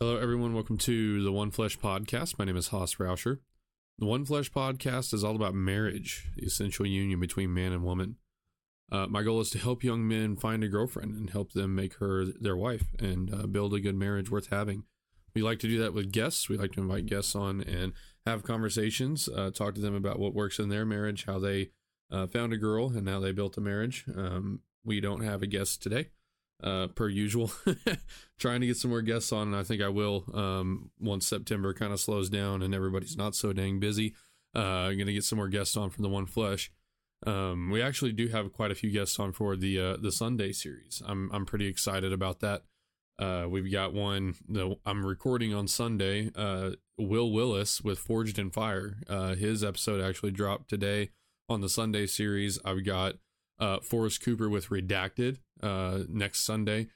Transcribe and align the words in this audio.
Hello, 0.00 0.16
everyone. 0.16 0.54
Welcome 0.54 0.76
to 0.78 1.22
the 1.22 1.30
One 1.30 1.52
Flesh 1.52 1.78
Podcast. 1.78 2.36
My 2.36 2.44
name 2.44 2.56
is 2.56 2.68
Haas 2.68 2.96
Rauscher. 2.96 3.38
The 3.96 4.06
One 4.06 4.24
Flesh 4.24 4.50
Podcast 4.50 5.14
is 5.14 5.22
all 5.22 5.36
about 5.36 5.54
marriage, 5.54 6.32
the 6.36 6.44
essential 6.44 6.84
union 6.84 7.20
between 7.20 7.54
man 7.54 7.72
and 7.72 7.84
woman. 7.84 8.16
Uh, 8.90 9.06
my 9.06 9.22
goal 9.22 9.40
is 9.40 9.50
to 9.50 9.58
help 9.58 9.84
young 9.84 10.06
men 10.06 10.34
find 10.34 10.64
a 10.64 10.68
girlfriend 10.68 11.14
and 11.14 11.30
help 11.30 11.52
them 11.52 11.76
make 11.76 11.94
her 11.98 12.24
their 12.24 12.56
wife 12.56 12.86
and 12.98 13.32
uh, 13.32 13.46
build 13.46 13.72
a 13.72 13.78
good 13.78 13.94
marriage 13.94 14.32
worth 14.32 14.48
having. 14.50 14.82
We 15.32 15.42
like 15.42 15.60
to 15.60 15.68
do 15.68 15.78
that 15.78 15.94
with 15.94 16.10
guests. 16.10 16.48
We 16.48 16.56
like 16.56 16.72
to 16.72 16.80
invite 16.80 17.06
guests 17.06 17.36
on 17.36 17.60
and 17.60 17.92
have 18.26 18.42
conversations, 18.42 19.28
uh, 19.28 19.52
talk 19.52 19.76
to 19.76 19.80
them 19.80 19.94
about 19.94 20.18
what 20.18 20.34
works 20.34 20.58
in 20.58 20.70
their 20.70 20.84
marriage, 20.84 21.24
how 21.26 21.38
they 21.38 21.70
uh, 22.10 22.26
found 22.26 22.52
a 22.52 22.58
girl, 22.58 22.88
and 22.88 23.08
how 23.08 23.20
they 23.20 23.30
built 23.30 23.56
a 23.58 23.60
marriage. 23.60 24.04
Um, 24.12 24.62
we 24.84 25.00
don't 25.00 25.22
have 25.22 25.40
a 25.40 25.46
guest 25.46 25.84
today 25.84 26.08
uh, 26.64 26.88
per 26.88 27.08
usual. 27.08 27.52
Trying 28.38 28.62
to 28.62 28.66
get 28.66 28.76
some 28.76 28.90
more 28.90 29.02
guests 29.02 29.32
on, 29.32 29.48
and 29.48 29.56
I 29.56 29.62
think 29.62 29.82
I 29.82 29.88
will 29.88 30.24
um, 30.34 30.90
once 30.98 31.26
September 31.26 31.72
kind 31.74 31.92
of 31.92 32.00
slows 32.00 32.28
down 32.28 32.62
and 32.62 32.74
everybody's 32.74 33.16
not 33.16 33.36
so 33.36 33.52
dang 33.52 33.78
busy. 33.78 34.14
Uh, 34.56 34.88
I'm 34.88 34.98
gonna 34.98 35.12
get 35.12 35.24
some 35.24 35.36
more 35.38 35.48
guests 35.48 35.76
on 35.76 35.90
from 35.90 36.02
the 36.02 36.08
One 36.08 36.26
Flesh. 36.26 36.72
Um, 37.26 37.70
we 37.70 37.80
actually 37.80 38.12
do 38.12 38.28
have 38.28 38.52
quite 38.52 38.70
a 38.70 38.74
few 38.74 38.90
guests 38.90 39.18
on 39.20 39.32
for 39.32 39.56
the 39.56 39.78
uh, 39.78 39.96
the 39.98 40.10
Sunday 40.10 40.52
series. 40.52 41.02
I'm 41.06 41.30
I'm 41.32 41.46
pretty 41.46 41.66
excited 41.66 42.12
about 42.12 42.40
that. 42.40 42.62
Uh, 43.18 43.46
we've 43.48 43.70
got 43.70 43.92
one. 43.92 44.34
The, 44.48 44.76
I'm 44.84 45.06
recording 45.06 45.54
on 45.54 45.68
Sunday. 45.68 46.30
Uh, 46.34 46.72
Wil 46.98 47.30
Willis 47.30 47.80
with 47.82 47.98
Forged 47.98 48.38
in 48.38 48.50
Fire. 48.50 48.96
Uh, 49.08 49.34
his 49.34 49.62
episode 49.62 50.00
actually 50.00 50.32
dropped 50.32 50.68
today 50.68 51.10
on 51.48 51.60
the 51.60 51.68
Sunday 51.68 52.06
series. 52.06 52.58
I've 52.64 52.84
got 52.84 53.14
uh, 53.58 53.80
Forrest 53.80 54.22
Cooper 54.22 54.48
with 54.48 54.68
Redacted 54.68 55.38
uh, 55.62 56.00
next 56.08 56.40
Sunday. 56.40 56.88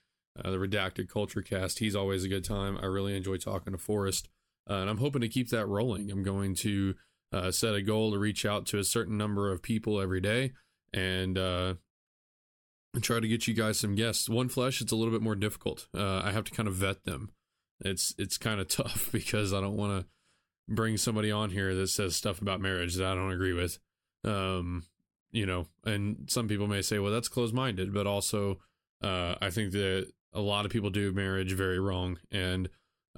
Uh, 0.43 0.51
the 0.51 0.57
Redacted 0.57 1.09
Culture 1.09 1.43
Cast. 1.43 1.81
He's 1.81 1.97
always 1.97 2.23
a 2.23 2.29
good 2.29 2.45
time. 2.45 2.79
I 2.81 2.87
really 2.87 3.17
enjoy 3.17 3.39
talking 3.39 3.73
to 3.73 3.79
Forrest, 3.79 4.29
uh, 4.71 4.75
and 4.75 4.91
I'm 4.91 4.99
hoping 4.99 5.21
to 5.23 5.29
keep 5.29 5.49
that 5.51 5.67
rolling. 5.67 6.11
I'm 6.13 6.23
going 6.23 6.55
to 6.57 6.95
uh, 7.33 7.51
set 7.51 7.75
a 7.75 7.83
goal 7.83 8.13
to 8.13 8.19
reach 8.19 8.47
out 8.47 8.65
to 8.67 8.79
a 8.79 8.85
certain 8.85 9.19
number 9.19 9.51
of 9.51 9.63
people 9.63 10.01
every 10.01 10.21
day, 10.21 10.53
and 10.93 11.37
uh, 11.37 11.75
try 13.01 13.19
to 13.19 13.29
get 13.29 13.49
you 13.49 13.55
guys 13.55 13.81
some 13.81 13.95
guests. 13.95 14.29
One 14.29 14.49
Flesh, 14.49 14.81
it's 14.81 14.93
a 14.93 14.97
little 14.97 15.13
bit 15.13 15.23
more 15.23 15.35
difficult. 15.35 15.89
Uh, 15.93 16.21
I 16.25 16.31
have 16.31 16.45
to 16.45 16.53
kind 16.53 16.69
of 16.69 16.75
vet 16.75 17.05
them. 17.05 17.31
It's 17.81 18.15
it's 18.19 18.39
kind 18.39 18.61
of 18.61 18.69
tough 18.69 19.09
because 19.11 19.53
I 19.53 19.61
don't 19.61 19.77
want 19.77 20.01
to 20.01 20.07
bring 20.73 20.97
somebody 20.97 21.31
on 21.31 21.51
here 21.51 21.75
that 21.75 21.89
says 21.89 22.15
stuff 22.15 22.41
about 22.41 22.61
marriage 22.61 22.95
that 22.95 23.07
I 23.07 23.15
don't 23.15 23.33
agree 23.33 23.55
with. 23.55 23.79
Um, 24.25 24.85
you 25.31 25.47
know, 25.47 25.67
and 25.85 26.29
some 26.29 26.49
people 26.49 26.67
may 26.67 26.83
say, 26.83 26.99
well, 26.99 27.13
that's 27.13 27.29
closed 27.29 27.55
minded, 27.55 27.93
but 27.93 28.07
also, 28.07 28.59
uh, 29.03 29.35
I 29.41 29.51
think 29.51 29.73
that 29.73 30.11
a 30.33 30.41
lot 30.41 30.65
of 30.65 30.71
people 30.71 30.91
do 30.91 31.13
marriage 31.13 31.53
very 31.53 31.79
wrong. 31.79 32.19
And, 32.31 32.69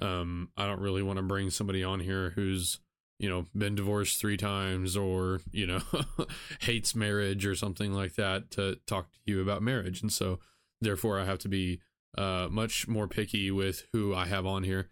um, 0.01 0.49
I 0.57 0.65
don't 0.65 0.81
really 0.81 1.03
want 1.03 1.17
to 1.17 1.23
bring 1.23 1.49
somebody 1.49 1.83
on 1.83 1.99
here 1.99 2.31
who's, 2.35 2.79
you 3.19 3.29
know, 3.29 3.45
been 3.55 3.75
divorced 3.75 4.19
three 4.19 4.37
times 4.37 4.97
or, 4.97 5.41
you 5.51 5.67
know, 5.67 5.81
hates 6.61 6.95
marriage 6.95 7.45
or 7.45 7.55
something 7.55 7.93
like 7.93 8.15
that 8.15 8.51
to 8.51 8.77
talk 8.87 9.11
to 9.11 9.19
you 9.25 9.41
about 9.41 9.61
marriage. 9.61 10.01
And 10.01 10.11
so, 10.11 10.39
therefore, 10.81 11.19
I 11.19 11.25
have 11.25 11.39
to 11.39 11.49
be, 11.49 11.81
uh, 12.17 12.47
much 12.51 12.87
more 12.87 13.07
picky 13.07 13.51
with 13.51 13.83
who 13.93 14.13
I 14.13 14.25
have 14.25 14.45
on 14.45 14.63
here. 14.63 14.89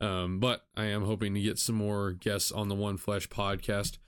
Um, 0.00 0.40
but 0.40 0.62
I 0.76 0.86
am 0.86 1.04
hoping 1.04 1.34
to 1.34 1.40
get 1.40 1.58
some 1.58 1.76
more 1.76 2.12
guests 2.12 2.50
on 2.50 2.68
the 2.68 2.74
One 2.74 2.96
Flesh 2.96 3.28
podcast. 3.28 3.98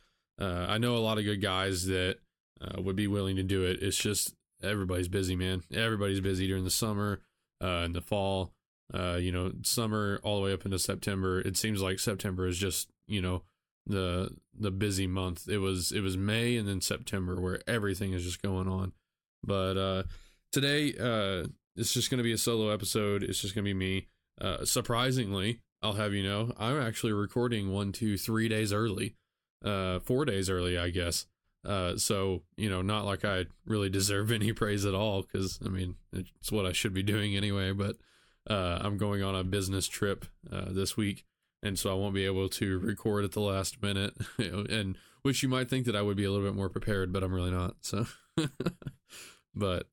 Uh, 0.41 0.67
I 0.69 0.79
know 0.79 0.97
a 0.97 0.99
lot 0.99 1.19
of 1.19 1.25
good 1.25 1.41
guys 1.41 1.87
that 1.87 2.19
uh, 2.65 2.81
would 2.81 2.97
be 2.97 3.07
willing 3.07 3.37
to 3.37 3.43
do 3.43 3.65
it. 3.65 3.83
It's 3.83 3.97
just 3.97 4.35
everybody's 4.63 5.09
busy, 5.09 5.37
man. 5.37 5.63
Everybody's 5.73 6.21
busy 6.21 6.47
during 6.47 6.65
the 6.65 6.71
summer, 6.71 7.21
uh, 7.63 7.83
in 7.85 7.93
the 7.93 8.01
fall. 8.01 8.53
Uh, 8.93 9.17
you 9.17 9.33
know, 9.33 9.53
summer 9.63 10.21
all 10.23 10.37
the 10.37 10.45
way 10.45 10.53
up 10.53 10.65
into 10.65 10.79
September. 10.79 11.41
It 11.41 11.57
seems 11.57 11.81
like 11.81 11.99
September 11.99 12.47
is 12.47 12.59
just 12.59 12.91
you 13.07 13.23
know 13.23 13.43
the 13.87 14.31
the 14.59 14.71
busy 14.71 15.07
month. 15.07 15.49
It 15.49 15.59
was 15.59 15.93
it 15.93 16.01
was 16.01 16.17
May 16.17 16.57
and 16.57 16.69
then 16.69 16.81
September 16.81 17.41
where 17.41 17.61
everything 17.67 18.13
is 18.13 18.25
just 18.25 18.43
going 18.43 18.69
on. 18.69 18.93
But 19.43 19.77
uh, 19.77 20.03
today, 20.53 20.95
uh, 20.99 21.49
it's 21.77 21.93
just 21.93 22.11
going 22.11 22.19
to 22.19 22.25
be 22.25 22.33
a 22.33 22.39
solo 22.39 22.71
episode. 22.71 23.23
It's 23.23 23.41
just 23.41 23.55
going 23.55 23.65
to 23.65 23.69
be 23.69 23.75
me. 23.75 24.09
Uh, 24.41 24.65
surprisingly, 24.65 25.61
I'll 25.83 25.95
have 25.95 26.15
you 26.15 26.23
know, 26.23 26.53
I'm 26.59 26.81
actually 26.81 27.13
recording 27.13 27.73
one, 27.73 27.93
two, 27.93 28.17
three 28.17 28.49
days 28.49 28.73
early. 28.73 29.17
Uh, 29.65 29.99
four 30.01 30.25
days 30.25 30.51
early, 30.51 30.77
I 30.77 30.91
guess. 30.91 31.27
Uh, 31.65 31.97
so 31.97 32.43
you 32.57 32.69
know, 32.69 32.83
not 32.83 33.05
like 33.05 33.25
I 33.25 33.47
really 33.67 33.89
deserve 33.89 34.31
any 34.33 34.53
praise 34.53 34.85
at 34.85 34.95
all, 34.95 35.23
because 35.23 35.59
I 35.65 35.69
mean, 35.69 35.97
it's 36.13 36.53
what 36.53 36.67
I 36.67 36.73
should 36.73 36.95
be 36.95 37.03
doing 37.03 37.37
anyway. 37.37 37.73
But 37.73 37.97
uh, 38.49 38.79
I'm 38.81 38.99
going 38.99 39.23
on 39.23 39.35
a 39.35 39.45
business 39.45 39.87
trip 39.87 40.27
uh, 40.53 40.67
this 40.69 40.97
week, 40.97 41.25
and 41.63 41.79
so 41.79 41.91
I 41.91 41.95
won't 41.95 42.15
be 42.15 42.27
able 42.27 42.49
to 42.51 42.79
record 42.79 43.25
at 43.25 43.33
the 43.33 43.41
last 43.41 43.83
minute. 43.83 44.15
And 44.39 44.97
which 45.23 45.43
you 45.43 45.49
might 45.49 45.71
think 45.71 45.87
that 45.87 45.97
I 45.97 46.03
would 46.03 46.19
be 46.19 46.25
a 46.25 46.31
little 46.31 46.47
bit 46.47 46.55
more 46.55 46.69
prepared, 46.69 47.11
but 47.11 47.25
I'm 47.25 47.33
really 47.33 47.51
not. 47.51 47.77
So, 47.81 48.07
but 49.55 49.87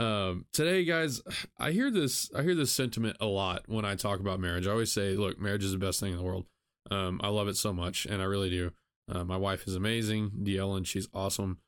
um, 0.00 0.46
today, 0.52 0.84
guys, 0.84 1.22
I 1.56 1.70
hear 1.70 1.90
this. 1.90 2.28
I 2.34 2.42
hear 2.42 2.56
this 2.56 2.72
sentiment 2.72 3.16
a 3.20 3.26
lot 3.26 3.62
when 3.68 3.84
I 3.84 3.94
talk 3.94 4.18
about 4.18 4.40
marriage. 4.40 4.66
I 4.66 4.72
always 4.72 4.92
say, 4.92 5.14
"Look, 5.14 5.40
marriage 5.40 5.64
is 5.64 5.70
the 5.72 5.78
best 5.78 6.00
thing 6.00 6.12
in 6.12 6.18
the 6.18 6.24
world." 6.24 6.46
Um, 6.90 7.20
I 7.22 7.28
love 7.28 7.46
it 7.46 7.56
so 7.56 7.72
much, 7.72 8.06
and 8.06 8.20
I 8.20 8.24
really 8.24 8.50
do. 8.50 8.72
Uh, 9.12 9.24
my 9.24 9.36
wife 9.36 9.66
is 9.66 9.74
amazing, 9.74 10.32
and 10.34 10.88
She's 10.88 11.08
awesome. 11.12 11.58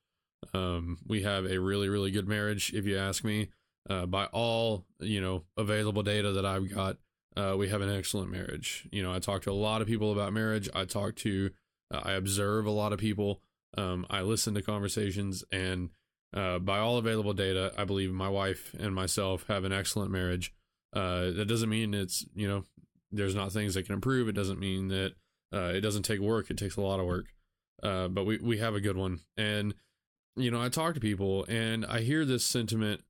Um, 0.53 0.99
we 1.06 1.22
have 1.22 1.44
a 1.44 1.59
really, 1.59 1.88
really 1.88 2.10
good 2.10 2.28
marriage, 2.28 2.72
if 2.75 2.87
you 2.87 2.99
ask 2.99 3.25
me. 3.25 3.49
Uh, 3.88 4.06
by 4.06 4.25
all 4.27 4.87
you 4.99 5.21
know 5.21 5.44
available 5.59 6.03
data 6.03 6.32
that 6.32 6.47
I've 6.47 6.75
got, 6.75 6.97
uh, 7.37 7.55
we 7.59 7.69
have 7.69 7.82
an 7.82 7.94
excellent 7.94 8.31
marriage. 8.31 8.88
You 8.91 9.03
know, 9.03 9.12
I 9.12 9.19
talk 9.19 9.43
to 9.43 9.50
a 9.50 9.53
lot 9.53 9.82
of 9.82 9.87
people 9.88 10.10
about 10.10 10.32
marriage. 10.32 10.71
I 10.75 10.87
talk 10.87 11.16
to, 11.16 11.50
uh, 11.93 12.00
I 12.03 12.12
observe 12.12 12.65
a 12.65 12.71
lot 12.71 12.94
of 12.94 12.99
people. 12.99 13.43
Um, 13.76 14.06
I 14.09 14.22
listen 14.22 14.55
to 14.55 14.62
conversations, 14.62 15.44
and 15.53 15.91
uh, 16.32 16.61
by 16.61 16.78
all 16.78 16.97
available 16.97 17.34
data, 17.34 17.75
I 17.76 17.84
believe 17.84 18.11
my 18.11 18.28
wife 18.28 18.75
and 18.78 18.94
myself 18.94 19.44
have 19.49 19.65
an 19.65 19.72
excellent 19.72 20.11
marriage. 20.11 20.55
Uh, 20.94 21.32
that 21.32 21.47
doesn't 21.47 21.69
mean 21.69 21.93
it's 21.93 22.25
you 22.34 22.49
know 22.49 22.65
there's 23.12 23.34
not 23.34 23.53
things 23.53 23.75
that 23.75 23.84
can 23.84 23.94
improve. 23.94 24.28
It 24.28 24.34
doesn't 24.34 24.59
mean 24.59 24.88
that 24.88 25.15
uh, 25.54 25.72
it 25.75 25.81
doesn't 25.81 26.03
take 26.03 26.20
work; 26.20 26.50
it 26.50 26.59
takes 26.59 26.76
a 26.76 26.81
lot 26.81 27.00
of 27.00 27.06
work. 27.06 27.26
Uh, 27.82 28.09
but 28.09 28.25
we 28.25 28.38
we 28.38 28.59
have 28.59 28.75
a 28.75 28.81
good 28.81 28.97
one, 28.97 29.20
and 29.37 29.75
you 30.37 30.50
know, 30.50 30.60
I 30.60 30.69
talk 30.69 30.94
to 30.94 31.00
people, 31.00 31.44
and 31.48 31.87
I 31.87 32.00
hear 32.00 32.25
this 32.25 32.44
sentiment 32.44 33.03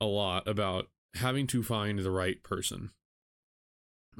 a 0.00 0.06
lot 0.06 0.46
about 0.46 0.88
having 1.14 1.46
to 1.48 1.62
find 1.62 1.98
the 1.98 2.10
right 2.10 2.42
person. 2.42 2.90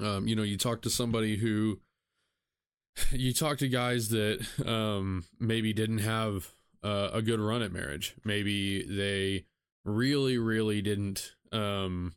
Um, 0.01 0.27
you 0.27 0.37
know, 0.37 0.43
you 0.43 0.57
talk 0.57 0.83
to 0.83 0.91
somebody 0.91 1.37
who 1.37 1.81
you 3.13 3.33
talk 3.33 3.59
to 3.59 3.69
guys 3.69 4.09
that 4.11 4.47
um, 4.65 5.25
maybe 5.39 5.73
didn't 5.73 5.99
have 5.99 6.53
uh, 6.83 7.11
a 7.13 7.23
good 7.23 7.41
run 7.41 7.63
at 7.63 7.73
marriage. 7.73 8.15
Maybe 8.25 8.83
they 8.83 9.45
really, 9.85 10.39
really 10.39 10.83
didn't 10.83 11.33
um, 11.53 12.15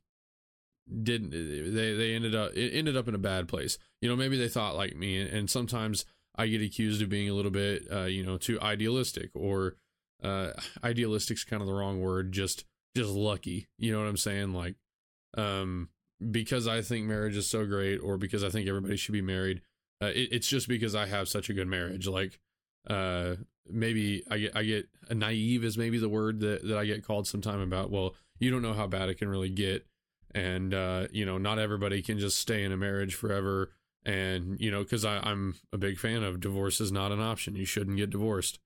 didn't 1.04 1.32
they 1.32 1.94
they 1.94 2.16
ended 2.16 2.36
up 2.36 2.54
it 2.56 2.72
ended 2.74 2.98
up 2.98 3.08
in 3.08 3.16
a 3.16 3.20
bad 3.20 3.48
place. 3.48 3.78
You 4.02 4.10
know 4.10 4.16
maybe 4.16 4.38
they 4.38 4.48
thought 4.48 4.76
like 4.76 4.96
me 4.96 5.20
and 5.20 5.50
sometimes 5.50 6.06
i 6.36 6.48
get 6.48 6.62
accused 6.62 7.02
of 7.02 7.10
being 7.10 7.30
a 7.30 7.34
little 7.34 7.52
bit 7.52 7.84
uh 7.92 8.06
you 8.06 8.26
know 8.26 8.38
too 8.38 8.60
idealistic 8.62 9.30
or 9.34 9.76
uh 10.24 10.52
idealistic's 10.84 11.44
kind 11.44 11.62
of 11.62 11.68
the 11.68 11.74
wrong 11.74 12.00
word 12.02 12.32
just 12.32 12.66
just 12.96 13.10
lucky. 13.10 13.68
You 13.78 13.92
know 13.92 14.00
what 14.00 14.08
i'm 14.08 14.18
saying? 14.18 14.54
Like 14.54 14.76
um 15.38 15.90
because 16.32 16.68
i 16.68 16.82
think 16.82 17.06
marriage 17.06 17.38
is 17.38 17.50
so 17.50 17.66
great 17.66 17.98
or 17.98 18.18
because 18.18 18.44
i 18.44 18.50
think 18.50 18.68
everybody 18.68 18.98
should 18.98 19.14
be 19.14 19.22
married 19.22 19.62
uh, 20.02 20.08
it, 20.08 20.30
it's 20.32 20.48
just 20.48 20.68
because 20.68 20.94
i 20.94 21.06
have 21.06 21.30
such 21.30 21.50
a 21.50 21.54
good 21.54 21.68
marriage. 21.68 22.08
Like 22.08 22.40
uh 22.90 23.36
maybe 23.70 24.24
i 24.32 24.38
get 24.38 24.56
i 24.56 24.64
get 24.64 24.90
naive 25.12 25.64
is 25.64 25.78
maybe 25.78 25.98
the 25.98 26.10
word 26.10 26.40
that, 26.40 26.68
that 26.68 26.78
i 26.78 26.86
get 26.86 27.06
called 27.06 27.28
sometime 27.28 27.60
about 27.60 27.92
well 27.92 28.16
you 28.40 28.50
don't 28.50 28.62
know 28.62 28.74
how 28.74 28.88
bad 28.88 29.10
it 29.10 29.16
can 29.16 29.28
really 29.28 29.50
get 29.50 29.86
and 30.34 30.74
uh, 30.74 31.08
you 31.12 31.26
know 31.26 31.38
not 31.38 31.60
everybody 31.60 32.02
can 32.02 32.20
just 32.20 32.38
stay 32.38 32.64
in 32.64 32.72
a 32.72 32.78
marriage 32.78 33.16
forever. 33.16 33.72
And 34.06 34.60
you 34.60 34.72
know 34.72 34.82
because 34.84 35.04
i'm 35.04 35.56
a 35.74 35.78
big 35.78 36.00
fan 36.00 36.24
of 36.24 36.40
divorce 36.40 36.80
is 36.80 36.92
not 36.92 37.12
an 37.12 37.20
option. 37.20 37.56
You 37.56 37.66
shouldn't 37.66 37.98
get 37.98 38.10
divorced. 38.10 38.60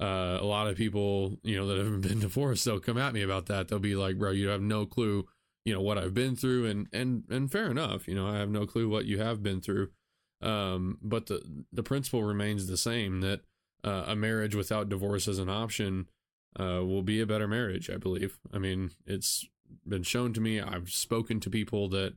Uh, 0.00 0.38
a 0.40 0.44
lot 0.44 0.66
of 0.66 0.76
people 0.76 1.38
you 1.42 1.56
know 1.56 1.66
that 1.66 1.78
have 1.78 2.00
been 2.00 2.20
divorced 2.28 2.64
they'll 2.64 2.80
come 2.80 2.98
at 2.98 3.14
me 3.14 3.22
about 3.22 3.46
that. 3.46 3.68
They'll 3.68 3.78
be 3.78 3.96
like 3.96 4.18
bro 4.18 4.30
you 4.30 4.48
have 4.48 4.60
no 4.60 4.86
clue 4.86 5.26
you 5.64 5.72
know 5.72 5.80
what 5.80 5.98
i've 5.98 6.14
been 6.14 6.36
through. 6.36 6.66
And 6.66 6.86
and 6.92 7.24
and 7.30 7.50
fair 7.50 7.70
enough 7.70 8.06
you 8.06 8.14
know 8.14 8.28
i 8.28 8.38
have 8.38 8.50
no 8.50 8.66
clue 8.66 8.88
what 8.88 9.06
you 9.06 9.18
have 9.18 9.42
been 9.42 9.60
through. 9.60 9.88
Um, 10.42 10.98
but 11.00 11.26
the 11.26 11.64
the 11.72 11.82
principle 11.82 12.22
remains 12.22 12.66
the 12.66 12.76
same 12.76 13.22
that 13.22 13.40
uh, 13.82 14.04
a 14.06 14.16
marriage 14.16 14.54
without 14.54 14.88
divorce 14.88 15.28
as 15.28 15.38
an 15.38 15.48
option 15.48 16.08
uh, 16.58 16.84
will 16.84 17.02
be 17.02 17.20
a 17.20 17.26
better 17.26 17.48
marriage 17.48 17.88
i 17.88 17.96
believe. 17.96 18.38
I 18.52 18.58
mean 18.58 18.90
it's 19.06 19.46
been 19.86 20.02
shown 20.02 20.32
to 20.34 20.40
me. 20.40 20.60
I've 20.60 20.90
spoken 20.90 21.40
to 21.40 21.50
people 21.50 21.88
that 21.90 22.14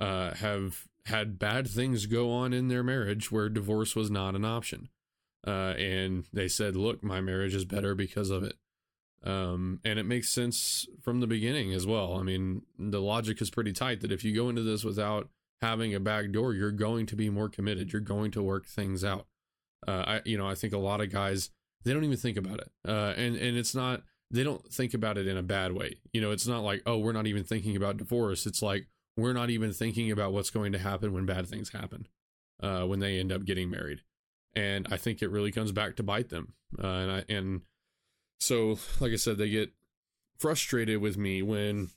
uh, 0.00 0.34
have 0.34 0.84
had 1.06 1.38
bad 1.38 1.66
things 1.68 2.06
go 2.06 2.30
on 2.30 2.52
in 2.52 2.68
their 2.68 2.82
marriage 2.82 3.32
where 3.32 3.48
divorce 3.48 3.96
was 3.96 4.10
not 4.10 4.34
an 4.34 4.44
option. 4.44 4.88
Uh, 5.46 5.74
and 5.78 6.24
they 6.32 6.48
said, 6.48 6.76
look, 6.76 7.02
my 7.02 7.20
marriage 7.20 7.54
is 7.54 7.64
better 7.64 7.94
because 7.94 8.30
of 8.30 8.42
it. 8.42 8.56
Um, 9.24 9.80
and 9.84 9.98
it 9.98 10.04
makes 10.04 10.28
sense 10.28 10.86
from 11.02 11.20
the 11.20 11.26
beginning 11.26 11.72
as 11.72 11.86
well. 11.86 12.14
I 12.14 12.22
mean, 12.22 12.62
the 12.78 13.00
logic 13.00 13.40
is 13.40 13.50
pretty 13.50 13.72
tight 13.72 14.00
that 14.02 14.12
if 14.12 14.24
you 14.24 14.34
go 14.34 14.48
into 14.48 14.62
this 14.62 14.84
without 14.84 15.28
having 15.60 15.94
a 15.94 16.00
back 16.00 16.30
door, 16.30 16.54
you're 16.54 16.70
going 16.70 17.06
to 17.06 17.16
be 17.16 17.30
more 17.30 17.48
committed. 17.48 17.92
You're 17.92 18.00
going 18.00 18.30
to 18.32 18.42
work 18.42 18.66
things 18.66 19.02
out. 19.02 19.26
Uh, 19.86 19.90
I, 20.06 20.20
you 20.24 20.36
know, 20.38 20.46
I 20.46 20.54
think 20.54 20.72
a 20.72 20.78
lot 20.78 21.00
of 21.00 21.10
guys 21.10 21.50
they 21.84 21.92
don't 21.92 22.04
even 22.04 22.16
think 22.16 22.36
about 22.36 22.58
it, 22.58 22.70
uh, 22.86 23.14
and 23.16 23.36
and 23.36 23.56
it's 23.56 23.74
not 23.74 24.02
they 24.30 24.44
don't 24.44 24.64
think 24.72 24.94
about 24.94 25.18
it 25.18 25.26
in 25.26 25.36
a 25.36 25.42
bad 25.42 25.72
way. 25.72 25.96
You 26.12 26.20
know, 26.20 26.30
it's 26.30 26.46
not 26.46 26.62
like 26.62 26.82
oh 26.86 26.98
we're 26.98 27.12
not 27.12 27.26
even 27.26 27.44
thinking 27.44 27.76
about 27.76 27.96
divorce. 27.96 28.46
It's 28.46 28.62
like 28.62 28.86
we're 29.16 29.32
not 29.32 29.50
even 29.50 29.72
thinking 29.72 30.10
about 30.10 30.32
what's 30.32 30.50
going 30.50 30.72
to 30.72 30.78
happen 30.78 31.12
when 31.12 31.26
bad 31.26 31.48
things 31.48 31.70
happen, 31.70 32.06
uh, 32.62 32.82
when 32.82 33.00
they 33.00 33.18
end 33.18 33.32
up 33.32 33.44
getting 33.44 33.70
married, 33.70 34.02
and 34.54 34.86
I 34.90 34.96
think 34.96 35.22
it 35.22 35.30
really 35.30 35.52
comes 35.52 35.72
back 35.72 35.96
to 35.96 36.02
bite 36.02 36.28
them. 36.28 36.54
Uh, 36.82 36.86
and 36.86 37.12
I 37.12 37.24
and 37.28 37.62
so 38.40 38.78
like 39.00 39.12
I 39.12 39.16
said, 39.16 39.38
they 39.38 39.48
get 39.48 39.72
frustrated 40.38 41.00
with 41.00 41.16
me 41.16 41.42
when 41.42 41.90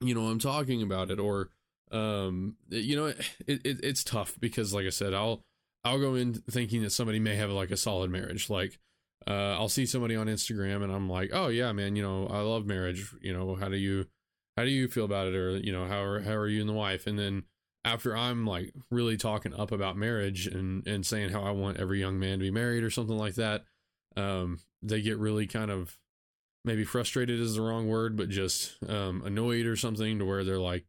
you 0.00 0.14
know 0.14 0.26
I'm 0.26 0.38
talking 0.38 0.82
about 0.82 1.10
it 1.10 1.18
or 1.18 1.50
um 1.90 2.56
you 2.68 2.96
know 2.96 3.06
it, 3.06 3.16
it 3.46 3.80
it's 3.82 4.04
tough 4.04 4.36
because 4.38 4.74
like 4.74 4.86
i 4.86 4.90
said 4.90 5.14
i'll 5.14 5.42
i'll 5.84 5.98
go 5.98 6.14
in 6.14 6.34
thinking 6.34 6.82
that 6.82 6.90
somebody 6.90 7.18
may 7.18 7.36
have 7.36 7.50
like 7.50 7.70
a 7.70 7.76
solid 7.76 8.10
marriage 8.10 8.50
like 8.50 8.78
uh 9.28 9.56
i'll 9.58 9.68
see 9.68 9.86
somebody 9.86 10.16
on 10.16 10.26
instagram 10.26 10.82
and 10.82 10.92
i'm 10.92 11.08
like 11.08 11.30
oh 11.32 11.48
yeah 11.48 11.72
man 11.72 11.96
you 11.96 12.02
know 12.02 12.26
i 12.28 12.40
love 12.40 12.66
marriage 12.66 13.12
you 13.20 13.32
know 13.32 13.54
how 13.54 13.68
do 13.68 13.76
you 13.76 14.06
how 14.56 14.64
do 14.64 14.70
you 14.70 14.88
feel 14.88 15.04
about 15.04 15.26
it 15.26 15.34
or 15.34 15.56
you 15.58 15.72
know 15.72 15.86
how 15.86 16.02
are, 16.02 16.20
how 16.20 16.34
are 16.34 16.48
you 16.48 16.60
and 16.60 16.68
the 16.68 16.74
wife 16.74 17.06
and 17.06 17.18
then 17.18 17.42
after 17.84 18.16
i'm 18.16 18.46
like 18.46 18.72
really 18.90 19.16
talking 19.16 19.54
up 19.54 19.70
about 19.70 19.96
marriage 19.96 20.46
and 20.46 20.86
and 20.86 21.06
saying 21.06 21.30
how 21.30 21.42
i 21.42 21.50
want 21.50 21.78
every 21.78 22.00
young 22.00 22.18
man 22.18 22.38
to 22.38 22.44
be 22.44 22.50
married 22.50 22.82
or 22.82 22.90
something 22.90 23.18
like 23.18 23.34
that 23.34 23.64
um 24.16 24.58
they 24.82 25.00
get 25.00 25.18
really 25.18 25.46
kind 25.46 25.70
of 25.70 25.98
maybe 26.64 26.84
frustrated 26.84 27.38
is 27.38 27.54
the 27.54 27.62
wrong 27.62 27.88
word 27.88 28.16
but 28.16 28.28
just 28.28 28.76
um 28.88 29.22
annoyed 29.24 29.66
or 29.66 29.76
something 29.76 30.18
to 30.18 30.24
where 30.24 30.44
they're 30.44 30.58
like 30.58 30.84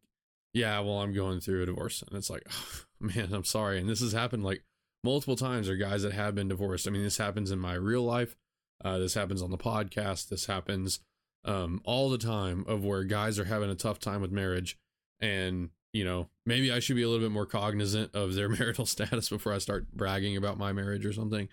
yeah, 0.52 0.80
well, 0.80 1.00
I'm 1.00 1.12
going 1.12 1.40
through 1.40 1.62
a 1.62 1.66
divorce. 1.66 2.02
And 2.02 2.16
it's 2.16 2.30
like, 2.30 2.42
oh, 2.50 2.82
man, 3.00 3.32
I'm 3.32 3.44
sorry. 3.44 3.78
And 3.78 3.88
this 3.88 4.00
has 4.00 4.12
happened 4.12 4.44
like 4.44 4.64
multiple 5.02 5.36
times 5.36 5.68
or 5.68 5.76
guys 5.76 6.02
that 6.02 6.12
have 6.12 6.34
been 6.34 6.48
divorced. 6.48 6.86
I 6.86 6.90
mean, 6.90 7.02
this 7.02 7.18
happens 7.18 7.50
in 7.50 7.58
my 7.58 7.74
real 7.74 8.02
life. 8.02 8.36
Uh, 8.84 8.98
this 8.98 9.14
happens 9.14 9.42
on 9.42 9.50
the 9.50 9.58
podcast. 9.58 10.28
This 10.28 10.46
happens 10.46 11.00
um, 11.44 11.80
all 11.84 12.10
the 12.10 12.18
time 12.18 12.64
of 12.66 12.84
where 12.84 13.04
guys 13.04 13.38
are 13.38 13.44
having 13.44 13.70
a 13.70 13.74
tough 13.74 13.98
time 13.98 14.20
with 14.20 14.32
marriage. 14.32 14.78
And, 15.20 15.70
you 15.92 16.04
know, 16.04 16.28
maybe 16.46 16.72
I 16.72 16.80
should 16.80 16.96
be 16.96 17.02
a 17.02 17.08
little 17.08 17.24
bit 17.24 17.32
more 17.32 17.46
cognizant 17.46 18.14
of 18.14 18.34
their 18.34 18.48
marital 18.58 18.86
status 18.86 19.28
before 19.28 19.52
I 19.52 19.58
start 19.58 19.92
bragging 19.92 20.36
about 20.36 20.58
my 20.58 20.72
marriage 20.72 21.04
or 21.04 21.12
something 21.12 21.48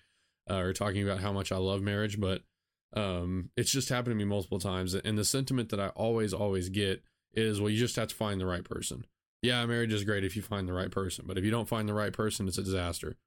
uh, 0.50 0.58
or 0.58 0.74
talking 0.74 1.04
about 1.04 1.20
how 1.20 1.34
much 1.34 1.52
I 1.52 1.58
love 1.58 1.82
marriage. 1.82 2.20
But 2.20 2.44
um, 2.94 3.50
it's 3.58 3.72
just 3.72 3.90
happened 3.90 4.12
to 4.12 4.16
me 4.16 4.26
multiple 4.26 4.60
times. 4.60 4.94
And 4.94 5.18
the 5.18 5.26
sentiment 5.26 5.70
that 5.70 5.80
I 5.80 5.90
always, 5.90 6.34
always 6.34 6.70
get 6.70 7.04
is 7.34 7.60
well, 7.60 7.70
you 7.70 7.78
just 7.78 7.96
have 7.98 8.08
to 8.08 8.16
find 8.16 8.40
the 8.40 8.46
right 8.46 8.64
person. 8.64 9.06
Yeah, 9.42 9.66
marriage 9.66 9.94
is 9.94 10.04
great 10.04 10.24
if 10.24 10.36
you 10.36 10.42
find 10.42 10.68
the 10.68 10.74
right 10.74 10.90
person, 10.90 11.26
but 11.28 11.38
if 11.38 11.44
you 11.44 11.52
don't 11.52 11.68
find 11.68 11.88
the 11.88 11.94
right 11.94 12.12
person, 12.12 12.48
it's 12.48 12.58
a 12.58 12.64
disaster. 12.64 13.18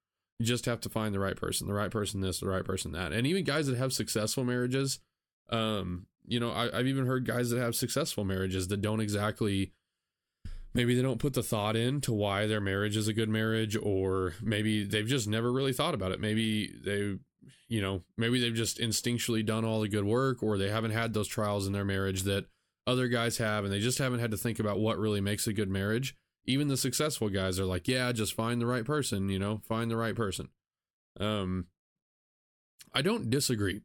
You 0.41 0.47
just 0.47 0.65
have 0.65 0.81
to 0.81 0.89
find 0.89 1.13
the 1.13 1.19
right 1.19 1.35
person, 1.35 1.67
the 1.67 1.73
right 1.73 1.91
person 1.91 2.21
this, 2.21 2.39
the 2.39 2.47
right 2.47 2.65
person 2.65 2.91
that. 2.93 3.13
And 3.13 3.25
even 3.27 3.43
guys 3.43 3.67
that 3.67 3.77
have 3.77 3.93
successful 3.93 4.43
marriages, 4.43 4.99
um, 5.49 6.07
you 6.25 6.39
know, 6.39 6.51
I, 6.51 6.77
I've 6.77 6.87
even 6.87 7.05
heard 7.05 7.25
guys 7.25 7.49
that 7.49 7.59
have 7.59 7.75
successful 7.75 8.23
marriages 8.23 8.67
that 8.69 8.81
don't 8.81 9.01
exactly 9.01 9.73
maybe 10.73 10.95
they 10.95 11.01
don't 11.01 11.19
put 11.19 11.33
the 11.33 11.43
thought 11.43 11.75
in 11.75 11.99
to 12.01 12.13
why 12.13 12.47
their 12.47 12.61
marriage 12.61 12.95
is 12.95 13.07
a 13.07 13.13
good 13.13 13.29
marriage 13.29 13.75
or 13.75 14.33
maybe 14.41 14.83
they've 14.83 15.07
just 15.07 15.27
never 15.27 15.51
really 15.51 15.73
thought 15.73 15.93
about 15.93 16.13
it 16.13 16.19
maybe 16.21 16.71
they 16.85 17.17
you 17.67 17.81
know 17.81 18.01
maybe 18.15 18.39
they've 18.39 18.53
just 18.53 18.79
instinctually 18.79 19.45
done 19.45 19.65
all 19.65 19.81
the 19.81 19.89
good 19.89 20.05
work 20.05 20.41
or 20.41 20.57
they 20.57 20.69
haven't 20.69 20.91
had 20.91 21.13
those 21.13 21.27
trials 21.27 21.67
in 21.67 21.73
their 21.73 21.83
marriage 21.83 22.23
that 22.23 22.45
other 22.87 23.07
guys 23.07 23.37
have, 23.37 23.63
and 23.63 23.73
they 23.73 23.79
just 23.79 23.97
haven't 23.97 24.19
had 24.19 24.31
to 24.31 24.37
think 24.37 24.59
about 24.59 24.79
what 24.79 24.97
really 24.97 25.21
makes 25.21 25.47
a 25.47 25.53
good 25.53 25.69
marriage. 25.69 26.15
Even 26.45 26.67
the 26.67 26.77
successful 26.77 27.29
guys 27.29 27.59
are 27.59 27.65
like, 27.65 27.87
yeah, 27.87 28.11
just 28.11 28.33
find 28.33 28.59
the 28.59 28.65
right 28.65 28.85
person, 28.85 29.29
you 29.29 29.39
know, 29.39 29.61
find 29.67 29.91
the 29.91 29.97
right 29.97 30.15
person. 30.15 30.49
Um, 31.19 31.67
I 32.93 33.01
don't 33.01 33.29
disagree. 33.29 33.81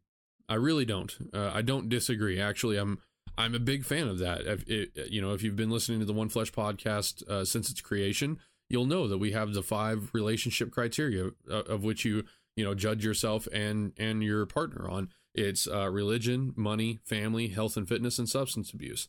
I 0.49 0.55
really 0.55 0.85
don't. 0.85 1.12
Uh, 1.35 1.50
I 1.53 1.62
don't 1.62 1.88
disagree. 1.88 2.41
Actually, 2.41 2.76
I'm 2.76 2.99
I'm 3.37 3.55
a 3.55 3.61
big 3.61 3.85
fan 3.85 4.08
of 4.08 4.19
that. 4.19 4.43
If 4.47 4.69
it, 4.69 5.11
you 5.11 5.20
know, 5.20 5.32
if 5.32 5.43
you've 5.43 5.56
been 5.56 5.70
listening 5.70 6.00
to 6.00 6.06
the 6.06 6.12
One 6.12 6.29
Flesh 6.29 6.53
podcast 6.53 7.26
uh, 7.29 7.44
since 7.44 7.70
its 7.70 7.81
creation, 7.81 8.38
you'll 8.69 8.87
know 8.87 9.09
that 9.09 9.19
we 9.19 9.32
have 9.32 9.52
the 9.52 9.62
five 9.62 10.11
relationship 10.12 10.70
criteria 10.70 11.31
uh, 11.50 11.62
of 11.62 11.85
which 11.85 12.05
you 12.05 12.25
you 12.56 12.64
know 12.64 12.75
judge 12.75 13.05
yourself 13.05 13.47
and 13.52 13.93
and 13.99 14.23
your 14.23 14.47
partner 14.47 14.88
on. 14.88 15.09
It's 15.35 15.69
uh, 15.69 15.91
religion, 15.91 16.55
money, 16.56 17.00
family, 17.05 17.49
health 17.49 17.76
and 17.76 17.87
fitness, 17.87 18.19
and 18.19 18.29
substance 18.29 18.73
abuse. 18.73 19.09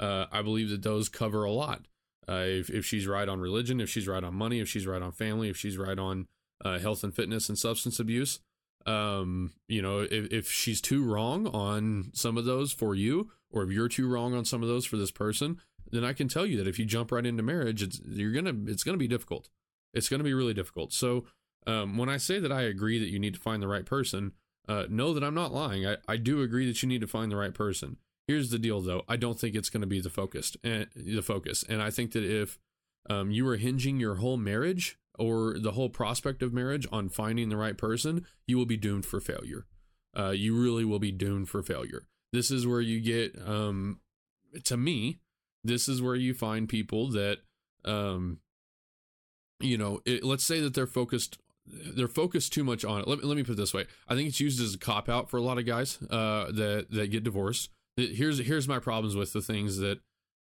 Uh, 0.00 0.26
I 0.32 0.42
believe 0.42 0.70
that 0.70 0.82
those 0.82 1.08
cover 1.08 1.44
a 1.44 1.52
lot. 1.52 1.86
Uh, 2.28 2.44
if, 2.44 2.70
if 2.70 2.84
she's 2.84 3.06
right 3.06 3.28
on 3.28 3.40
religion, 3.40 3.80
if 3.80 3.88
she's 3.88 4.08
right 4.08 4.24
on 4.24 4.34
money, 4.34 4.60
if 4.60 4.68
she's 4.68 4.86
right 4.86 5.02
on 5.02 5.12
family, 5.12 5.48
if 5.48 5.56
she's 5.56 5.78
right 5.78 5.98
on 5.98 6.26
uh, 6.64 6.78
health 6.78 7.04
and 7.04 7.14
fitness 7.14 7.48
and 7.48 7.58
substance 7.58 8.00
abuse, 8.00 8.40
um, 8.86 9.52
you 9.68 9.82
know, 9.82 10.00
if, 10.00 10.32
if 10.32 10.50
she's 10.50 10.80
too 10.80 11.04
wrong 11.04 11.46
on 11.48 12.10
some 12.14 12.36
of 12.36 12.44
those 12.44 12.72
for 12.72 12.94
you, 12.94 13.30
or 13.50 13.62
if 13.62 13.70
you're 13.70 13.88
too 13.88 14.08
wrong 14.08 14.34
on 14.34 14.44
some 14.44 14.62
of 14.62 14.68
those 14.68 14.84
for 14.84 14.96
this 14.96 15.10
person, 15.10 15.60
then 15.90 16.04
I 16.04 16.12
can 16.12 16.28
tell 16.28 16.46
you 16.46 16.56
that 16.58 16.68
if 16.68 16.78
you 16.78 16.84
jump 16.84 17.12
right 17.12 17.24
into 17.24 17.42
marriage, 17.42 17.82
it's 17.82 18.00
you're 18.04 18.32
gonna 18.32 18.54
it's 18.66 18.82
gonna 18.82 18.98
be 18.98 19.08
difficult. 19.08 19.48
It's 19.94 20.08
gonna 20.08 20.24
be 20.24 20.34
really 20.34 20.54
difficult. 20.54 20.92
So 20.92 21.24
um, 21.66 21.96
when 21.96 22.08
I 22.08 22.16
say 22.16 22.38
that 22.38 22.52
I 22.52 22.62
agree 22.62 22.98
that 22.98 23.08
you 23.08 23.18
need 23.18 23.34
to 23.34 23.40
find 23.40 23.62
the 23.62 23.68
right 23.68 23.86
person, 23.86 24.32
uh, 24.68 24.84
know 24.88 25.14
that 25.14 25.24
I'm 25.24 25.34
not 25.34 25.52
lying. 25.52 25.86
I, 25.86 25.96
I 26.08 26.16
do 26.16 26.42
agree 26.42 26.66
that 26.66 26.82
you 26.82 26.88
need 26.88 27.00
to 27.00 27.06
find 27.06 27.30
the 27.30 27.36
right 27.36 27.54
person. 27.54 27.96
Here's 28.28 28.50
the 28.50 28.58
deal, 28.58 28.80
though. 28.80 29.04
I 29.08 29.16
don't 29.16 29.38
think 29.38 29.54
it's 29.54 29.70
going 29.70 29.82
to 29.82 29.86
be 29.86 30.00
the 30.00 30.10
focused 30.10 30.56
and 30.64 30.84
eh, 30.84 31.14
the 31.14 31.22
focus. 31.22 31.64
And 31.68 31.80
I 31.80 31.90
think 31.90 32.12
that 32.12 32.24
if 32.24 32.58
um, 33.08 33.30
you 33.30 33.46
are 33.48 33.56
hinging 33.56 34.00
your 34.00 34.16
whole 34.16 34.36
marriage 34.36 34.98
or 35.18 35.58
the 35.58 35.72
whole 35.72 35.88
prospect 35.88 36.42
of 36.42 36.52
marriage 36.52 36.86
on 36.90 37.08
finding 37.08 37.48
the 37.48 37.56
right 37.56 37.78
person, 37.78 38.26
you 38.46 38.56
will 38.58 38.66
be 38.66 38.76
doomed 38.76 39.06
for 39.06 39.20
failure. 39.20 39.66
Uh, 40.18 40.30
you 40.30 40.60
really 40.60 40.84
will 40.84 40.98
be 40.98 41.12
doomed 41.12 41.48
for 41.48 41.62
failure. 41.62 42.06
This 42.32 42.50
is 42.50 42.66
where 42.66 42.80
you 42.80 43.00
get, 43.00 43.40
um, 43.46 44.00
to 44.64 44.76
me, 44.76 45.20
this 45.62 45.88
is 45.88 46.02
where 46.02 46.16
you 46.16 46.34
find 46.34 46.68
people 46.68 47.10
that, 47.10 47.38
um, 47.84 48.40
you 49.60 49.78
know, 49.78 50.00
it, 50.04 50.24
let's 50.24 50.44
say 50.44 50.60
that 50.60 50.74
they're 50.74 50.86
focused 50.86 51.38
they're 51.66 52.08
focused 52.08 52.52
too 52.52 52.64
much 52.64 52.84
on 52.84 53.00
it. 53.00 53.08
Let, 53.08 53.24
let 53.24 53.36
me 53.36 53.42
put 53.42 53.52
it 53.52 53.56
this 53.56 53.74
way: 53.74 53.86
I 54.08 54.14
think 54.14 54.28
it's 54.28 54.40
used 54.40 54.60
as 54.60 54.74
a 54.74 54.78
cop 54.78 55.08
out 55.08 55.28
for 55.28 55.36
a 55.36 55.42
lot 55.42 55.58
of 55.58 55.66
guys 55.66 55.98
uh, 56.10 56.50
that 56.52 56.86
that 56.90 57.10
get 57.10 57.24
divorced. 57.24 57.70
Here's 57.96 58.38
here's 58.38 58.68
my 58.68 58.78
problems 58.78 59.16
with 59.16 59.32
the 59.32 59.40
things 59.40 59.78
that, 59.78 60.00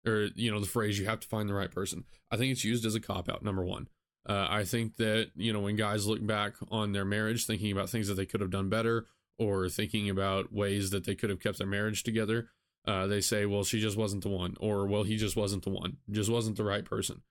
or 0.05 0.29
you 0.35 0.51
know, 0.51 0.59
the 0.59 0.67
phrase 0.67 0.99
"you 0.99 1.05
have 1.05 1.21
to 1.21 1.27
find 1.27 1.47
the 1.47 1.53
right 1.53 1.71
person." 1.71 2.03
I 2.29 2.37
think 2.37 2.51
it's 2.51 2.65
used 2.65 2.85
as 2.85 2.95
a 2.95 2.99
cop 2.99 3.29
out. 3.29 3.43
Number 3.43 3.63
one, 3.63 3.87
uh, 4.27 4.47
I 4.49 4.65
think 4.65 4.97
that 4.97 5.31
you 5.35 5.53
know 5.53 5.61
when 5.61 5.75
guys 5.75 6.07
look 6.07 6.25
back 6.25 6.53
on 6.69 6.91
their 6.91 7.05
marriage, 7.05 7.45
thinking 7.45 7.71
about 7.71 7.89
things 7.89 8.07
that 8.07 8.15
they 8.15 8.25
could 8.25 8.41
have 8.41 8.51
done 8.51 8.69
better, 8.69 9.05
or 9.39 9.69
thinking 9.69 10.09
about 10.09 10.51
ways 10.51 10.89
that 10.89 11.05
they 11.05 11.15
could 11.15 11.29
have 11.29 11.39
kept 11.39 11.57
their 11.57 11.67
marriage 11.67 12.03
together, 12.03 12.49
uh, 12.85 13.07
they 13.07 13.21
say, 13.21 13.45
"Well, 13.45 13.63
she 13.63 13.79
just 13.79 13.97
wasn't 13.97 14.23
the 14.23 14.29
one," 14.29 14.55
or 14.59 14.85
"Well, 14.85 15.03
he 15.03 15.15
just 15.15 15.37
wasn't 15.37 15.63
the 15.63 15.69
one, 15.69 15.97
just 16.11 16.29
wasn't 16.29 16.57
the 16.57 16.65
right 16.65 16.83
person." 16.83 17.21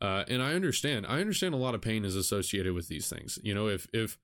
Uh, 0.00 0.24
and 0.28 0.42
I 0.42 0.54
understand. 0.54 1.06
I 1.06 1.20
understand 1.20 1.54
a 1.54 1.58
lot 1.58 1.74
of 1.74 1.82
pain 1.82 2.04
is 2.04 2.16
associated 2.16 2.72
with 2.72 2.88
these 2.88 3.08
things. 3.08 3.38
You 3.42 3.54
know, 3.54 3.68
if 3.68 3.86
if 3.92 4.18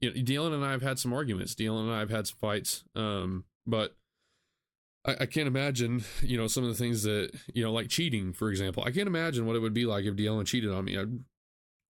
you 0.00 0.10
know, 0.10 0.20
Dylan 0.20 0.54
and 0.54 0.64
I 0.64 0.72
have 0.72 0.82
had 0.82 0.98
some 0.98 1.12
arguments, 1.12 1.54
Dylan 1.54 1.84
and 1.84 1.92
I 1.92 2.00
have 2.00 2.10
had 2.10 2.26
some 2.26 2.38
fights. 2.38 2.84
Um, 2.94 3.44
but 3.66 3.96
I, 5.04 5.16
I, 5.20 5.26
can't 5.26 5.48
imagine, 5.48 6.04
you 6.22 6.36
know, 6.36 6.46
some 6.46 6.64
of 6.64 6.70
the 6.70 6.76
things 6.76 7.02
that 7.02 7.30
you 7.54 7.62
know, 7.62 7.72
like 7.72 7.88
cheating, 7.88 8.32
for 8.32 8.50
example. 8.50 8.84
I 8.84 8.90
can't 8.90 9.06
imagine 9.06 9.46
what 9.46 9.56
it 9.56 9.60
would 9.60 9.74
be 9.74 9.84
like 9.84 10.04
if 10.04 10.14
Dylan 10.14 10.46
cheated 10.46 10.70
on 10.70 10.84
me. 10.84 10.98
I'd, 10.98 11.18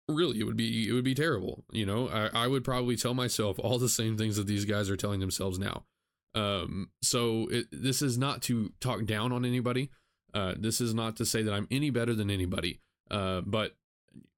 really, 0.07 0.39
it 0.39 0.43
would 0.43 0.57
be 0.57 0.87
it 0.87 0.93
would 0.93 1.03
be 1.03 1.15
terrible. 1.15 1.63
You 1.71 1.85
know, 1.85 2.09
I, 2.09 2.43
I 2.43 2.47
would 2.47 2.63
probably 2.63 2.95
tell 2.95 3.13
myself 3.13 3.59
all 3.59 3.79
the 3.79 3.89
same 3.89 4.17
things 4.17 4.37
that 4.37 4.47
these 4.47 4.65
guys 4.65 4.89
are 4.89 4.97
telling 4.97 5.19
themselves 5.19 5.59
now. 5.59 5.85
Um, 6.33 6.89
so 7.01 7.47
it, 7.51 7.67
this 7.71 8.01
is 8.01 8.17
not 8.17 8.41
to 8.43 8.71
talk 8.79 9.05
down 9.05 9.31
on 9.31 9.45
anybody. 9.45 9.89
Uh, 10.33 10.53
this 10.57 10.79
is 10.79 10.93
not 10.93 11.17
to 11.17 11.25
say 11.25 11.43
that 11.43 11.53
I'm 11.53 11.67
any 11.69 11.89
better 11.89 12.13
than 12.13 12.29
anybody. 12.29 12.79
Uh, 13.09 13.41
but 13.41 13.75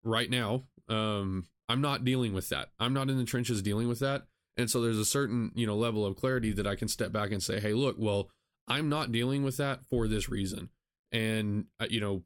right 0.03 0.29
now, 0.29 0.63
um, 0.89 1.45
I'm 1.69 1.81
not 1.81 2.03
dealing 2.03 2.33
with 2.33 2.49
that. 2.49 2.69
I'm 2.79 2.93
not 2.93 3.09
in 3.09 3.17
the 3.17 3.25
trenches 3.25 3.61
dealing 3.61 3.87
with 3.87 3.99
that. 3.99 4.23
And 4.57 4.69
so 4.69 4.81
there's 4.81 4.99
a 4.99 5.05
certain, 5.05 5.51
you 5.55 5.65
know, 5.65 5.75
level 5.75 6.05
of 6.05 6.15
clarity 6.15 6.51
that 6.53 6.67
I 6.67 6.75
can 6.75 6.87
step 6.87 7.11
back 7.11 7.31
and 7.31 7.41
say, 7.41 7.59
hey, 7.59 7.73
look, 7.73 7.95
well, 7.97 8.29
I'm 8.67 8.89
not 8.89 9.11
dealing 9.11 9.43
with 9.43 9.57
that 9.57 9.85
for 9.89 10.07
this 10.07 10.29
reason. 10.29 10.69
And, 11.11 11.65
uh, 11.79 11.87
you 11.89 11.99
know, 11.99 12.23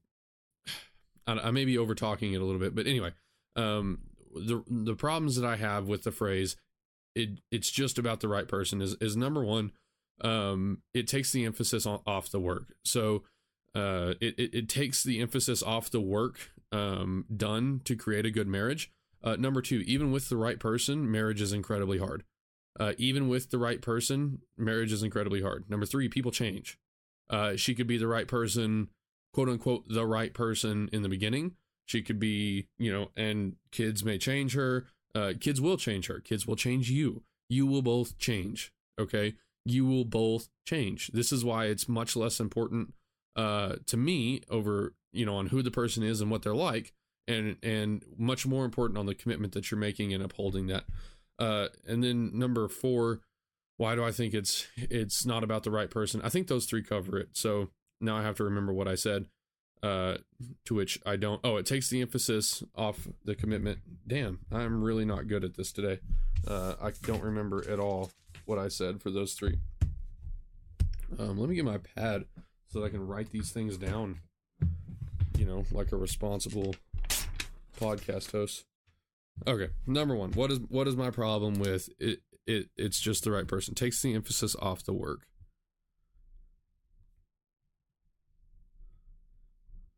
I, 1.27 1.51
may 1.51 1.65
be 1.65 1.77
over 1.77 1.95
talking 1.95 2.33
it 2.33 2.41
a 2.41 2.45
little 2.45 2.59
bit, 2.59 2.75
but 2.75 2.87
anyway, 2.87 3.11
um, 3.55 3.99
the 4.35 4.63
the 4.67 4.95
problems 4.95 5.35
that 5.35 5.45
I 5.45 5.55
have 5.55 5.87
with 5.87 6.03
the 6.03 6.11
phrase, 6.11 6.55
it 7.15 7.41
it's 7.51 7.71
just 7.71 7.97
about 7.97 8.19
the 8.19 8.27
right 8.27 8.47
person 8.47 8.81
is 8.81 8.95
is 9.01 9.17
number 9.17 9.43
one, 9.43 9.71
um, 10.21 10.81
it 10.93 11.07
takes 11.07 11.31
the 11.31 11.45
emphasis 11.45 11.85
on, 11.85 12.01
off 12.05 12.29
the 12.29 12.39
work. 12.39 12.75
So 12.85 13.23
uh, 13.75 14.13
it, 14.21 14.37
it, 14.37 14.53
it 14.53 14.69
takes 14.69 15.03
the 15.03 15.19
emphasis 15.21 15.61
off 15.61 15.89
the 15.89 16.01
work 16.01 16.51
um, 16.71 17.25
done 17.35 17.81
to 17.85 17.95
create 17.95 18.25
a 18.25 18.31
good 18.31 18.47
marriage. 18.47 18.91
Uh, 19.23 19.35
number 19.35 19.61
two, 19.61 19.83
even 19.85 20.11
with 20.11 20.29
the 20.29 20.37
right 20.37 20.59
person, 20.59 21.11
marriage 21.11 21.41
is 21.41 21.53
incredibly 21.53 21.97
hard. 21.97 22.23
Uh, 22.79 22.93
even 22.97 23.27
with 23.27 23.49
the 23.49 23.57
right 23.57 23.81
person, 23.81 24.41
marriage 24.57 24.91
is 24.91 25.03
incredibly 25.03 25.41
hard. 25.41 25.69
Number 25.69 25.85
three, 25.85 26.09
people 26.09 26.31
change. 26.31 26.77
Uh, 27.29 27.55
she 27.55 27.73
could 27.73 27.87
be 27.87 27.97
the 27.97 28.07
right 28.07 28.27
person, 28.27 28.89
quote 29.33 29.49
unquote, 29.49 29.85
the 29.89 30.05
right 30.05 30.33
person 30.33 30.89
in 30.93 31.01
the 31.01 31.09
beginning. 31.09 31.55
She 31.85 32.01
could 32.01 32.19
be, 32.19 32.67
you 32.77 32.91
know, 32.91 33.09
and 33.15 33.55
kids 33.71 34.03
may 34.03 34.17
change 34.17 34.53
her. 34.53 34.85
Uh, 35.15 35.33
kids 35.39 35.59
will 35.59 35.77
change 35.77 36.07
her. 36.07 36.19
Kids 36.19 36.45
will 36.45 36.55
change 36.55 36.91
you. 36.91 37.23
You 37.49 37.65
will 37.65 37.81
both 37.81 38.17
change. 38.17 38.71
Okay. 38.99 39.35
You 39.65 39.85
will 39.85 40.05
both 40.05 40.49
change. 40.65 41.07
This 41.13 41.31
is 41.31 41.43
why 41.43 41.65
it's 41.65 41.89
much 41.89 42.15
less 42.15 42.39
important 42.39 42.93
uh, 43.35 43.75
to 43.85 43.97
me 43.97 44.41
over, 44.49 44.93
you 45.11 45.25
know, 45.25 45.35
on 45.35 45.47
who 45.47 45.61
the 45.61 45.71
person 45.71 46.03
is 46.03 46.21
and 46.21 46.29
what 46.29 46.41
they're 46.43 46.55
like, 46.55 46.93
and 47.27 47.57
and 47.61 48.03
much 48.17 48.45
more 48.45 48.65
important 48.65 48.97
on 48.97 49.05
the 49.05 49.15
commitment 49.15 49.53
that 49.53 49.69
you're 49.69 49.79
making 49.79 50.13
and 50.13 50.23
upholding 50.23 50.67
that. 50.67 50.85
Uh, 51.39 51.67
and 51.87 52.03
then 52.03 52.37
number 52.37 52.67
four, 52.67 53.21
why 53.77 53.95
do 53.95 54.03
I 54.03 54.11
think 54.11 54.33
it's 54.33 54.67
it's 54.75 55.25
not 55.25 55.43
about 55.43 55.63
the 55.63 55.71
right 55.71 55.89
person? 55.89 56.21
I 56.23 56.29
think 56.29 56.47
those 56.47 56.65
three 56.65 56.83
cover 56.83 57.17
it. 57.17 57.29
So 57.33 57.69
now 58.01 58.17
I 58.17 58.23
have 58.23 58.35
to 58.37 58.43
remember 58.43 58.73
what 58.73 58.87
I 58.87 58.95
said. 58.95 59.27
Uh, 59.83 60.17
to 60.65 60.73
which 60.73 60.99
I 61.05 61.17
don't. 61.17 61.39
Oh, 61.43 61.57
it 61.57 61.67
takes 61.67 61.89
the 61.91 62.01
emphasis 62.01 62.63
off 62.75 63.07
the 63.23 63.35
commitment. 63.35 63.79
Damn, 64.07 64.39
I'm 64.51 64.83
really 64.83 65.05
not 65.05 65.27
good 65.27 65.43
at 65.43 65.55
this 65.55 65.71
today. 65.71 65.99
Uh, 66.47 66.73
I 66.81 66.91
don't 67.03 67.23
remember 67.23 67.63
at 67.69 67.79
all 67.79 68.09
what 68.45 68.57
I 68.57 68.69
said 68.69 69.03
for 69.03 69.11
those 69.11 69.33
three. 69.33 69.59
Um, 71.19 71.37
let 71.37 71.47
me 71.47 71.55
get 71.55 71.63
my 71.63 71.77
pad 71.77 72.25
so 72.69 72.79
that 72.79 72.87
I 72.87 72.89
can 72.89 73.05
write 73.05 73.29
these 73.29 73.51
things 73.51 73.77
down. 73.77 74.19
You 75.37 75.45
know, 75.45 75.63
like 75.71 75.91
a 75.91 75.97
responsible 75.97 76.75
podcast 77.79 78.31
host. 78.31 78.65
Okay, 79.45 79.69
number 79.85 80.15
one, 80.15 80.31
what 80.31 80.51
is 80.51 80.59
what 80.67 80.87
is 80.87 80.95
my 80.95 81.09
problem 81.09 81.55
with 81.55 81.89
it? 81.99 82.19
It 82.45 82.69
it's 82.77 82.99
just 82.99 83.23
the 83.23 83.31
right 83.31 83.47
person. 83.47 83.75
Takes 83.75 84.01
the 84.01 84.13
emphasis 84.13 84.55
off 84.59 84.83
the 84.83 84.93
work. 84.93 85.27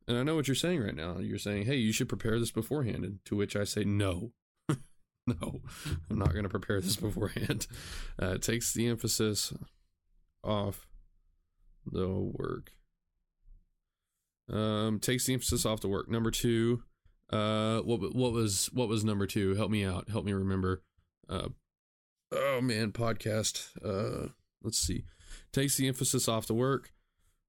And 0.07 0.17
I 0.17 0.23
know 0.23 0.35
what 0.35 0.47
you're 0.47 0.55
saying 0.55 0.81
right 0.81 0.95
now. 0.95 1.19
You're 1.19 1.37
saying, 1.37 1.65
"Hey, 1.65 1.75
you 1.75 1.93
should 1.93 2.09
prepare 2.09 2.39
this 2.39 2.51
beforehand." 2.51 3.05
And 3.05 3.19
to 3.25 3.35
which 3.35 3.55
I 3.55 3.63
say, 3.63 3.83
"No, 3.83 4.33
no, 5.27 5.61
I'm 6.09 6.17
not 6.17 6.31
going 6.31 6.43
to 6.43 6.49
prepare 6.49 6.81
this 6.81 6.95
beforehand." 6.95 7.67
Uh, 8.21 8.33
it 8.33 8.41
takes 8.41 8.73
the 8.73 8.87
emphasis 8.87 9.53
off 10.43 10.87
the 11.85 12.09
work. 12.09 12.71
Um, 14.51 14.99
takes 14.99 15.27
the 15.27 15.33
emphasis 15.33 15.65
off 15.65 15.81
the 15.81 15.87
work. 15.87 16.09
Number 16.09 16.31
two, 16.31 16.83
uh, 17.31 17.79
what 17.81 18.15
what 18.15 18.31
was 18.31 18.69
what 18.73 18.87
was 18.87 19.03
number 19.03 19.27
two? 19.27 19.55
Help 19.55 19.71
me 19.71 19.85
out. 19.85 20.09
Help 20.09 20.25
me 20.25 20.33
remember. 20.33 20.81
Uh, 21.27 21.49
oh 22.31 22.61
man, 22.61 22.91
podcast. 22.91 23.69
Uh, 23.83 24.29
let's 24.63 24.79
see. 24.79 25.05
Takes 25.51 25.77
the 25.77 25.87
emphasis 25.87 26.27
off 26.27 26.47
the 26.47 26.53
work. 26.53 26.91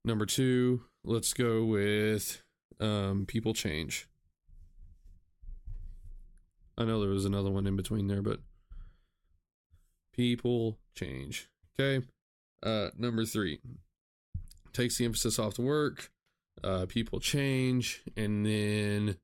Number 0.05 0.27
two, 0.27 0.83
let's 1.05 1.33
go 1.33 1.65
with 1.65 2.43
um, 2.79 3.25
people 3.27 3.55
change. 3.55 4.07
I 6.77 6.85
know 6.85 7.01
there 7.01 7.11
was 7.11 7.27
another 7.27 7.51
one 7.51 7.67
in 7.67 7.77
between 7.77 8.07
there, 8.07 8.23
but 8.23 8.41
people 10.15 10.79
change. 10.95 11.49
Okay. 11.79 12.07
Uh, 12.63 12.91
number 12.97 13.25
three 13.25 13.61
takes 14.73 14.99
the 14.99 15.05
emphasis 15.05 15.39
off 15.39 15.55
the 15.55 15.63
work. 15.63 16.11
Uh, 16.63 16.87
people 16.87 17.21
change, 17.21 18.03
and 18.17 18.45
then 18.45 19.17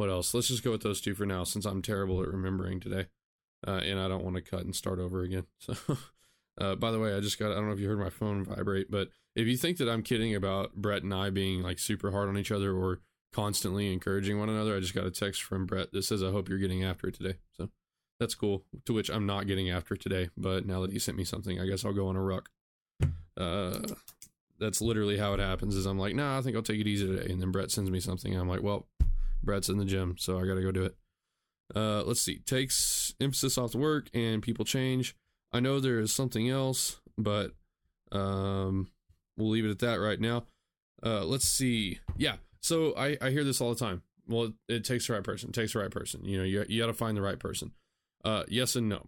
what 0.00 0.08
else? 0.08 0.32
Let's 0.32 0.48
just 0.48 0.64
go 0.64 0.70
with 0.70 0.82
those 0.82 1.02
two 1.02 1.14
for 1.14 1.26
now, 1.26 1.44
since 1.44 1.66
I'm 1.66 1.82
terrible 1.82 2.22
at 2.22 2.28
remembering 2.28 2.80
today, 2.80 3.08
uh, 3.68 3.82
and 3.84 4.00
I 4.00 4.08
don't 4.08 4.24
want 4.24 4.36
to 4.36 4.42
cut 4.42 4.64
and 4.64 4.74
start 4.74 4.98
over 4.98 5.22
again. 5.22 5.44
So, 6.58 6.66
uh, 6.66 6.74
by 6.74 6.90
the 6.90 6.98
way, 6.98 7.14
I 7.14 7.20
just 7.20 7.38
got—I 7.38 7.54
don't 7.54 7.66
know 7.66 7.72
if 7.72 7.78
you 7.80 7.88
heard 7.88 8.00
my 8.00 8.10
phone 8.10 8.44
vibrate, 8.44 8.90
but 8.90 9.08
if 9.36 9.46
you 9.46 9.56
think 9.56 9.76
that 9.78 9.88
I'm 9.88 10.02
kidding 10.02 10.34
about 10.34 10.74
Brett 10.74 11.02
and 11.02 11.14
I 11.14 11.30
being 11.30 11.62
like 11.62 11.78
super 11.78 12.10
hard 12.10 12.28
on 12.28 12.36
each 12.36 12.50
other 12.50 12.74
or 12.74 13.00
constantly 13.32 13.92
encouraging 13.92 14.38
one 14.38 14.48
another, 14.48 14.76
I 14.76 14.80
just 14.80 14.94
got 14.94 15.06
a 15.06 15.10
text 15.10 15.42
from 15.42 15.64
Brett 15.64 15.92
that 15.92 16.02
says, 16.02 16.22
"I 16.22 16.30
hope 16.30 16.48
you're 16.48 16.58
getting 16.58 16.82
after 16.82 17.06
it 17.08 17.14
today." 17.14 17.36
So 17.52 17.70
that's 18.18 18.34
cool. 18.34 18.64
To 18.86 18.92
which 18.92 19.10
I'm 19.10 19.26
not 19.26 19.46
getting 19.46 19.70
after 19.70 19.96
today, 19.96 20.30
but 20.36 20.66
now 20.66 20.80
that 20.80 20.92
he 20.92 20.98
sent 20.98 21.16
me 21.16 21.24
something, 21.24 21.60
I 21.60 21.66
guess 21.66 21.84
I'll 21.84 21.92
go 21.92 22.08
on 22.08 22.16
a 22.16 22.22
ruck. 22.22 22.50
Uh, 23.36 23.80
that's 24.58 24.80
literally 24.82 25.18
how 25.18 25.34
it 25.34 25.40
happens. 25.40 25.76
Is 25.76 25.86
I'm 25.86 25.98
like, 25.98 26.14
nah, 26.14 26.38
I 26.38 26.42
think 26.42 26.56
I'll 26.56 26.62
take 26.62 26.80
it 26.80 26.88
easy 26.88 27.06
today, 27.06 27.32
and 27.32 27.40
then 27.40 27.52
Brett 27.52 27.70
sends 27.70 27.90
me 27.90 28.00
something. 28.00 28.32
and 28.32 28.40
I'm 28.40 28.48
like, 28.48 28.62
well, 28.62 28.86
Brett's 29.42 29.68
in 29.68 29.78
the 29.78 29.84
gym, 29.84 30.16
so 30.18 30.38
I 30.38 30.46
got 30.46 30.54
to 30.54 30.62
go 30.62 30.72
do 30.72 30.84
it. 30.84 30.96
Uh, 31.74 32.02
let's 32.02 32.20
see. 32.20 32.38
Takes 32.46 33.14
emphasis 33.20 33.56
off 33.56 33.72
the 33.72 33.78
work 33.78 34.08
and 34.12 34.42
people 34.42 34.64
change. 34.64 35.14
I 35.52 35.60
know 35.60 35.80
there 35.80 36.00
is 36.00 36.12
something 36.12 36.48
else, 36.48 37.00
but 37.16 37.52
um, 38.12 38.88
we'll 39.36 39.50
leave 39.50 39.64
it 39.64 39.70
at 39.70 39.78
that 39.80 40.00
right 40.00 40.20
now. 40.20 40.44
Uh, 41.04 41.24
let's 41.24 41.46
see. 41.46 42.00
Yeah. 42.16 42.36
So 42.60 42.94
I, 42.96 43.16
I 43.20 43.30
hear 43.30 43.44
this 43.44 43.60
all 43.60 43.72
the 43.72 43.78
time. 43.78 44.02
Well, 44.28 44.44
it, 44.44 44.52
it 44.68 44.84
takes 44.84 45.06
the 45.06 45.14
right 45.14 45.24
person. 45.24 45.50
It 45.50 45.54
takes 45.54 45.72
the 45.72 45.80
right 45.80 45.90
person. 45.90 46.24
You 46.24 46.38
know, 46.38 46.44
you, 46.44 46.64
you 46.68 46.80
got 46.80 46.88
to 46.88 46.94
find 46.94 47.16
the 47.16 47.22
right 47.22 47.38
person. 47.38 47.72
Uh, 48.24 48.44
yes 48.48 48.76
and 48.76 48.88
no. 48.88 49.06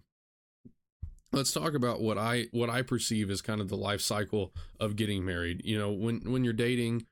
Let's 1.32 1.52
talk 1.52 1.74
about 1.74 2.02
what 2.02 2.18
I 2.18 2.48
what 2.52 2.68
I 2.68 2.82
perceive 2.82 3.30
as 3.30 3.40
kind 3.40 3.62
of 3.62 3.70
the 3.70 3.76
life 3.76 4.02
cycle 4.02 4.52
of 4.78 4.96
getting 4.96 5.24
married. 5.24 5.62
You 5.64 5.78
know, 5.78 5.90
when 5.90 6.20
when 6.30 6.44
you're 6.44 6.52
dating, 6.52 7.06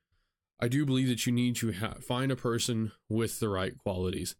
I 0.61 0.67
do 0.67 0.85
believe 0.85 1.07
that 1.07 1.25
you 1.25 1.31
need 1.31 1.55
to 1.57 1.73
ha- 1.73 1.95
find 2.01 2.31
a 2.31 2.35
person 2.35 2.91
with 3.09 3.39
the 3.39 3.49
right 3.49 3.75
qualities. 3.77 4.35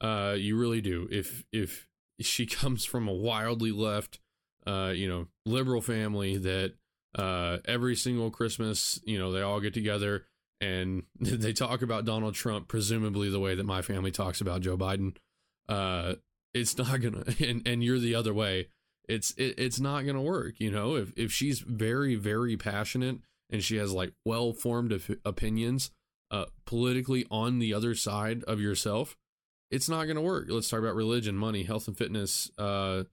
Uh, 0.00 0.34
you 0.38 0.56
really 0.56 0.80
do. 0.80 1.08
If 1.10 1.44
if 1.52 1.86
she 2.20 2.46
comes 2.60 2.84
from 2.84 3.08
a 3.08 3.12
wildly 3.12 3.72
left, 3.72 4.20
uh, 4.66 4.92
you 4.94 5.08
know, 5.08 5.26
liberal 5.44 5.80
family 5.80 6.36
that 6.38 6.74
uh, 7.16 7.58
every 7.64 7.96
single 7.96 8.30
Christmas, 8.30 9.00
you 9.04 9.18
know, 9.18 9.32
they 9.32 9.42
all 9.42 9.60
get 9.60 9.74
together 9.74 10.24
and 10.60 11.04
they 11.20 11.52
talk 11.52 11.82
about 11.82 12.04
Donald 12.04 12.34
Trump, 12.34 12.68
presumably 12.68 13.28
the 13.28 13.40
way 13.40 13.54
that 13.54 13.64
my 13.64 13.82
family 13.82 14.10
talks 14.10 14.40
about 14.40 14.60
Joe 14.60 14.76
Biden. 14.76 15.16
Uh, 15.68 16.14
it's 16.52 16.78
not 16.78 17.00
gonna, 17.00 17.24
and 17.40 17.66
and 17.66 17.82
you're 17.82 17.98
the 17.98 18.14
other 18.14 18.32
way. 18.32 18.68
It's 19.08 19.32
it, 19.32 19.54
it's 19.58 19.80
not 19.80 20.06
gonna 20.06 20.22
work. 20.22 20.54
You 20.58 20.70
know, 20.70 20.96
if 20.96 21.12
if 21.16 21.32
she's 21.32 21.60
very 21.60 22.14
very 22.14 22.56
passionate 22.56 23.18
and 23.50 23.62
she 23.62 23.76
has 23.76 23.92
like 23.92 24.12
well 24.24 24.52
formed 24.52 24.92
op- 24.92 25.18
opinions 25.24 25.90
uh, 26.30 26.46
politically 26.64 27.26
on 27.30 27.58
the 27.58 27.72
other 27.72 27.94
side 27.94 28.42
of 28.44 28.60
yourself, 28.60 29.16
it's 29.70 29.88
not 29.88 30.04
going 30.04 30.16
to 30.16 30.22
work. 30.22 30.46
Let's 30.48 30.68
talk 30.68 30.80
about 30.80 30.94
religion, 30.94 31.36
money, 31.36 31.62
health 31.62 31.86
and 31.86 31.96
fitness, 31.96 32.50
uh, 32.58 33.04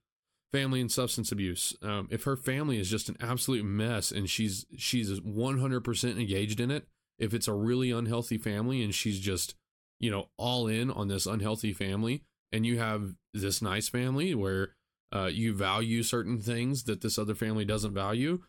family 0.52 0.82
and 0.82 0.92
substance 0.92 1.32
abuse. 1.32 1.76
Um, 1.82 2.08
if 2.12 2.24
her 2.24 2.36
family 2.36 2.80
is 2.80 2.90
just 2.90 3.10
an 3.10 3.18
absolute 3.20 3.64
mess 3.64 4.12
and 4.12 4.30
she's 4.30 4.66
she's 4.78 5.20
100% 5.20 6.20
engaged 6.20 6.60
in 6.60 6.72
it, 6.72 6.88
if 7.20 7.34
it's 7.34 7.48
a 7.48 7.54
really 7.54 7.92
unhealthy 7.92 8.38
family 8.38 8.84
and 8.84 8.94
she's 8.94 9.20
just 9.20 9.56
you 10.00 10.10
know 10.10 10.30
all 10.38 10.68
in 10.68 10.90
on 10.90 11.08
this 11.08 11.26
unhealthy 11.26 11.74
family, 11.74 12.24
and 12.52 12.66
you 12.66 12.80
have 12.80 13.14
this 13.34 13.62
nice 13.62 13.88
family 13.88 14.36
where 14.36 14.70
uh, 15.14 15.30
you 15.32 15.54
value 15.54 16.04
certain 16.04 16.40
things 16.40 16.84
that 16.84 17.02
this 17.02 17.18
other 17.18 17.36
family 17.36 17.66
doesn't 17.66 17.94
value, 17.94 18.42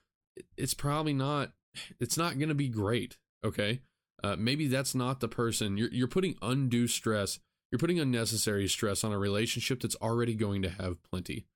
it's 0.56 0.74
probably 0.74 1.12
not 1.12 1.52
it's 2.00 2.16
not 2.16 2.38
going 2.38 2.48
to 2.48 2.54
be 2.54 2.68
great. 2.68 3.16
Okay. 3.44 3.80
Uh, 4.24 4.36
maybe 4.38 4.68
that's 4.68 4.94
not 4.94 5.20
the 5.20 5.28
person 5.28 5.76
you're, 5.76 5.90
you're 5.90 6.08
putting 6.08 6.36
undue 6.42 6.86
stress. 6.86 7.40
You're 7.70 7.78
putting 7.78 7.98
unnecessary 7.98 8.68
stress 8.68 9.02
on 9.02 9.12
a 9.12 9.18
relationship 9.18 9.80
that's 9.80 9.96
already 9.96 10.34
going 10.34 10.62
to 10.62 10.68
have 10.68 11.02
plenty. 11.02 11.46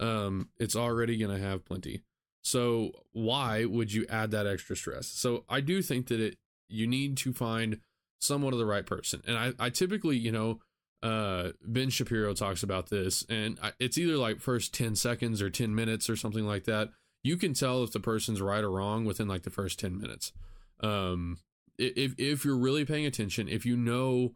Um, 0.00 0.48
it's 0.58 0.74
already 0.74 1.18
going 1.18 1.36
to 1.36 1.42
have 1.42 1.64
plenty. 1.64 2.02
So 2.42 2.92
why 3.12 3.64
would 3.64 3.92
you 3.92 4.06
add 4.08 4.32
that 4.32 4.46
extra 4.46 4.76
stress? 4.76 5.06
So 5.06 5.44
I 5.48 5.60
do 5.60 5.82
think 5.82 6.08
that 6.08 6.20
it, 6.20 6.36
you 6.68 6.86
need 6.86 7.16
to 7.18 7.32
find 7.32 7.80
somewhat 8.20 8.52
of 8.52 8.58
the 8.58 8.66
right 8.66 8.86
person. 8.86 9.22
And 9.26 9.36
I, 9.36 9.52
I 9.58 9.70
typically, 9.70 10.16
you 10.16 10.32
know, 10.32 10.60
uh, 11.02 11.50
Ben 11.62 11.90
Shapiro 11.90 12.32
talks 12.32 12.62
about 12.62 12.88
this 12.88 13.24
and 13.28 13.58
I, 13.62 13.72
it's 13.78 13.98
either 13.98 14.16
like 14.16 14.40
first 14.40 14.72
10 14.72 14.96
seconds 14.96 15.42
or 15.42 15.50
10 15.50 15.74
minutes 15.74 16.08
or 16.08 16.16
something 16.16 16.46
like 16.46 16.64
that 16.64 16.88
you 17.24 17.36
can 17.36 17.54
tell 17.54 17.82
if 17.82 17.90
the 17.90 17.98
person's 17.98 18.40
right 18.40 18.62
or 18.62 18.70
wrong 18.70 19.04
within 19.04 19.26
like 19.26 19.42
the 19.42 19.50
first 19.50 19.80
10 19.80 19.98
minutes. 19.98 20.32
Um 20.80 21.38
if 21.76 22.14
if 22.18 22.44
you're 22.44 22.56
really 22.56 22.84
paying 22.84 23.06
attention 23.06 23.48
if 23.48 23.66
you 23.66 23.76
know 23.76 24.34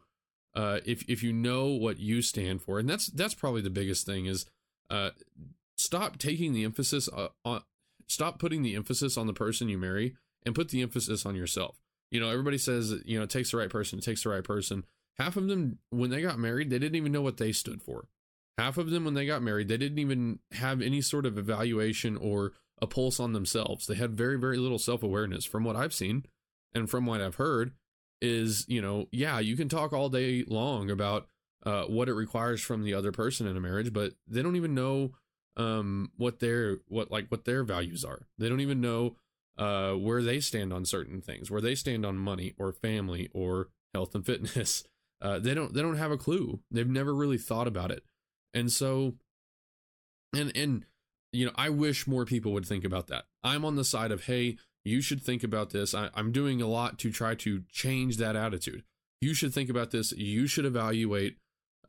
uh 0.56 0.80
if 0.84 1.04
if 1.08 1.22
you 1.22 1.32
know 1.32 1.66
what 1.68 2.00
you 2.00 2.20
stand 2.20 2.60
for 2.62 2.80
and 2.80 2.88
that's 2.88 3.06
that's 3.06 3.34
probably 3.34 3.60
the 3.60 3.70
biggest 3.70 4.04
thing 4.04 4.26
is 4.26 4.44
uh 4.90 5.10
stop 5.76 6.18
taking 6.18 6.52
the 6.52 6.64
emphasis 6.64 7.08
uh, 7.08 7.28
on 7.44 7.62
stop 8.06 8.38
putting 8.38 8.62
the 8.62 8.74
emphasis 8.74 9.16
on 9.16 9.26
the 9.26 9.32
person 9.32 9.68
you 9.68 9.78
marry 9.78 10.16
and 10.44 10.54
put 10.54 10.70
the 10.70 10.82
emphasis 10.82 11.24
on 11.24 11.36
yourself. 11.36 11.80
You 12.10 12.20
know 12.20 12.30
everybody 12.30 12.58
says 12.58 12.94
you 13.04 13.18
know 13.18 13.24
it 13.24 13.30
takes 13.30 13.52
the 13.52 13.58
right 13.58 13.70
person 13.70 13.98
it 13.98 14.04
takes 14.04 14.24
the 14.24 14.30
right 14.30 14.44
person. 14.44 14.84
Half 15.16 15.36
of 15.36 15.48
them 15.48 15.78
when 15.90 16.10
they 16.10 16.22
got 16.22 16.38
married 16.38 16.70
they 16.70 16.78
didn't 16.78 16.96
even 16.96 17.12
know 17.12 17.22
what 17.22 17.36
they 17.36 17.52
stood 17.52 17.82
for. 17.82 18.06
Half 18.56 18.76
of 18.76 18.90
them 18.90 19.04
when 19.04 19.14
they 19.14 19.26
got 19.26 19.42
married 19.42 19.68
they 19.68 19.76
didn't 19.76 19.98
even 19.98 20.40
have 20.52 20.82
any 20.82 21.00
sort 21.00 21.26
of 21.26 21.38
evaluation 21.38 22.16
or 22.16 22.52
a 22.80 22.86
pulse 22.86 23.20
on 23.20 23.32
themselves. 23.32 23.86
They 23.86 23.94
had 23.94 24.16
very, 24.16 24.38
very 24.38 24.58
little 24.58 24.78
self 24.78 25.02
awareness 25.02 25.44
from 25.44 25.64
what 25.64 25.76
I've 25.76 25.94
seen 25.94 26.24
and 26.74 26.88
from 26.88 27.06
what 27.06 27.20
I've 27.20 27.36
heard. 27.36 27.72
Is, 28.20 28.64
you 28.68 28.82
know, 28.82 29.06
yeah, 29.12 29.38
you 29.38 29.56
can 29.56 29.68
talk 29.68 29.92
all 29.92 30.08
day 30.08 30.44
long 30.48 30.90
about 30.90 31.28
uh, 31.64 31.84
what 31.84 32.08
it 32.08 32.14
requires 32.14 32.60
from 32.60 32.82
the 32.82 32.94
other 32.94 33.12
person 33.12 33.46
in 33.46 33.56
a 33.56 33.60
marriage, 33.60 33.92
but 33.92 34.14
they 34.26 34.42
don't 34.42 34.56
even 34.56 34.74
know 34.74 35.12
um, 35.56 36.10
what 36.16 36.40
their 36.40 36.78
what 36.88 37.12
like 37.12 37.28
what 37.28 37.44
their 37.44 37.62
values 37.62 38.04
are. 38.04 38.26
They 38.36 38.48
don't 38.48 38.60
even 38.60 38.80
know 38.80 39.16
uh, 39.56 39.92
where 39.92 40.22
they 40.22 40.40
stand 40.40 40.72
on 40.72 40.84
certain 40.84 41.20
things, 41.20 41.48
where 41.48 41.60
they 41.60 41.76
stand 41.76 42.04
on 42.04 42.18
money 42.18 42.54
or 42.58 42.72
family 42.72 43.28
or 43.32 43.68
health 43.94 44.16
and 44.16 44.26
fitness. 44.26 44.84
uh, 45.20 45.38
they 45.38 45.54
don't 45.54 45.74
they 45.74 45.82
don't 45.82 45.96
have 45.96 46.10
a 46.10 46.18
clue 46.18 46.60
they've 46.70 46.88
never 46.88 47.14
really 47.14 47.38
thought 47.38 47.66
about 47.66 47.90
it 47.90 48.02
and 48.54 48.70
so 48.70 49.14
and 50.34 50.52
and 50.56 50.84
you 51.32 51.46
know 51.46 51.52
i 51.56 51.68
wish 51.68 52.06
more 52.06 52.24
people 52.24 52.52
would 52.52 52.66
think 52.66 52.84
about 52.84 53.06
that. 53.08 53.24
I'm 53.42 53.64
on 53.64 53.76
the 53.76 53.84
side 53.84 54.12
of 54.12 54.24
hey 54.24 54.56
you 54.84 55.00
should 55.00 55.22
think 55.22 55.42
about 55.42 55.70
this. 55.70 55.94
I, 55.94 56.10
i'm 56.14 56.32
doing 56.32 56.62
a 56.62 56.68
lot 56.68 56.98
to 57.00 57.10
try 57.10 57.34
to 57.36 57.62
change 57.70 58.16
that 58.18 58.36
attitude. 58.36 58.84
You 59.20 59.34
should 59.34 59.52
think 59.52 59.68
about 59.68 59.90
this. 59.90 60.12
You 60.12 60.46
should 60.46 60.64
evaluate 60.64 61.38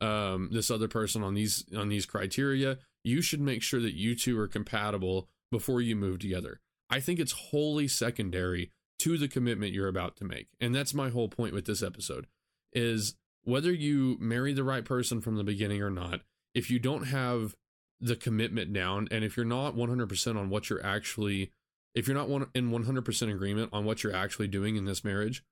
um, 0.00 0.48
this 0.52 0.70
other 0.70 0.88
person 0.88 1.22
on 1.22 1.34
these 1.34 1.64
on 1.76 1.88
these 1.88 2.06
criteria. 2.06 2.78
You 3.04 3.22
should 3.22 3.40
make 3.40 3.62
sure 3.62 3.80
that 3.80 3.94
you 3.94 4.14
two 4.14 4.38
are 4.38 4.48
compatible 4.48 5.28
before 5.50 5.80
you 5.80 5.96
move 5.96 6.18
together. 6.18 6.60
I 6.88 7.00
think 7.00 7.20
it's 7.20 7.32
wholly 7.32 7.86
secondary 7.88 8.72
to 9.00 9.16
the 9.16 9.28
commitment 9.28 9.72
you're 9.72 9.88
about 9.88 10.16
to 10.16 10.24
make. 10.24 10.48
And 10.60 10.74
that's 10.74 10.92
my 10.92 11.08
whole 11.08 11.28
point 11.28 11.54
with 11.54 11.64
this 11.64 11.82
episode 11.82 12.26
is 12.72 13.14
whether 13.44 13.72
you 13.72 14.16
marry 14.20 14.52
the 14.52 14.64
right 14.64 14.84
person 14.84 15.20
from 15.20 15.36
the 15.36 15.44
beginning 15.44 15.82
or 15.82 15.90
not 15.90 16.20
if 16.54 16.70
you 16.70 16.78
don't 16.78 17.04
have 17.04 17.54
the 18.00 18.16
commitment 18.16 18.72
down. 18.72 19.08
And 19.10 19.24
if 19.24 19.36
you're 19.36 19.46
not 19.46 19.76
100% 19.76 20.36
on 20.36 20.50
what 20.50 20.70
you're 20.70 20.84
actually 20.84 21.52
if 21.92 22.06
you're 22.06 22.16
not 22.16 22.28
one, 22.28 22.46
in 22.54 22.70
100% 22.70 23.32
agreement 23.32 23.70
on 23.72 23.84
what 23.84 24.04
you're 24.04 24.14
actually 24.14 24.46
doing 24.46 24.76
in 24.76 24.84
this 24.84 25.02
marriage 25.02 25.42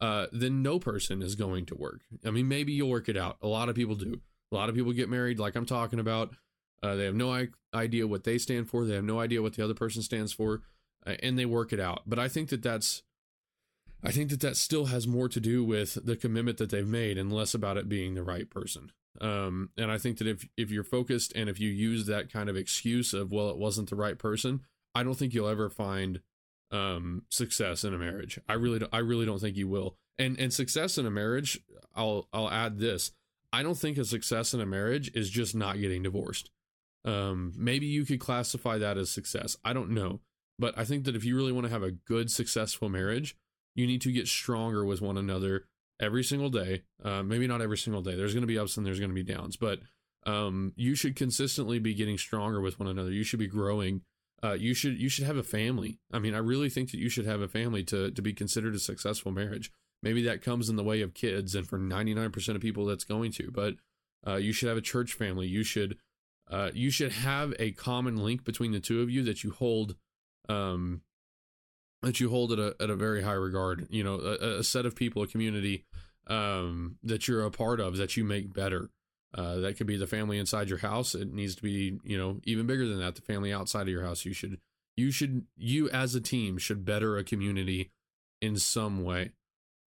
uh, 0.00 0.26
then 0.30 0.62
no 0.62 0.78
person 0.78 1.22
is 1.22 1.34
going 1.34 1.64
to 1.66 1.74
work. 1.74 2.02
I 2.24 2.30
mean 2.30 2.48
maybe 2.48 2.72
you'll 2.72 2.90
work 2.90 3.08
it 3.08 3.16
out. 3.16 3.38
A 3.42 3.46
lot 3.46 3.68
of 3.68 3.74
people 3.74 3.94
do. 3.94 4.20
A 4.52 4.54
lot 4.54 4.68
of 4.68 4.74
people 4.74 4.92
get 4.92 5.08
married 5.08 5.38
like 5.38 5.56
i'm 5.56 5.66
talking 5.66 5.98
about. 5.98 6.34
Uh, 6.82 6.94
they 6.94 7.04
have 7.04 7.14
no 7.14 7.32
I- 7.32 7.48
idea 7.74 8.06
what 8.06 8.24
they 8.24 8.38
stand 8.38 8.68
for. 8.68 8.84
They 8.84 8.94
have 8.94 9.04
no 9.04 9.18
idea 9.18 9.42
what 9.42 9.54
the 9.54 9.64
other 9.64 9.74
person 9.74 10.02
stands 10.02 10.32
for 10.32 10.62
uh, 11.06 11.14
and 11.22 11.38
they 11.38 11.46
work 11.46 11.72
it 11.72 11.80
out. 11.80 12.02
But 12.06 12.18
i 12.18 12.28
think 12.28 12.50
that 12.50 12.62
that's 12.62 13.02
i 14.04 14.10
think 14.10 14.28
that 14.30 14.40
that 14.40 14.56
still 14.56 14.86
has 14.86 15.06
more 15.08 15.28
to 15.28 15.40
do 15.40 15.64
with 15.64 15.98
the 16.04 16.16
commitment 16.16 16.58
that 16.58 16.70
they've 16.70 16.86
made 16.86 17.16
and 17.16 17.32
less 17.32 17.54
about 17.54 17.78
it 17.78 17.88
being 17.88 18.14
the 18.14 18.22
right 18.22 18.50
person 18.50 18.92
um, 19.20 19.70
and 19.76 19.90
I 19.90 19.98
think 19.98 20.18
that 20.18 20.26
if 20.26 20.48
if 20.56 20.70
you're 20.70 20.84
focused 20.84 21.32
and 21.34 21.48
if 21.48 21.60
you 21.60 21.70
use 21.70 22.06
that 22.06 22.32
kind 22.32 22.48
of 22.48 22.56
excuse 22.56 23.12
of 23.12 23.32
well, 23.32 23.50
it 23.50 23.58
wasn't 23.58 23.90
the 23.90 23.96
right 23.96 24.18
person, 24.18 24.60
I 24.94 25.02
don't 25.02 25.14
think 25.14 25.34
you'll 25.34 25.48
ever 25.48 25.70
find 25.70 26.20
um, 26.70 27.22
success 27.30 27.84
in 27.84 27.94
a 27.94 27.98
marriage. 27.98 28.38
I 28.48 28.54
really 28.54 28.80
don't, 28.80 28.94
I 28.94 28.98
really 28.98 29.26
don't 29.26 29.40
think 29.40 29.56
you 29.56 29.68
will. 29.68 29.96
And 30.18 30.38
and 30.38 30.52
success 30.52 30.98
in 30.98 31.06
a 31.06 31.10
marriage, 31.10 31.60
I'll 31.94 32.28
I'll 32.32 32.50
add 32.50 32.78
this. 32.78 33.12
I 33.52 33.62
don't 33.62 33.78
think 33.78 33.98
a 33.98 34.04
success 34.04 34.54
in 34.54 34.60
a 34.60 34.66
marriage 34.66 35.10
is 35.14 35.30
just 35.30 35.54
not 35.54 35.80
getting 35.80 36.02
divorced. 36.02 36.50
Um, 37.04 37.52
maybe 37.56 37.86
you 37.86 38.04
could 38.04 38.18
classify 38.18 38.78
that 38.78 38.98
as 38.98 39.10
success. 39.10 39.56
I 39.64 39.72
don't 39.72 39.90
know, 39.90 40.20
but 40.58 40.76
I 40.76 40.84
think 40.84 41.04
that 41.04 41.14
if 41.14 41.24
you 41.24 41.36
really 41.36 41.52
want 41.52 41.66
to 41.66 41.72
have 41.72 41.84
a 41.84 41.92
good, 41.92 42.30
successful 42.30 42.88
marriage, 42.88 43.36
you 43.74 43.86
need 43.86 44.00
to 44.02 44.12
get 44.12 44.26
stronger 44.26 44.84
with 44.84 45.00
one 45.00 45.16
another 45.16 45.66
every 46.00 46.22
single 46.22 46.50
day. 46.50 46.82
Uh, 47.02 47.22
maybe 47.22 47.46
not 47.46 47.62
every 47.62 47.78
single 47.78 48.02
day. 48.02 48.14
There's 48.14 48.34
going 48.34 48.42
to 48.42 48.46
be 48.46 48.58
ups 48.58 48.76
and 48.76 48.86
there's 48.86 49.00
going 49.00 49.10
to 49.10 49.14
be 49.14 49.22
downs, 49.22 49.56
but 49.56 49.80
um, 50.24 50.72
you 50.76 50.94
should 50.94 51.16
consistently 51.16 51.78
be 51.78 51.94
getting 51.94 52.18
stronger 52.18 52.60
with 52.60 52.78
one 52.78 52.88
another. 52.88 53.10
You 53.10 53.24
should 53.24 53.38
be 53.38 53.46
growing. 53.46 54.02
Uh, 54.42 54.52
you 54.52 54.74
should 54.74 55.00
you 55.00 55.08
should 55.08 55.24
have 55.24 55.36
a 55.36 55.42
family. 55.42 55.98
I 56.12 56.18
mean, 56.18 56.34
I 56.34 56.38
really 56.38 56.68
think 56.68 56.90
that 56.90 57.00
you 57.00 57.08
should 57.08 57.26
have 57.26 57.40
a 57.40 57.48
family 57.48 57.82
to 57.84 58.10
to 58.10 58.22
be 58.22 58.32
considered 58.32 58.74
a 58.74 58.78
successful 58.78 59.32
marriage. 59.32 59.70
Maybe 60.02 60.22
that 60.24 60.42
comes 60.42 60.68
in 60.68 60.76
the 60.76 60.84
way 60.84 61.00
of 61.00 61.14
kids, 61.14 61.54
and 61.54 61.66
for 61.66 61.78
99% 61.78 62.54
of 62.54 62.60
people, 62.60 62.84
that's 62.84 63.04
going 63.04 63.32
to. 63.32 63.50
But 63.50 63.74
uh, 64.26 64.36
you 64.36 64.52
should 64.52 64.68
have 64.68 64.76
a 64.76 64.82
church 64.82 65.14
family. 65.14 65.46
You 65.46 65.64
should 65.64 65.96
uh, 66.50 66.70
you 66.74 66.90
should 66.90 67.12
have 67.12 67.54
a 67.58 67.72
common 67.72 68.16
link 68.16 68.44
between 68.44 68.72
the 68.72 68.80
two 68.80 69.00
of 69.00 69.10
you 69.10 69.22
that 69.24 69.42
you 69.42 69.52
hold 69.52 69.96
um, 70.48 71.00
that 72.02 72.20
you 72.20 72.30
hold 72.30 72.52
at 72.52 72.58
a 72.58 72.76
at 72.80 72.90
a 72.90 72.96
very 72.96 73.22
high 73.22 73.32
regard. 73.32 73.86
You 73.90 74.04
know, 74.04 74.14
a, 74.20 74.58
a 74.58 74.64
set 74.64 74.86
of 74.86 74.94
people, 74.94 75.22
a 75.22 75.26
community 75.26 75.84
um, 76.26 76.96
that 77.02 77.28
you're 77.28 77.44
a 77.44 77.50
part 77.50 77.80
of 77.80 77.96
that 77.96 78.16
you 78.16 78.24
make 78.24 78.52
better. 78.52 78.90
Uh, 79.34 79.56
that 79.56 79.76
could 79.76 79.86
be 79.86 79.96
the 79.96 80.06
family 80.06 80.38
inside 80.38 80.68
your 80.68 80.78
house. 80.78 81.14
It 81.14 81.32
needs 81.32 81.54
to 81.56 81.62
be, 81.62 81.98
you 82.04 82.16
know, 82.16 82.40
even 82.44 82.66
bigger 82.66 82.86
than 82.88 83.00
that. 83.00 83.16
The 83.16 83.22
family 83.22 83.52
outside 83.52 83.82
of 83.82 83.88
your 83.88 84.04
house. 84.04 84.24
You 84.24 84.32
should, 84.32 84.58
you 84.96 85.10
should, 85.10 85.44
you 85.56 85.90
as 85.90 86.14
a 86.14 86.20
team 86.20 86.56
should 86.56 86.86
better 86.86 87.18
a 87.18 87.24
community 87.24 87.90
in 88.40 88.56
some 88.56 89.04
way. 89.04 89.32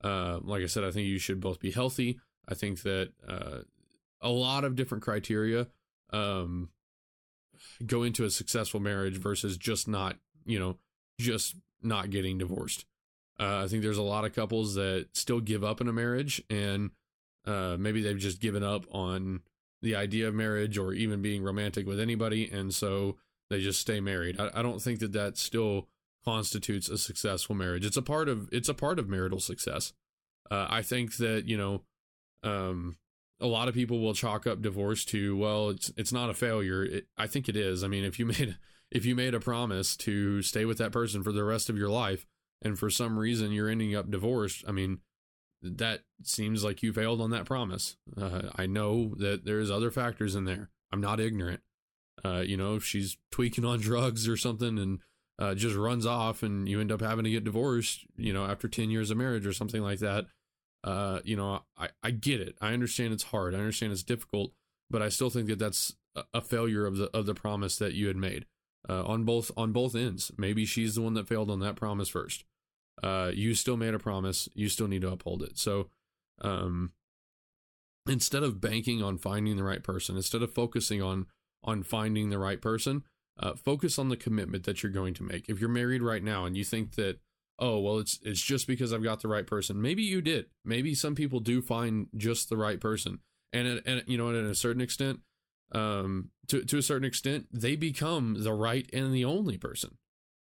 Uh, 0.03 0.41
like 0.43 0.63
I 0.63 0.67
said, 0.67 0.85
I 0.85 0.91
think 0.91 1.07
you 1.07 1.19
should 1.19 1.41
both 1.41 1.61
be 1.61 1.71
healthy. 1.71 2.19
I 2.49 2.55
think 2.55 2.83
that 2.83 3.13
uh, 3.29 3.59
a 4.21 4.31
lot 4.31 4.65
of 4.65 4.75
different 4.75 5.05
criteria 5.05 5.69
um, 6.13 6.71
go 7.85 8.03
into 8.03 8.25
a 8.25 8.31
successful 8.31 8.81
marriage 8.81 9.17
versus 9.17 9.57
just 9.57 9.87
not, 9.87 10.17
you 10.45 10.59
know, 10.59 10.77
just 11.21 11.57
not 11.83 12.11
getting 12.11 12.39
divorced. 12.39 12.85
Uh, 13.39 13.65
I 13.65 13.69
think 13.69 13.83
there's 13.83 13.99
a 13.99 14.03
lot 14.03 14.25
of 14.25 14.35
couples 14.35 14.75
that 14.75 15.09
still 15.13 15.41
give 15.41 15.63
up 15.63 15.81
in 15.81 15.89
a 15.89 15.93
marriage, 15.93 16.43
and 16.49 16.91
uh, 17.47 17.77
maybe 17.79 18.01
they've 18.01 18.19
just 18.19 18.41
given 18.41 18.63
up 18.63 18.87
on 18.93 19.41
the 19.83 19.95
idea 19.95 20.29
of 20.29 20.35
marriage 20.35 20.79
or 20.79 20.93
even 20.95 21.21
being 21.21 21.43
romantic 21.43 21.87
with 21.87 22.01
anybody, 22.01 22.51
and 22.51 22.75
so 22.75 23.17
they 23.51 23.61
just 23.61 23.81
stay 23.81 24.01
married. 24.01 24.41
I, 24.41 24.51
I 24.55 24.63
don't 24.63 24.81
think 24.81 25.01
that 25.01 25.13
that 25.13 25.37
still 25.37 25.89
constitutes 26.25 26.89
a 26.89 26.99
successful 26.99 27.55
marriage. 27.55 27.85
It's 27.85 27.97
a 27.97 28.03
part 28.03 28.29
of 28.29 28.49
it's 28.53 28.69
a 28.69 28.75
part 28.75 28.99
of 28.99 29.09
marital 29.09 29.41
success. 29.41 29.93
Uh, 30.51 30.67
I 30.69 30.83
think 30.83 31.17
that 31.17 31.47
you 31.47 31.57
know, 31.57 31.83
um, 32.43 32.97
a 33.41 33.47
lot 33.47 33.69
of 33.69 33.75
people 33.75 34.01
will 34.01 34.15
chalk 34.15 34.47
up 34.47 34.63
divorce 34.63 35.05
to 35.07 35.37
well, 35.37 35.71
it's 35.71 35.93
it's 35.97 36.13
not 36.13 36.31
a 36.31 36.35
failure. 36.35 36.85
It, 36.85 37.07
I 37.17 37.27
think 37.27 37.49
it 37.49 37.57
is. 37.57 37.85
I 37.85 37.89
mean, 37.89 38.05
if 38.05 38.19
you 38.19 38.27
made 38.27 38.57
if 38.91 39.05
you 39.05 39.15
made 39.15 39.35
a 39.35 39.41
promise 39.41 39.97
to 39.97 40.43
stay 40.43 40.65
with 40.65 40.79
that 40.79 40.93
person 40.93 41.23
for 41.23 41.33
the 41.33 41.45
rest 41.45 41.69
of 41.69 41.77
your 41.77 41.89
life 41.89 42.27
and 42.63 42.79
for 42.79 42.91
some 42.91 43.19
reason 43.19 43.53
you're 43.53 43.69
ending 43.69 43.95
up 43.95 44.11
divorced, 44.11 44.65
I 44.67 44.73
mean, 44.73 45.01
that 45.63 46.03
seems 46.23 46.63
like 46.63 46.83
you 46.83 46.93
failed 46.93 47.21
on 47.21 47.31
that 47.31 47.45
promise. 47.45 47.97
Uh, 48.17 48.43
I 48.55 48.67
know 48.67 49.15
that 49.17 49.45
there's 49.45 49.71
other 49.71 49.91
factors 49.91 50.35
in 50.35 50.45
there. 50.45 50.71
I'm 50.93 51.01
not 51.01 51.21
ignorant. 51.21 51.61
Uh, 52.25 52.41
you 52.41 52.57
know, 52.57 52.77
if 52.77 52.85
she's 52.85 53.17
tweaking 53.31 53.65
on 53.65 53.81
drugs 53.81 54.29
or 54.29 54.37
something 54.37 54.79
and 54.79 55.01
uh, 55.39 55.55
just 55.55 55.77
runs 55.77 56.07
off 56.07 56.43
and 56.43 56.69
you 56.69 56.81
end 56.81 56.93
up 56.93 57.01
having 57.01 57.25
to 57.25 57.31
get 57.31 57.45
divorced, 57.45 58.07
you 58.17 58.33
know, 58.33 58.47
after 58.47 58.69
10 58.69 58.91
years 58.91 59.11
of 59.11 59.19
marriage 59.19 59.47
or 59.47 59.53
something 59.53 59.83
like 59.83 59.99
that, 59.99 60.27
uh, 60.85 61.21
you 61.25 61.37
know, 61.37 61.63
I, 61.77 61.89
I 62.03 62.13
get 62.13 62.41
it. 62.41 62.57
I 62.61 62.73
understand 62.73 63.13
it's 63.13 63.25
hard. 63.25 63.55
I 63.55 63.59
understand 63.59 63.93
it's 63.93 64.03
difficult, 64.03 64.53
but 64.89 65.03
I 65.03 65.09
still 65.09 65.31
think 65.31 65.49
that 65.49 65.59
that's 65.59 65.95
a 66.33 66.41
failure 66.41 66.87
of 66.87 66.97
the 66.97 67.15
of 67.15 67.27
the 67.27 67.35
promise 67.35 67.77
that 67.77 67.93
you 67.93 68.07
had 68.07 68.17
made 68.17 68.47
uh, 68.89 69.05
on 69.05 69.25
both 69.25 69.51
on 69.57 69.73
both 69.73 69.95
ends. 69.95 70.33
Maybe 70.37 70.65
she's 70.65 70.95
the 70.95 71.03
one 71.03 71.15
that 71.15 71.29
failed 71.29 71.51
on 71.51 71.61
that 71.61 71.77
promise 71.77 72.09
first. 72.09 72.45
Uh, 73.03 73.31
you 73.35 73.55
still 73.55 73.77
made 73.77 73.95
a 73.95 73.99
promise. 73.99 74.49
You 74.55 74.69
still 74.69 74.89
need 74.89 75.03
to 75.03 75.11
uphold 75.13 75.43
it. 75.43 75.59
So, 75.59 75.89
um, 76.41 76.93
instead 78.09 78.43
of 78.43 78.61
banking 78.61 79.03
on 79.03 79.19
finding 79.19 79.57
the 79.57 79.65
right 79.65 79.83
person, 79.83 80.17
instead 80.17 80.43
of 80.43 80.53
focusing 80.53 81.03
on 81.03 81.27
on 81.63 81.83
finding 81.83 82.31
the 82.31 82.39
right 82.39 82.61
person, 82.61 83.03
uh, 83.39 83.55
focus 83.55 83.99
on 83.99 84.09
the 84.09 84.17
commitment 84.17 84.65
that 84.65 84.83
you're 84.83 84.93
going 84.93 85.15
to 85.15 85.23
make. 85.23 85.49
If 85.49 85.61
you're 85.61 85.69
married 85.69 86.03
right 86.03 86.23
now 86.23 86.45
and 86.45 86.57
you 86.57 86.65
think 86.65 86.95
that, 86.95 87.19
oh 87.59 87.79
well, 87.81 87.99
it's 87.99 88.19
it's 88.23 88.41
just 88.41 88.67
because 88.67 88.93
I've 88.93 89.03
got 89.03 89.21
the 89.21 89.29
right 89.29 89.47
person. 89.47 89.81
Maybe 89.81 90.03
you 90.03 90.23
did. 90.23 90.47
Maybe 90.65 90.95
some 90.95 91.15
people 91.15 91.41
do 91.41 91.61
find 91.61 92.09
just 92.17 92.49
the 92.49 92.57
right 92.57 92.81
person, 92.81 93.19
and 93.53 93.83
and 93.85 94.05
you 94.07 94.17
know, 94.17 94.31
at 94.31 94.37
a 94.37 94.55
certain 94.55 94.81
extent, 94.81 95.21
um, 95.73 96.31
to 96.49 96.65
to 96.65 96.79
a 96.79 96.83
certain 96.83 97.07
extent, 97.07 97.47
they 97.53 97.77
become 97.77 98.43
the 98.43 98.53
right 98.53 98.89
and 98.93 99.13
the 99.13 99.25
only 99.25 99.59
person. 99.59 99.99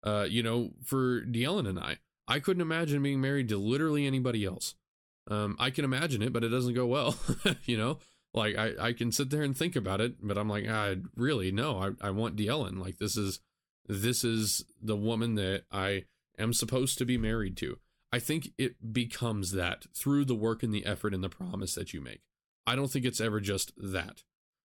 Uh, 0.02 0.26
you 0.28 0.42
know, 0.42 0.70
for 0.84 1.22
Dylan 1.22 1.66
and 1.66 1.78
I, 1.78 1.96
I 2.28 2.38
couldn't 2.38 2.60
imagine 2.60 3.02
being 3.02 3.20
married 3.20 3.48
to 3.48 3.56
literally 3.56 4.06
anybody 4.06 4.44
else. 4.44 4.74
Um, 5.30 5.56
I 5.58 5.70
can 5.70 5.84
imagine 5.84 6.20
it, 6.20 6.32
but 6.32 6.44
it 6.44 6.50
doesn't 6.50 6.74
go 6.74 6.86
well. 6.86 7.16
you 7.64 7.78
know, 7.78 7.98
like 8.34 8.56
I, 8.56 8.72
I 8.78 8.92
can 8.92 9.12
sit 9.12 9.30
there 9.30 9.42
and 9.42 9.56
think 9.56 9.76
about 9.76 10.02
it, 10.02 10.16
but 10.22 10.36
I'm 10.36 10.48
like, 10.48 10.68
I 10.68 10.96
really 11.16 11.50
no, 11.52 11.78
I, 11.78 12.08
I 12.08 12.10
want 12.10 12.36
Dylan. 12.36 12.78
Like 12.78 12.98
this 12.98 13.16
is 13.16 13.40
this 13.86 14.24
is 14.24 14.64
the 14.82 14.96
woman 14.96 15.36
that 15.36 15.64
I 15.70 16.04
am 16.38 16.52
supposed 16.52 16.98
to 16.98 17.04
be 17.04 17.16
married 17.16 17.56
to. 17.58 17.78
I 18.12 18.18
think 18.18 18.50
it 18.58 18.92
becomes 18.92 19.52
that 19.52 19.86
through 19.94 20.26
the 20.26 20.34
work 20.34 20.62
and 20.62 20.72
the 20.72 20.86
effort 20.86 21.14
and 21.14 21.24
the 21.24 21.28
promise 21.28 21.74
that 21.74 21.92
you 21.92 22.00
make. 22.00 22.20
I 22.66 22.76
don't 22.76 22.90
think 22.90 23.04
it's 23.04 23.20
ever 23.20 23.40
just 23.40 23.72
that. 23.76 24.22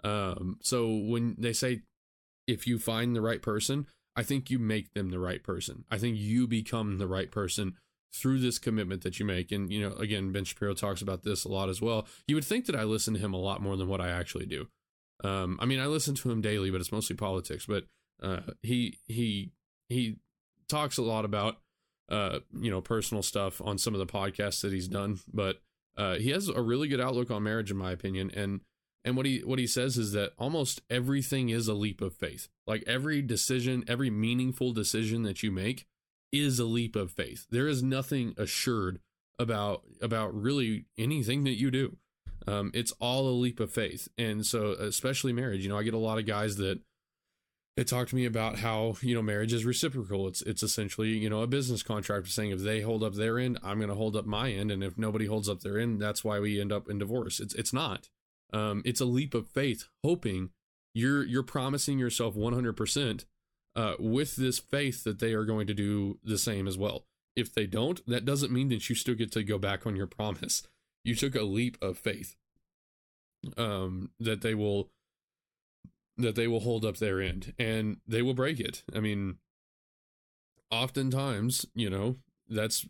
Um, 0.04 0.58
so 0.62 0.88
when 0.88 1.36
they 1.38 1.54
say 1.54 1.82
if 2.48 2.66
you 2.66 2.80
find 2.80 3.16
the 3.16 3.22
right 3.22 3.42
person, 3.42 3.88
I 4.16 4.24
think 4.24 4.50
you 4.50 4.60
make 4.60 4.94
them 4.94 5.10
the 5.10 5.20
right 5.20 5.44
person. 5.44 5.86
I 5.90 5.98
think 5.98 6.18
you 6.18 6.48
become 6.48 6.98
the 6.98 7.08
right 7.08 7.32
person 7.32 7.76
through 8.14 8.40
this 8.40 8.58
commitment 8.58 9.04
that 9.04 9.20
you 9.20 9.26
make. 9.26 9.52
And, 9.52 9.72
you 9.72 9.82
know, 9.82 9.96
again, 9.96 10.32
Ben 10.32 10.44
Shapiro 10.44 10.74
talks 10.74 11.02
about 11.02 11.24
this 11.24 11.46
a 11.46 11.50
lot 11.50 11.70
as 11.70 11.82
well. 11.82 12.08
You 12.28 12.36
would 12.36 12.46
think 12.46 12.66
that 12.66 12.76
I 12.76 12.84
listen 12.84 13.14
to 13.14 13.20
him 13.20 13.34
a 13.34 13.40
lot 13.40 13.62
more 13.62 13.78
than 13.78 13.88
what 13.88 14.02
I 14.02 14.10
actually 14.10 14.46
do. 14.46 14.68
Um, 15.24 15.60
I 15.62 15.66
mean, 15.66 15.80
I 15.80 15.86
listen 15.86 16.16
to 16.16 16.32
him 16.32 16.42
daily, 16.42 16.72
but 16.72 16.82
it's 16.82 16.92
mostly 16.92 17.16
politics. 17.16 17.66
But 17.66 17.86
uh, 18.22 18.40
he 18.62 18.98
he 19.08 19.52
he 19.90 20.18
talks 20.68 20.98
a 20.98 21.02
lot 21.02 21.26
about 21.26 21.58
uh, 22.10 22.40
you 22.54 22.72
know 22.72 22.82
personal 22.82 23.22
stuff 23.22 23.62
on 23.62 23.78
some 23.78 23.94
of 23.94 24.00
the 24.00 24.06
podcasts 24.06 24.62
that 24.62 24.72
he's 24.72 24.88
done. 24.88 25.20
But 25.32 25.58
uh, 25.98 26.16
he 26.16 26.30
has 26.32 26.48
a 26.48 26.62
really 26.62 26.88
good 26.88 27.02
outlook 27.02 27.32
on 27.32 27.44
marriage, 27.44 27.70
in 27.70 27.78
my 27.78 27.92
opinion. 27.92 28.32
And 28.34 28.62
and 29.04 29.16
what 29.16 29.26
he 29.26 29.40
what 29.40 29.60
he 29.60 29.68
says 29.68 29.98
is 29.98 30.12
that 30.12 30.34
almost 30.38 30.82
everything 30.90 31.50
is 31.50 31.68
a 31.68 31.74
leap 31.74 32.02
of 32.02 32.14
faith. 32.14 32.48
Like 32.68 32.84
every 32.86 33.22
decision, 33.22 33.84
every 33.88 34.10
meaningful 34.10 34.74
decision 34.74 35.24
that 35.24 35.42
you 35.42 35.52
make 35.52 35.88
is 36.32 36.60
a 36.60 36.66
leap 36.66 36.96
of 36.96 37.12
faith. 37.12 37.48
There 37.50 37.68
is 37.68 37.82
nothing 37.82 38.34
assured 38.38 39.00
about 39.38 39.84
about 40.02 40.34
really 40.40 40.86
anything 40.98 41.44
that 41.46 41.58
you 41.58 41.72
do. 41.72 41.98
Um, 42.48 42.72
it's 42.74 42.94
all 43.00 43.28
a 43.28 43.32
leap 43.32 43.60
of 43.60 43.72
faith. 43.72 44.08
And 44.18 44.46
so, 44.46 44.72
especially 44.72 45.34
marriage, 45.34 45.62
you 45.62 45.70
know, 45.70 45.78
I 45.78 45.84
get 45.84 45.94
a 45.94 45.98
lot 45.98 46.18
of 46.18 46.26
guys 46.26 46.58
that 46.58 46.80
they 47.80 47.84
talk 47.86 48.10
to 48.10 48.16
me 48.16 48.26
about 48.26 48.60
how 48.60 48.96
you 49.02 49.16
know 49.16 49.22
marriage 49.22 49.54
is 49.54 49.64
reciprocal 49.64 50.28
it's 50.28 50.42
it's 50.42 50.62
essentially 50.64 51.12
you 51.12 51.30
know 51.30 51.44
a 51.44 51.48
business 51.48 51.82
contract 51.82 52.28
saying 52.28 52.52
if 52.52 52.60
they 52.60 52.82
hold 52.82 53.04
up 53.04 53.14
their 53.14 53.40
end 53.40 53.58
i'm 53.64 53.78
going 53.78 53.88
to 53.88 53.96
hold 53.96 54.18
up 54.18 54.26
my 54.26 54.52
end 54.52 54.70
and 54.70 54.84
if 54.84 54.98
nobody 54.98 55.28
holds 55.28 55.48
up 55.48 55.62
their 55.62 55.80
end 55.80 56.02
that's 56.02 56.22
why 56.22 56.42
we 56.42 56.60
end 56.60 56.74
up 56.74 56.90
in 56.90 56.98
divorce 56.98 57.40
it's 57.40 57.56
it's 57.56 57.72
not 57.72 58.10
um, 58.54 58.82
it's 58.86 59.02
a 59.02 59.06
leap 59.06 59.34
of 59.34 59.48
faith 59.48 59.86
hoping 60.04 60.50
you're 60.94 61.24
you're 61.24 61.44
promising 61.44 62.00
yourself 62.00 62.36
100% 62.36 63.26
uh, 63.76 63.94
with 64.00 64.36
this 64.36 64.60
faith 64.60 65.04
that 65.04 65.20
they 65.20 65.34
are 65.34 65.46
going 65.46 65.68
to 65.68 65.74
do 65.74 66.18
the 66.24 66.38
same 66.38 66.68
as 66.68 66.78
well 66.78 67.06
if 67.36 67.54
they 67.54 67.66
don't 67.66 68.06
that 68.08 68.26
doesn't 68.26 68.52
mean 68.52 68.70
that 68.70 68.90
you 68.90 68.96
still 68.96 69.16
get 69.16 69.32
to 69.32 69.44
go 69.44 69.58
back 69.58 69.86
on 69.86 69.96
your 69.96 70.08
promise 70.08 70.64
you 71.04 71.16
took 71.16 71.36
a 71.36 71.44
leap 71.44 71.78
of 71.82 71.98
faith 71.98 72.36
um, 73.58 74.10
that 74.20 74.42
they 74.42 74.54
will 74.54 74.90
that 76.20 76.36
they 76.36 76.48
will 76.48 76.60
hold 76.60 76.86
up 76.86 76.98
their 76.98 77.22
end 77.22 77.54
and 77.58 77.98
they 78.06 78.22
will 78.22 78.34
break 78.34 78.60
it. 78.60 78.84
I 78.94 79.00
mean, 79.00 79.38
oftentimes, 80.70 81.66
you 81.74 81.90
know, 81.90 82.18
that's 82.48 82.86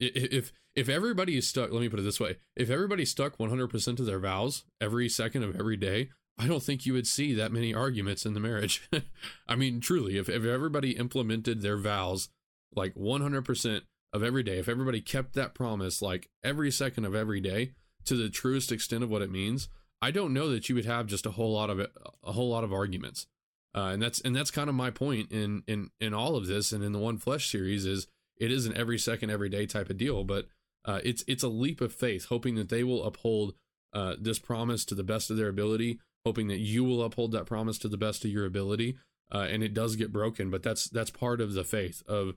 if 0.00 0.52
if 0.74 0.88
everybody 0.88 1.38
is 1.38 1.48
stuck, 1.48 1.72
let 1.72 1.80
me 1.80 1.88
put 1.88 2.00
it 2.00 2.02
this 2.02 2.20
way. 2.20 2.36
If 2.54 2.68
everybody 2.68 3.06
stuck 3.06 3.38
100% 3.38 3.96
to 3.96 4.02
their 4.02 4.18
vows 4.18 4.64
every 4.78 5.08
second 5.08 5.42
of 5.42 5.58
every 5.58 5.76
day, 5.78 6.10
I 6.38 6.46
don't 6.46 6.62
think 6.62 6.84
you 6.84 6.92
would 6.92 7.06
see 7.06 7.32
that 7.34 7.50
many 7.50 7.72
arguments 7.72 8.26
in 8.26 8.34
the 8.34 8.40
marriage. 8.40 8.88
I 9.48 9.56
mean, 9.56 9.80
truly, 9.80 10.18
if, 10.18 10.28
if 10.28 10.44
everybody 10.44 10.90
implemented 10.96 11.62
their 11.62 11.78
vows 11.78 12.28
like 12.74 12.94
100% 12.94 13.80
of 14.12 14.22
every 14.22 14.42
day, 14.42 14.58
if 14.58 14.68
everybody 14.68 15.00
kept 15.00 15.32
that 15.32 15.54
promise 15.54 16.02
like 16.02 16.28
every 16.44 16.70
second 16.70 17.06
of 17.06 17.14
every 17.14 17.40
day 17.40 17.72
to 18.04 18.14
the 18.14 18.28
truest 18.28 18.70
extent 18.70 19.02
of 19.02 19.10
what 19.10 19.22
it 19.22 19.30
means, 19.30 19.68
I 20.02 20.10
don't 20.10 20.34
know 20.34 20.50
that 20.50 20.68
you 20.68 20.74
would 20.74 20.84
have 20.84 21.06
just 21.06 21.24
a 21.24 21.32
whole 21.32 21.54
lot 21.54 21.70
of 21.70 21.80
a 21.80 22.32
whole 22.32 22.50
lot 22.50 22.64
of 22.64 22.72
arguments. 22.72 23.26
Uh, 23.74 23.90
and 23.92 24.02
that's 24.02 24.20
and 24.20 24.36
that's 24.36 24.50
kind 24.50 24.68
of 24.68 24.74
my 24.74 24.90
point 24.90 25.32
in 25.32 25.62
in 25.66 25.90
in 26.00 26.12
all 26.12 26.36
of 26.36 26.46
this 26.46 26.70
and 26.72 26.84
in 26.84 26.92
the 26.92 26.98
one 26.98 27.16
flesh 27.16 27.50
series 27.50 27.86
is 27.86 28.06
it 28.38 28.50
is 28.50 28.66
an 28.66 28.76
every 28.76 28.98
second 28.98 29.30
every 29.30 29.48
day 29.48 29.66
type 29.66 29.90
of 29.90 29.96
deal 29.96 30.24
but 30.24 30.46
uh, 30.84 31.00
it's 31.04 31.24
it's 31.26 31.42
a 31.42 31.48
leap 31.48 31.80
of 31.80 31.92
faith 31.92 32.26
hoping 32.26 32.54
that 32.54 32.68
they 32.68 32.84
will 32.84 33.04
uphold 33.04 33.54
uh, 33.92 34.14
this 34.18 34.38
promise 34.38 34.84
to 34.84 34.94
the 34.94 35.04
best 35.04 35.30
of 35.30 35.36
their 35.36 35.48
ability 35.48 35.98
hoping 36.24 36.48
that 36.48 36.58
you 36.58 36.84
will 36.84 37.02
uphold 37.02 37.32
that 37.32 37.46
promise 37.46 37.78
to 37.78 37.88
the 37.88 37.96
best 37.96 38.24
of 38.24 38.30
your 38.30 38.46
ability 38.46 38.96
uh, 39.32 39.46
and 39.50 39.62
it 39.62 39.74
does 39.74 39.96
get 39.96 40.12
broken 40.12 40.50
but 40.50 40.62
that's 40.62 40.88
that's 40.88 41.10
part 41.10 41.40
of 41.40 41.54
the 41.54 41.64
faith 41.64 42.02
of 42.06 42.34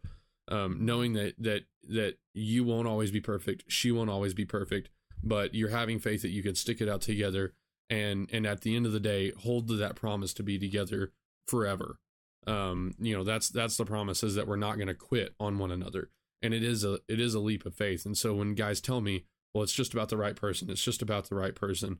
um, 0.47 0.77
knowing 0.79 1.13
that 1.13 1.33
that 1.38 1.63
that 1.83 2.15
you 2.33 2.63
won't 2.63 2.88
always 2.88 3.12
be 3.12 3.21
perfect 3.21 3.63
she 3.67 3.91
won't 3.91 4.09
always 4.09 4.33
be 4.33 4.45
perfect 4.45 4.89
but 5.23 5.53
you're 5.53 5.69
having 5.69 5.99
faith 5.99 6.21
that 6.21 6.29
you 6.29 6.41
can 6.41 6.55
stick 6.55 6.81
it 6.81 6.89
out 6.89 7.01
together 7.01 7.53
and 7.89 8.29
and 8.31 8.45
at 8.45 8.62
the 8.62 8.75
end 8.75 8.85
of 8.85 8.91
the 8.91 8.99
day 8.99 9.31
hold 9.31 9.67
to 9.67 9.75
that 9.75 9.95
promise 9.95 10.33
to 10.33 10.43
be 10.43 10.57
together 10.57 11.12
forever 11.47 11.97
um 12.47 12.93
you 12.99 13.15
know 13.15 13.23
that's 13.23 13.49
that's 13.49 13.78
the 13.78 13.86
promise 13.86 14.23
is 14.23 14.36
that 14.36 14.47
we're 14.47 14.56
not 14.56 14.75
going 14.78 14.88
to 14.88 14.93
quit 14.93 15.34
on 15.39 15.58
one 15.58 15.71
another. 15.71 16.10
And 16.41 16.54
it 16.54 16.63
is 16.63 16.84
a 16.84 16.99
it 17.08 17.19
is 17.19 17.34
a 17.34 17.39
leap 17.39 17.65
of 17.65 17.75
faith. 17.75 18.06
And 18.06 18.17
so 18.17 18.36
when 18.36 18.56
guys 18.56 18.82
tell 18.82 19.02
me 19.02 19.25
well 19.54 19.63
it's 19.63 19.73
just 19.73 19.93
about 19.93 20.10
the 20.10 20.17
right 20.17 20.36
person. 20.36 20.69
It's 20.69 20.84
just 20.84 21.02
about 21.02 21.30
the 21.30 21.36
right 21.36 21.56
person 21.56 21.99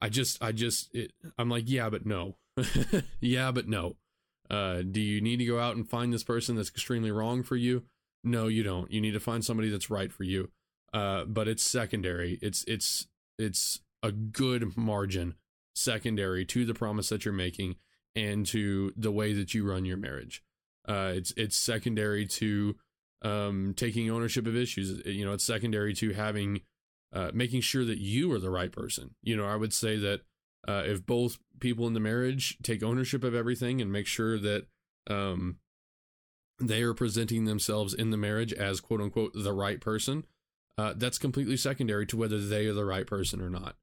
i 0.00 0.08
just 0.08 0.42
i 0.42 0.50
just 0.50 0.92
it, 0.92 1.12
i'm 1.38 1.48
like 1.48 1.64
yeah 1.66 1.88
but 1.88 2.04
no. 2.04 2.36
Yeah 3.20 3.52
but 3.52 3.68
no. 3.68 3.96
Uh 4.50 4.82
do 4.82 5.00
you 5.00 5.20
need 5.20 5.36
to 5.36 5.46
go 5.46 5.58
out 5.60 5.76
and 5.76 5.88
find 5.88 6.12
this 6.12 6.24
person 6.24 6.56
that's 6.56 6.68
extremely 6.68 7.10
wrong 7.10 7.42
for 7.42 7.56
you? 7.56 7.84
No 8.24 8.48
you 8.48 8.62
don't. 8.62 8.90
You 8.90 9.00
need 9.00 9.12
to 9.12 9.20
find 9.20 9.44
somebody 9.44 9.70
that's 9.70 9.90
right 9.90 10.12
for 10.12 10.24
you. 10.24 10.50
Uh, 10.92 11.24
but 11.24 11.48
it's 11.48 11.62
secondary. 11.62 12.38
It's 12.42 12.64
it's 12.68 13.06
it's 13.38 13.80
a 14.02 14.12
good 14.12 14.76
margin 14.76 15.34
secondary 15.74 16.44
to 16.44 16.64
the 16.64 16.74
promise 16.74 17.08
that 17.08 17.24
you're 17.24 17.32
making 17.32 17.76
and 18.14 18.46
to 18.46 18.92
the 18.96 19.12
way 19.12 19.32
that 19.32 19.54
you 19.54 19.68
run 19.68 19.84
your 19.84 19.96
marriage. 19.96 20.42
Uh, 20.88 21.12
it's 21.14 21.32
it's 21.36 21.56
secondary 21.56 22.26
to 22.26 22.76
um, 23.22 23.74
taking 23.76 24.10
ownership 24.10 24.46
of 24.46 24.56
issues. 24.56 25.00
You 25.06 25.24
know, 25.24 25.32
it's 25.32 25.44
secondary 25.44 25.94
to 25.94 26.12
having 26.12 26.62
uh, 27.12 27.30
making 27.32 27.60
sure 27.60 27.84
that 27.84 27.98
you 27.98 28.32
are 28.32 28.38
the 28.38 28.50
right 28.50 28.72
person. 28.72 29.14
You 29.22 29.36
know, 29.36 29.46
I 29.46 29.56
would 29.56 29.72
say 29.72 29.96
that 29.98 30.22
uh, 30.66 30.82
if 30.86 31.04
both 31.04 31.38
people 31.60 31.86
in 31.86 31.94
the 31.94 32.00
marriage 32.00 32.58
take 32.62 32.82
ownership 32.82 33.24
of 33.24 33.34
everything 33.34 33.80
and 33.80 33.92
make 33.92 34.06
sure 34.06 34.38
that 34.38 34.66
um, 35.08 35.58
they 36.60 36.82
are 36.82 36.94
presenting 36.94 37.44
themselves 37.44 37.94
in 37.94 38.10
the 38.10 38.16
marriage 38.16 38.52
as 38.52 38.80
quote 38.80 39.00
unquote 39.00 39.32
the 39.34 39.52
right 39.52 39.80
person, 39.80 40.24
uh, 40.78 40.94
that's 40.96 41.18
completely 41.18 41.56
secondary 41.56 42.06
to 42.06 42.16
whether 42.16 42.38
they 42.38 42.66
are 42.66 42.74
the 42.74 42.84
right 42.84 43.06
person 43.06 43.40
or 43.40 43.50
not. 43.50 43.76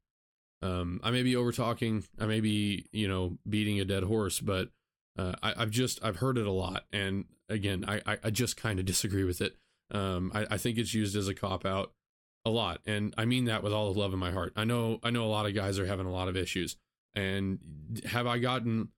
Um, 0.61 0.99
I 1.03 1.11
may 1.11 1.23
be 1.23 1.35
over 1.35 1.51
talking, 1.51 2.03
I 2.19 2.25
may 2.25 2.41
be, 2.41 2.87
you 2.91 3.07
know, 3.07 3.37
beating 3.47 3.79
a 3.79 3.85
dead 3.85 4.03
horse, 4.03 4.39
but 4.39 4.69
uh, 5.17 5.33
I, 5.41 5.53
have 5.59 5.71
just 5.71 6.03
I've 6.03 6.17
heard 6.17 6.37
it 6.37 6.47
a 6.47 6.51
lot, 6.51 6.85
and 6.91 7.25
again, 7.47 7.85
I 7.87 8.01
I, 8.23 8.29
just 8.29 8.57
kind 8.57 8.79
of 8.79 8.85
disagree 8.93 9.23
with 9.23 9.41
it. 9.41 9.55
Um, 9.91 10.31
I, 10.33 10.45
I 10.51 10.57
think 10.57 10.77
it's 10.77 10.93
used 10.93 11.15
as 11.15 11.27
a 11.27 11.33
cop 11.33 11.65
out 11.65 11.91
a 12.45 12.49
lot, 12.49 12.81
and 12.85 13.13
I 13.17 13.25
mean 13.25 13.45
that 13.45 13.63
with 13.63 13.73
all 13.73 13.91
the 13.93 13.99
love 13.99 14.13
in 14.13 14.19
my 14.19 14.31
heart. 14.31 14.53
I 14.55 14.65
know 14.65 14.99
I 15.03 15.09
know 15.09 15.25
a 15.25 15.27
lot 15.27 15.45
of 15.45 15.55
guys 15.55 15.79
are 15.79 15.85
having 15.85 16.05
a 16.05 16.11
lot 16.11 16.27
of 16.27 16.37
issues, 16.37 16.77
and 17.15 17.59
have 18.05 18.27
I 18.27 18.37
gotten 18.39 18.89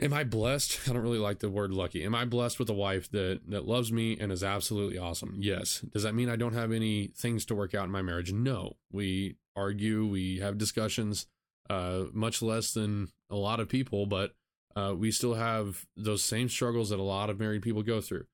am 0.00 0.12
I 0.12 0.24
blessed? 0.24 0.80
I 0.88 0.92
don't 0.92 1.02
really 1.02 1.18
like 1.18 1.38
the 1.38 1.50
word 1.50 1.72
lucky. 1.72 2.04
Am 2.04 2.14
I 2.14 2.24
blessed 2.24 2.58
with 2.58 2.70
a 2.70 2.74
wife 2.74 3.10
that 3.12 3.40
that 3.48 3.66
loves 3.66 3.92
me 3.92 4.16
and 4.18 4.32
is 4.32 4.42
absolutely 4.42 4.98
awesome? 4.98 5.36
Yes. 5.38 5.80
Does 5.92 6.02
that 6.02 6.14
mean 6.14 6.28
I 6.28 6.36
don't 6.36 6.54
have 6.54 6.72
any 6.72 7.12
things 7.16 7.44
to 7.46 7.54
work 7.54 7.74
out 7.74 7.84
in 7.84 7.90
my 7.90 8.02
marriage? 8.02 8.32
No. 8.32 8.76
We 8.90 9.36
argue, 9.54 10.06
we 10.06 10.38
have 10.38 10.58
discussions, 10.58 11.26
uh, 11.68 12.04
much 12.12 12.42
less 12.42 12.72
than 12.72 13.08
a 13.28 13.36
lot 13.36 13.60
of 13.60 13.68
people, 13.68 14.06
but 14.06 14.32
uh, 14.76 14.94
we 14.96 15.10
still 15.10 15.34
have 15.34 15.86
those 15.96 16.22
same 16.22 16.48
struggles 16.48 16.90
that 16.90 16.98
a 16.98 17.02
lot 17.02 17.30
of 17.30 17.38
married 17.38 17.62
people 17.62 17.82
go 17.82 18.00
through. 18.00 18.24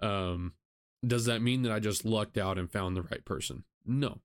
Um, 0.00 0.54
does 1.06 1.26
that 1.26 1.42
mean 1.42 1.62
that 1.62 1.72
I 1.72 1.80
just 1.80 2.04
lucked 2.04 2.38
out 2.38 2.58
and 2.58 2.70
found 2.70 2.96
the 2.96 3.02
right 3.02 3.24
person? 3.24 3.64
No. 3.86 4.20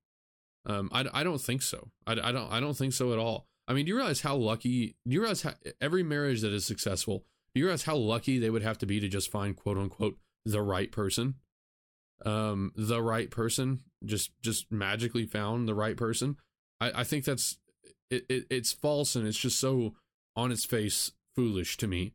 Um, 0.66 0.90
I, 0.92 1.06
I 1.14 1.24
don't 1.24 1.42
think 1.42 1.62
so. 1.62 1.90
I, 2.08 2.14
I 2.14 2.32
don't 2.32 2.52
I 2.52 2.60
don't 2.60 2.76
think 2.76 2.94
so 2.94 3.14
at 3.14 3.20
all. 3.20 3.48
I 3.68 3.74
mean, 3.74 3.86
do 3.86 3.90
you 3.90 3.96
realize 3.96 4.22
how 4.22 4.36
lucky? 4.36 4.96
Do 5.08 5.14
you 5.14 5.22
realize 5.22 5.42
how 5.42 5.54
every 5.82 6.04
marriage 6.04 6.42
that 6.42 6.54
is 6.54 6.66
successful? 6.66 7.26
Do 7.54 7.60
you 7.60 7.66
realize 7.66 7.84
how 7.84 7.96
lucky 7.96 8.38
they 8.38 8.50
would 8.50 8.64
have 8.64 8.78
to 8.80 8.86
be 8.86 9.00
to 9.00 9.08
just 9.08 9.32
find 9.32 9.56
quote 9.56 9.78
unquote 9.78 10.18
the 10.46 10.62
right 10.62 10.92
person? 10.92 11.36
Um, 12.26 12.72
the 12.76 13.02
right 13.02 13.30
person 13.30 13.82
just 14.04 14.32
just 14.42 14.72
magically 14.72 15.26
found 15.26 15.68
the 15.68 15.76
right 15.76 15.98
person. 15.98 16.38
I, 16.80 17.02
I 17.02 17.04
think 17.04 17.26
that's 17.26 17.58
it, 18.10 18.26
it. 18.30 18.46
It's 18.50 18.72
false 18.72 19.16
and 19.16 19.28
it's 19.28 19.38
just 19.38 19.60
so 19.60 19.96
on 20.36 20.52
its 20.52 20.66
face 20.66 21.12
foolish 21.36 21.78
to 21.78 21.88
me. 21.88 22.14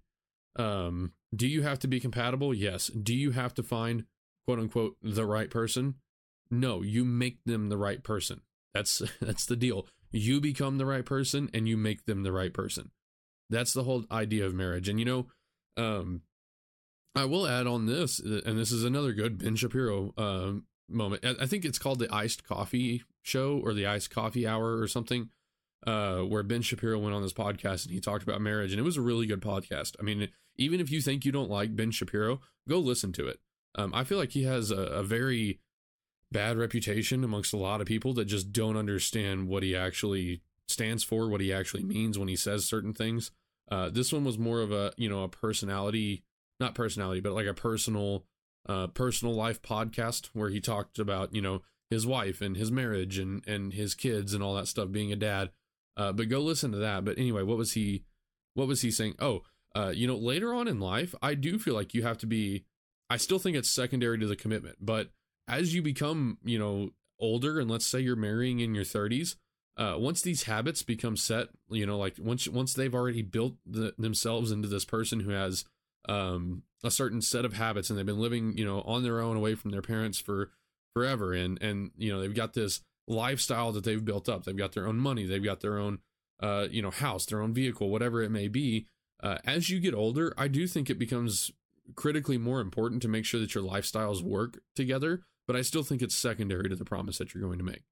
Um, 0.56 1.12
do 1.34 1.46
you 1.46 1.62
have 1.62 1.78
to 1.80 1.88
be 1.88 2.00
compatible? 2.00 2.54
Yes. 2.54 2.88
Do 2.88 3.14
you 3.14 3.32
have 3.32 3.54
to 3.54 3.62
find 3.62 4.04
quote 4.46 4.58
unquote 4.58 4.96
the 5.02 5.26
right 5.26 5.50
person? 5.50 5.96
No, 6.50 6.82
you 6.82 7.04
make 7.04 7.38
them 7.44 7.68
the 7.68 7.76
right 7.76 8.02
person. 8.02 8.40
That's 8.74 9.02
that's 9.20 9.46
the 9.46 9.56
deal. 9.56 9.86
You 10.10 10.40
become 10.40 10.78
the 10.78 10.86
right 10.86 11.04
person 11.04 11.50
and 11.54 11.68
you 11.68 11.76
make 11.76 12.06
them 12.06 12.22
the 12.22 12.32
right 12.32 12.52
person. 12.52 12.90
That's 13.48 13.72
the 13.72 13.84
whole 13.84 14.04
idea 14.10 14.46
of 14.46 14.54
marriage. 14.54 14.88
And 14.88 14.98
you 14.98 15.04
know, 15.04 15.26
um, 15.76 16.22
I 17.14 17.24
will 17.24 17.46
add 17.46 17.66
on 17.66 17.86
this, 17.86 18.20
uh, 18.20 18.40
and 18.46 18.58
this 18.58 18.70
is 18.70 18.84
another 18.84 19.12
good 19.12 19.38
Ben 19.38 19.56
Shapiro 19.56 20.12
um, 20.16 20.64
moment. 20.88 21.24
I 21.24 21.46
think 21.46 21.64
it's 21.64 21.78
called 21.78 21.98
the 21.98 22.12
Iced 22.14 22.46
Coffee 22.46 23.02
Show 23.22 23.60
or 23.62 23.74
the 23.74 23.86
Iced 23.86 24.10
Coffee 24.10 24.46
Hour 24.46 24.78
or 24.78 24.86
something, 24.86 25.30
uh, 25.86 26.18
where 26.18 26.42
Ben 26.42 26.62
Shapiro 26.62 26.98
went 26.98 27.14
on 27.14 27.22
this 27.22 27.32
podcast 27.32 27.84
and 27.84 27.92
he 27.92 28.00
talked 28.00 28.22
about 28.22 28.40
marriage, 28.40 28.70
and 28.70 28.78
it 28.78 28.84
was 28.84 28.96
a 28.96 29.02
really 29.02 29.26
good 29.26 29.40
podcast. 29.40 29.96
I 29.98 30.02
mean, 30.02 30.28
even 30.56 30.80
if 30.80 30.90
you 30.90 31.00
think 31.00 31.24
you 31.24 31.32
don't 31.32 31.50
like 31.50 31.74
Ben 31.74 31.90
Shapiro, 31.90 32.40
go 32.68 32.78
listen 32.78 33.12
to 33.12 33.26
it. 33.26 33.40
Um, 33.74 33.92
I 33.94 34.04
feel 34.04 34.18
like 34.18 34.32
he 34.32 34.44
has 34.44 34.70
a, 34.70 34.80
a 34.80 35.02
very 35.02 35.58
bad 36.32 36.56
reputation 36.56 37.24
amongst 37.24 37.52
a 37.52 37.58
lot 37.58 37.80
of 37.80 37.86
people 37.86 38.14
that 38.14 38.26
just 38.26 38.52
don't 38.52 38.76
understand 38.76 39.48
what 39.48 39.62
he 39.62 39.76
actually 39.76 40.42
stands 40.68 41.02
for, 41.02 41.28
what 41.28 41.40
he 41.40 41.52
actually 41.52 41.82
means 41.82 42.18
when 42.18 42.28
he 42.28 42.36
says 42.36 42.64
certain 42.64 42.92
things. 42.92 43.30
Uh, 43.70 43.90
this 43.90 44.12
one 44.12 44.24
was 44.24 44.38
more 44.38 44.60
of 44.60 44.72
a 44.72 44.92
you 44.96 45.08
know 45.08 45.22
a 45.22 45.28
personality, 45.28 46.22
not 46.58 46.74
personality, 46.74 47.20
but 47.20 47.32
like 47.32 47.46
a 47.46 47.54
personal, 47.54 48.24
uh, 48.68 48.86
personal 48.88 49.34
life 49.34 49.62
podcast 49.62 50.30
where 50.32 50.50
he 50.50 50.60
talked 50.60 50.98
about 50.98 51.34
you 51.34 51.42
know 51.42 51.62
his 51.88 52.06
wife 52.06 52.40
and 52.40 52.56
his 52.56 52.70
marriage 52.70 53.18
and 53.18 53.46
and 53.46 53.72
his 53.72 53.94
kids 53.94 54.34
and 54.34 54.42
all 54.42 54.54
that 54.54 54.68
stuff, 54.68 54.90
being 54.90 55.12
a 55.12 55.16
dad. 55.16 55.50
Uh, 55.96 56.12
but 56.12 56.28
go 56.28 56.40
listen 56.40 56.72
to 56.72 56.78
that. 56.78 57.04
But 57.04 57.18
anyway, 57.18 57.42
what 57.42 57.58
was 57.58 57.72
he? 57.72 58.04
What 58.54 58.68
was 58.68 58.82
he 58.82 58.90
saying? 58.90 59.14
Oh, 59.18 59.42
uh, 59.76 59.92
you 59.94 60.06
know, 60.06 60.16
later 60.16 60.52
on 60.52 60.66
in 60.66 60.80
life, 60.80 61.14
I 61.22 61.34
do 61.34 61.58
feel 61.58 61.74
like 61.74 61.94
you 61.94 62.02
have 62.02 62.18
to 62.18 62.26
be. 62.26 62.64
I 63.08 63.16
still 63.16 63.38
think 63.40 63.56
it's 63.56 63.70
secondary 63.70 64.18
to 64.18 64.26
the 64.26 64.36
commitment, 64.36 64.76
but 64.80 65.10
as 65.50 65.74
you 65.74 65.82
become, 65.82 66.38
you 66.44 66.58
know, 66.58 66.90
older 67.18 67.60
and 67.60 67.70
let's 67.70 67.86
say 67.86 68.00
you're 68.00 68.16
marrying 68.16 68.60
in 68.60 68.74
your 68.74 68.84
30s, 68.84 69.36
uh, 69.76 69.96
once 69.98 70.22
these 70.22 70.44
habits 70.44 70.82
become 70.82 71.16
set, 71.16 71.48
you 71.70 71.86
know, 71.86 71.98
like 71.98 72.16
once 72.18 72.48
once 72.48 72.74
they've 72.74 72.94
already 72.94 73.22
built 73.22 73.54
the, 73.66 73.94
themselves 73.98 74.50
into 74.50 74.68
this 74.68 74.84
person 74.84 75.20
who 75.20 75.30
has 75.30 75.64
um, 76.08 76.62
a 76.84 76.90
certain 76.90 77.20
set 77.20 77.44
of 77.44 77.54
habits 77.54 77.88
and 77.88 77.98
they've 77.98 78.06
been 78.06 78.20
living, 78.20 78.56
you 78.56 78.64
know, 78.64 78.82
on 78.82 79.02
their 79.02 79.20
own 79.20 79.36
away 79.36 79.54
from 79.54 79.70
their 79.70 79.82
parents 79.82 80.18
for 80.18 80.50
forever, 80.94 81.32
and 81.32 81.60
and 81.62 81.92
you 81.96 82.12
know 82.12 82.20
they've 82.20 82.34
got 82.34 82.52
this 82.52 82.80
lifestyle 83.06 83.72
that 83.72 83.84
they've 83.84 84.04
built 84.04 84.28
up. 84.28 84.44
They've 84.44 84.56
got 84.56 84.72
their 84.72 84.86
own 84.86 84.96
money, 84.96 85.24
they've 85.24 85.42
got 85.42 85.60
their 85.60 85.78
own 85.78 86.00
uh, 86.40 86.68
you 86.70 86.82
know, 86.82 86.90
house, 86.90 87.26
their 87.26 87.42
own 87.42 87.52
vehicle, 87.52 87.90
whatever 87.90 88.22
it 88.22 88.30
may 88.30 88.48
be. 88.48 88.86
Uh, 89.22 89.38
as 89.44 89.68
you 89.68 89.78
get 89.78 89.94
older, 89.94 90.32
I 90.38 90.48
do 90.48 90.66
think 90.66 90.88
it 90.88 90.98
becomes 90.98 91.52
critically 91.94 92.38
more 92.38 92.60
important 92.60 93.02
to 93.02 93.08
make 93.08 93.24
sure 93.24 93.40
that 93.40 93.54
your 93.54 93.64
lifestyles 93.64 94.22
work 94.22 94.60
together, 94.74 95.22
but 95.50 95.58
I 95.58 95.62
still 95.62 95.82
think 95.82 96.00
it's 96.00 96.14
secondary 96.14 96.68
to 96.68 96.76
the 96.76 96.84
promise 96.84 97.18
that 97.18 97.34
you're 97.34 97.42
going 97.42 97.58
to 97.58 97.64
make. 97.64 97.82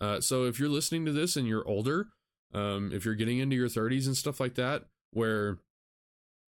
Uh, 0.00 0.22
so 0.22 0.44
if 0.44 0.58
you're 0.58 0.70
listening 0.70 1.04
to 1.04 1.12
this 1.12 1.36
and 1.36 1.46
you're 1.46 1.68
older, 1.68 2.06
um, 2.54 2.92
if 2.94 3.04
you're 3.04 3.14
getting 3.14 3.40
into 3.40 3.56
your 3.56 3.68
30s 3.68 4.06
and 4.06 4.16
stuff 4.16 4.40
like 4.40 4.54
that, 4.54 4.84
where 5.10 5.58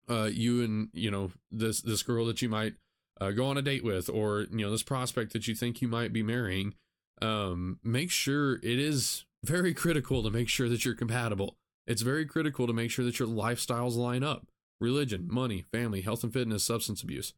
uh, 0.10 0.30
you 0.30 0.62
and 0.62 0.90
you 0.92 1.10
know 1.10 1.32
this 1.50 1.82
this 1.82 2.04
girl 2.04 2.26
that 2.26 2.42
you 2.42 2.50
might 2.50 2.74
uh, 3.22 3.32
go 3.32 3.46
on 3.46 3.58
a 3.58 3.62
date 3.62 3.82
with, 3.82 4.10
or 4.10 4.42
you 4.52 4.66
know 4.66 4.72
this 4.72 4.84
prospect 4.84 5.32
that 5.32 5.48
you 5.48 5.56
think 5.56 5.82
you 5.82 5.88
might 5.88 6.12
be 6.12 6.22
marrying, 6.22 6.74
um, 7.22 7.80
make 7.82 8.12
sure 8.12 8.56
it 8.56 8.78
is 8.78 9.24
very 9.46 9.74
critical 9.74 10.22
to 10.22 10.30
make 10.30 10.50
sure 10.50 10.68
that 10.68 10.84
you're 10.84 10.96
compatible. 10.96 11.56
It's 11.88 12.02
very 12.02 12.26
critical 12.26 12.68
to 12.68 12.74
make 12.74 12.92
sure 12.92 13.06
that 13.06 13.20
your 13.20 13.30
lifestyles 13.30 13.96
line 13.96 14.26
up 14.26 14.48
religion, 14.82 15.30
money, 15.32 15.64
family, 15.72 16.02
health 16.02 16.26
and 16.26 16.34
fitness, 16.34 16.66
substance 16.66 17.04
abuse. 17.04 17.34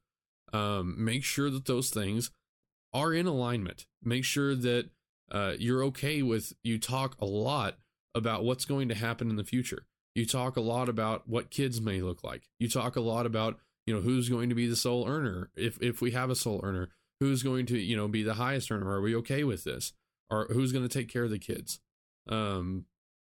Um, 0.52 0.95
make 0.97 1.23
sure 1.23 1.52
that 1.52 1.65
those 1.65 1.91
things 1.91 2.32
are 2.93 3.13
in 3.13 3.25
alignment. 3.25 3.86
Make 4.03 4.23
sure 4.23 4.56
that 4.56 4.89
uh, 5.32 5.53
you're 5.58 5.84
okay 5.86 6.21
with, 6.21 6.53
you 6.63 6.77
talk 6.77 7.15
a 7.19 7.25
lot 7.25 7.77
about 8.15 8.43
what's 8.43 8.65
going 8.65 8.89
to 8.89 8.95
happen 8.95 9.29
in 9.29 9.36
the 9.36 9.43
future. 9.43 9.86
You 10.15 10.25
talk 10.25 10.58
a 10.58 10.62
lot 10.62 10.89
about 10.89 11.27
what 11.27 11.49
kids 11.49 11.82
may 11.82 12.01
look 12.01 12.23
like. 12.23 12.43
You 12.60 12.69
talk 12.69 12.95
a 12.95 13.01
lot 13.01 13.25
about, 13.25 13.58
you 13.86 13.95
know, 13.95 14.01
who's 14.01 14.29
going 14.29 14.49
to 14.49 14.56
be 14.56 14.67
the 14.67 14.75
sole 14.75 15.08
earner 15.08 15.49
if, 15.56 15.82
if 15.82 16.01
we 16.01 16.12
have 16.12 16.29
a 16.29 16.36
sole 16.36 16.62
earner. 16.63 16.89
Who's 17.19 17.41
going 17.41 17.65
to, 17.67 17.77
you 17.77 17.95
know, 17.95 18.08
be 18.08 18.21
the 18.21 18.34
highest 18.36 18.71
earner? 18.71 18.89
Are 18.89 19.01
we 19.01 19.15
okay 19.17 19.43
with 19.43 19.63
this? 19.63 19.93
Or 20.29 20.47
who's 20.51 20.71
going 20.71 20.88
to 20.88 20.93
take 20.93 21.12
care 21.12 21.23
of 21.23 21.29
the 21.29 21.39
kids? 21.39 21.79
Um, 22.27 22.86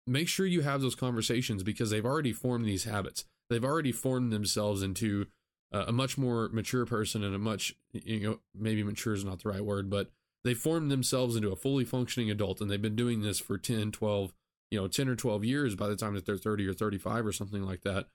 make 0.07 0.29
sure 0.29 0.45
you 0.45 0.62
have 0.62 0.81
those 0.81 0.95
conversations 0.95 1.62
because 1.62 1.90
they've 1.90 2.05
already 2.05 2.33
formed 2.33 2.66
these 2.66 2.85
habits. 2.85 3.25
They've 3.49 3.64
already 3.64 3.92
formed 3.92 4.33
themselves 4.33 4.83
into 4.83 5.27
a 5.73 5.93
much 5.93 6.17
more 6.17 6.49
mature 6.51 6.87
person 6.87 7.25
and 7.25 7.35
a 7.35 7.39
much, 7.39 7.75
you 7.93 8.21
know, 8.21 8.41
maybe 8.55 8.83
mature 8.83 9.15
is 9.15 9.25
not 9.25 9.43
the 9.43 9.49
right 9.49 9.65
word, 9.65 9.91
but 9.91 10.11
they 10.45 10.55
formed 10.55 10.91
themselves 10.91 11.35
into 11.35 11.51
a 11.51 11.57
fully 11.57 11.85
functioning 11.85 12.31
adult 12.31 12.61
and 12.61 12.71
they've 12.71 12.81
been 12.81 12.97
doing 12.97 13.23
this 13.23 13.41
for 13.41 13.59
10, 13.59 13.91
12, 13.91 14.33
you 14.71 14.81
know, 14.81 14.87
10 14.87 15.09
or 15.09 15.17
12 15.17 15.45
years 15.45 15.75
by 15.75 15.89
the 15.89 15.97
time 15.97 16.15
that 16.15 16.25
they're 16.25 16.37
30 16.37 16.67
or 16.67 16.73
35 16.73 17.27
or 17.27 17.33
something 17.33 17.63
like 17.63 17.83
that. 17.83 18.07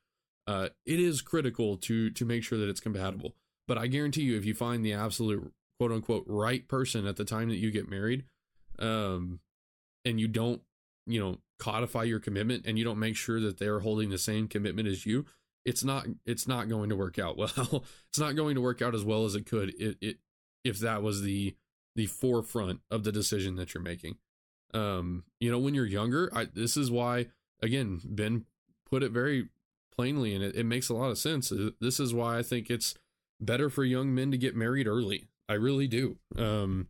Uh, 0.48 0.70
it 0.86 1.00
is 1.00 1.22
critical 1.22 1.78
to 1.78 2.10
to 2.10 2.26
make 2.26 2.44
sure 2.44 2.58
that 2.58 2.70
it's 2.70 2.80
compatible. 2.80 3.36
But 3.68 3.78
I 3.78 3.88
guarantee 3.88 4.24
you, 4.24 4.38
if 4.38 4.46
you 4.46 4.54
find 4.54 4.84
the 4.84 4.94
absolute 4.94 5.54
quote 5.80 5.92
unquote 5.92 6.24
right 6.28 6.68
person 6.68 7.06
at 7.06 7.16
the 7.16 7.26
time 7.26 7.50
that 7.50 7.58
you 7.58 7.70
get 7.70 7.90
married, 7.90 8.26
um, 8.80 9.40
and 10.04 10.20
you 10.20 10.28
don't, 10.28 10.62
you 11.06 11.20
know, 11.20 11.38
codify 11.60 12.04
your 12.04 12.20
commitment 12.20 12.66
and 12.66 12.80
you 12.80 12.84
don't 12.84 13.00
make 13.00 13.16
sure 13.16 13.40
that 13.40 13.60
they're 13.60 13.82
holding 13.82 14.10
the 14.10 14.18
same 14.18 14.48
commitment 14.48 14.88
as 14.88 15.06
you, 15.06 15.26
it's 15.66 15.84
not 15.84 16.06
it's 16.26 16.48
not 16.48 16.70
going 16.70 16.90
to 16.90 16.96
work 16.96 17.20
out 17.20 17.38
well. 17.38 17.84
it's 18.10 18.20
not 18.20 18.36
going 18.36 18.56
to 18.56 18.62
work 18.62 18.82
out 18.82 18.96
as 18.96 19.04
well 19.04 19.26
as 19.26 19.36
it 19.36 19.46
could 19.46 19.70
it, 19.80 19.98
it 20.02 20.18
if 20.64 20.80
that 20.80 21.02
was 21.02 21.22
the 21.22 21.56
the 21.96 22.06
forefront 22.06 22.80
of 22.90 23.04
the 23.04 23.12
decision 23.12 23.56
that 23.56 23.74
you're 23.74 23.84
making. 23.84 24.16
Um, 24.74 25.26
you 25.42 25.52
know, 25.52 25.60
when 25.60 25.74
you're 25.74 25.86
younger, 25.86 26.32
I, 26.34 26.46
this 26.46 26.78
is 26.78 26.90
why 26.90 27.28
again 27.62 28.00
Ben 28.06 28.46
put 28.90 29.04
it 29.04 29.12
very 29.12 29.50
plainly, 29.94 30.34
and 30.34 30.44
it, 30.44 30.56
it 30.56 30.66
makes 30.66 30.90
a 30.90 30.94
lot 30.94 31.12
of 31.12 31.18
sense. 31.18 31.52
Uh, 31.52 31.72
this 31.80 32.00
is 32.00 32.14
why 32.14 32.38
I 32.38 32.44
think 32.44 32.70
it's 32.70 32.96
better 33.40 33.70
for 33.70 33.84
young 33.84 34.14
men 34.14 34.32
to 34.32 34.38
get 34.38 34.56
married 34.56 34.88
early. 34.88 35.26
I 35.50 35.54
really 35.54 35.88
do. 35.88 36.18
Um, 36.38 36.88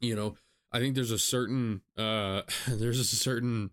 you 0.00 0.14
know, 0.14 0.36
I 0.72 0.78
think 0.78 0.94
there's 0.94 1.10
a 1.10 1.18
certain 1.18 1.82
uh, 1.96 2.42
there's 2.68 3.00
a 3.00 3.04
certain 3.04 3.72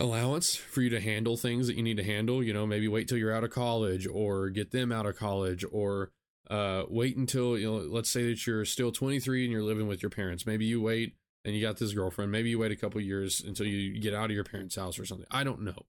allowance 0.00 0.56
for 0.56 0.80
you 0.80 0.90
to 0.90 1.00
handle 1.00 1.36
things 1.36 1.66
that 1.66 1.76
you 1.76 1.82
need 1.82 1.98
to 1.98 2.02
handle. 2.02 2.42
You 2.42 2.52
know, 2.52 2.66
maybe 2.66 2.88
wait 2.88 3.06
till 3.06 3.18
you're 3.18 3.34
out 3.34 3.44
of 3.44 3.50
college 3.50 4.06
or 4.06 4.48
get 4.48 4.72
them 4.72 4.90
out 4.90 5.06
of 5.06 5.16
college 5.16 5.64
or 5.70 6.10
uh, 6.48 6.84
wait 6.88 7.16
until, 7.16 7.56
you 7.56 7.70
know, 7.70 7.76
let's 7.76 8.10
say 8.10 8.24
that 8.30 8.46
you're 8.46 8.64
still 8.64 8.90
23 8.90 9.44
and 9.44 9.52
you're 9.52 9.62
living 9.62 9.86
with 9.86 10.02
your 10.02 10.10
parents. 10.10 10.46
Maybe 10.46 10.64
you 10.64 10.80
wait 10.80 11.14
and 11.44 11.54
you 11.54 11.60
got 11.60 11.76
this 11.76 11.92
girlfriend. 11.92 12.32
Maybe 12.32 12.50
you 12.50 12.58
wait 12.58 12.72
a 12.72 12.76
couple 12.76 13.00
years 13.00 13.40
until 13.40 13.66
you 13.66 14.00
get 14.00 14.14
out 14.14 14.26
of 14.26 14.32
your 14.32 14.44
parents' 14.44 14.76
house 14.76 14.98
or 14.98 15.04
something. 15.04 15.26
I 15.30 15.44
don't 15.44 15.62
know. 15.62 15.86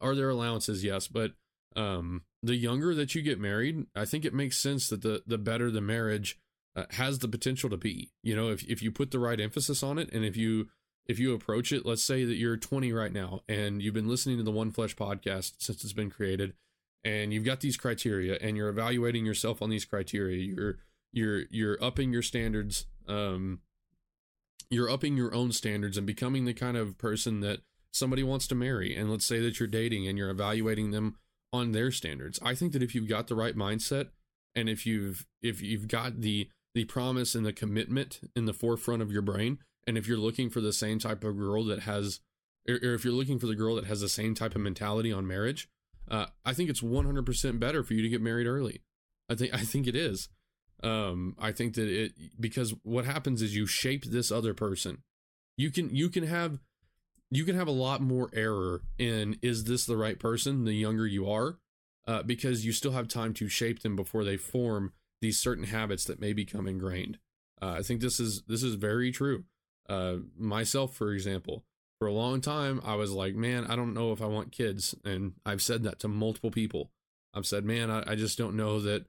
Are 0.00 0.14
there 0.14 0.30
allowances? 0.30 0.84
Yes. 0.84 1.08
But 1.08 1.32
um, 1.76 2.22
the 2.42 2.56
younger 2.56 2.94
that 2.94 3.14
you 3.14 3.22
get 3.22 3.40
married, 3.40 3.86
I 3.94 4.04
think 4.04 4.24
it 4.24 4.32
makes 4.32 4.56
sense 4.56 4.88
that 4.88 5.02
the, 5.02 5.22
the 5.26 5.38
better 5.38 5.70
the 5.70 5.80
marriage 5.80 6.38
uh, 6.76 6.84
has 6.92 7.18
the 7.18 7.28
potential 7.28 7.68
to 7.70 7.76
be. 7.76 8.12
You 8.22 8.36
know, 8.36 8.50
if, 8.50 8.62
if 8.64 8.82
you 8.82 8.92
put 8.92 9.10
the 9.10 9.18
right 9.18 9.40
emphasis 9.40 9.82
on 9.82 9.98
it 9.98 10.12
and 10.12 10.24
if 10.24 10.36
you 10.36 10.68
if 11.08 11.18
you 11.18 11.34
approach 11.34 11.72
it, 11.72 11.86
let's 11.86 12.04
say 12.04 12.24
that 12.24 12.36
you're 12.36 12.56
20 12.56 12.92
right 12.92 13.12
now 13.12 13.40
and 13.48 13.82
you've 13.82 13.94
been 13.94 14.08
listening 14.08 14.36
to 14.36 14.42
the 14.42 14.50
One 14.50 14.70
Flesh 14.70 14.94
podcast 14.94 15.54
since 15.58 15.82
it's 15.82 15.94
been 15.94 16.10
created, 16.10 16.52
and 17.02 17.32
you've 17.32 17.44
got 17.44 17.60
these 17.60 17.78
criteria 17.78 18.36
and 18.40 18.56
you're 18.56 18.68
evaluating 18.68 19.24
yourself 19.24 19.62
on 19.62 19.70
these 19.70 19.86
criteria, 19.86 20.36
you're 20.36 20.78
you're 21.12 21.42
you're 21.50 21.82
upping 21.82 22.12
your 22.12 22.22
standards, 22.22 22.86
um, 23.08 23.60
you're 24.70 24.90
upping 24.90 25.16
your 25.16 25.34
own 25.34 25.52
standards 25.52 25.96
and 25.96 26.06
becoming 26.06 26.44
the 26.44 26.52
kind 26.52 26.76
of 26.76 26.98
person 26.98 27.40
that 27.40 27.60
somebody 27.92 28.22
wants 28.22 28.46
to 28.48 28.54
marry. 28.54 28.94
And 28.94 29.10
let's 29.10 29.24
say 29.24 29.40
that 29.40 29.58
you're 29.58 29.66
dating 29.66 30.06
and 30.06 30.18
you're 30.18 30.28
evaluating 30.28 30.90
them 30.90 31.16
on 31.52 31.72
their 31.72 31.90
standards. 31.90 32.38
I 32.42 32.54
think 32.54 32.72
that 32.74 32.82
if 32.82 32.94
you've 32.94 33.08
got 33.08 33.28
the 33.28 33.34
right 33.34 33.56
mindset 33.56 34.08
and 34.54 34.68
if 34.68 34.84
you've 34.84 35.26
if 35.40 35.62
you've 35.62 35.88
got 35.88 36.20
the 36.20 36.50
the 36.74 36.84
promise 36.84 37.34
and 37.34 37.46
the 37.46 37.52
commitment 37.52 38.20
in 38.36 38.44
the 38.44 38.52
forefront 38.52 39.00
of 39.00 39.10
your 39.10 39.22
brain, 39.22 39.58
and 39.88 39.96
if 39.96 40.06
you're 40.06 40.18
looking 40.18 40.50
for 40.50 40.60
the 40.60 40.72
same 40.72 40.98
type 40.98 41.24
of 41.24 41.38
girl 41.38 41.64
that 41.64 41.80
has, 41.80 42.20
or, 42.68 42.74
if 42.74 43.04
you're 43.04 43.14
looking 43.14 43.38
for 43.38 43.46
the 43.46 43.54
girl 43.54 43.74
that 43.76 43.86
has 43.86 44.02
the 44.02 44.08
same 44.08 44.34
type 44.34 44.54
of 44.54 44.60
mentality 44.60 45.10
on 45.10 45.26
marriage, 45.26 45.66
uh, 46.10 46.26
I 46.44 46.52
think 46.52 46.68
it's 46.68 46.82
100% 46.82 47.58
better 47.58 47.82
for 47.82 47.94
you 47.94 48.02
to 48.02 48.08
get 48.10 48.20
married 48.20 48.46
early. 48.46 48.82
I 49.30 49.34
think 49.34 49.54
I 49.54 49.60
think 49.60 49.86
it 49.86 49.96
is. 49.96 50.28
Um, 50.82 51.34
I 51.38 51.52
think 51.52 51.74
that 51.74 51.88
it 51.88 52.12
because 52.38 52.74
what 52.82 53.06
happens 53.06 53.40
is 53.40 53.56
you 53.56 53.66
shape 53.66 54.04
this 54.04 54.30
other 54.30 54.52
person. 54.52 54.98
You 55.56 55.70
can 55.70 55.94
you 55.94 56.10
can 56.10 56.24
have 56.24 56.58
you 57.30 57.44
can 57.44 57.56
have 57.56 57.66
a 57.66 57.72
lot 57.72 58.00
more 58.00 58.30
error 58.32 58.82
in 58.98 59.38
is 59.42 59.64
this 59.64 59.86
the 59.86 59.96
right 59.96 60.18
person 60.18 60.64
the 60.64 60.74
younger 60.74 61.06
you 61.06 61.28
are, 61.28 61.58
uh, 62.06 62.22
because 62.22 62.64
you 62.64 62.72
still 62.72 62.92
have 62.92 63.08
time 63.08 63.32
to 63.34 63.48
shape 63.48 63.80
them 63.80 63.96
before 63.96 64.24
they 64.24 64.36
form 64.36 64.92
these 65.20 65.40
certain 65.40 65.64
habits 65.64 66.04
that 66.04 66.20
may 66.20 66.32
become 66.32 66.68
ingrained. 66.68 67.18
Uh, 67.60 67.76
I 67.78 67.82
think 67.82 68.00
this 68.00 68.20
is 68.20 68.42
this 68.46 68.62
is 68.62 68.74
very 68.74 69.10
true. 69.10 69.44
Uh, 69.88 70.16
myself, 70.36 70.94
for 70.94 71.12
example, 71.12 71.64
for 71.98 72.06
a 72.06 72.12
long 72.12 72.40
time, 72.40 72.80
I 72.84 72.94
was 72.94 73.12
like, 73.12 73.34
man, 73.34 73.66
I 73.66 73.76
don't 73.76 73.94
know 73.94 74.12
if 74.12 74.22
I 74.22 74.26
want 74.26 74.52
kids. 74.52 74.94
And 75.04 75.32
I've 75.44 75.62
said 75.62 75.82
that 75.84 75.98
to 76.00 76.08
multiple 76.08 76.50
people. 76.50 76.90
I've 77.34 77.46
said, 77.46 77.64
man, 77.64 77.90
I, 77.90 78.12
I 78.12 78.14
just 78.14 78.38
don't 78.38 78.56
know 78.56 78.80
that 78.80 79.06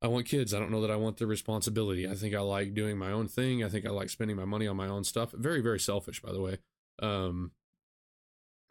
I 0.00 0.08
want 0.08 0.26
kids. 0.26 0.54
I 0.54 0.58
don't 0.58 0.70
know 0.70 0.80
that 0.82 0.90
I 0.90 0.96
want 0.96 1.16
the 1.16 1.26
responsibility. 1.26 2.08
I 2.08 2.14
think 2.14 2.34
I 2.34 2.40
like 2.40 2.74
doing 2.74 2.98
my 2.98 3.10
own 3.10 3.28
thing. 3.28 3.64
I 3.64 3.68
think 3.68 3.86
I 3.86 3.90
like 3.90 4.10
spending 4.10 4.36
my 4.36 4.44
money 4.44 4.66
on 4.66 4.76
my 4.76 4.88
own 4.88 5.04
stuff. 5.04 5.32
Very, 5.32 5.60
very 5.60 5.80
selfish, 5.80 6.22
by 6.22 6.32
the 6.32 6.40
way. 6.40 6.58
Um, 7.00 7.52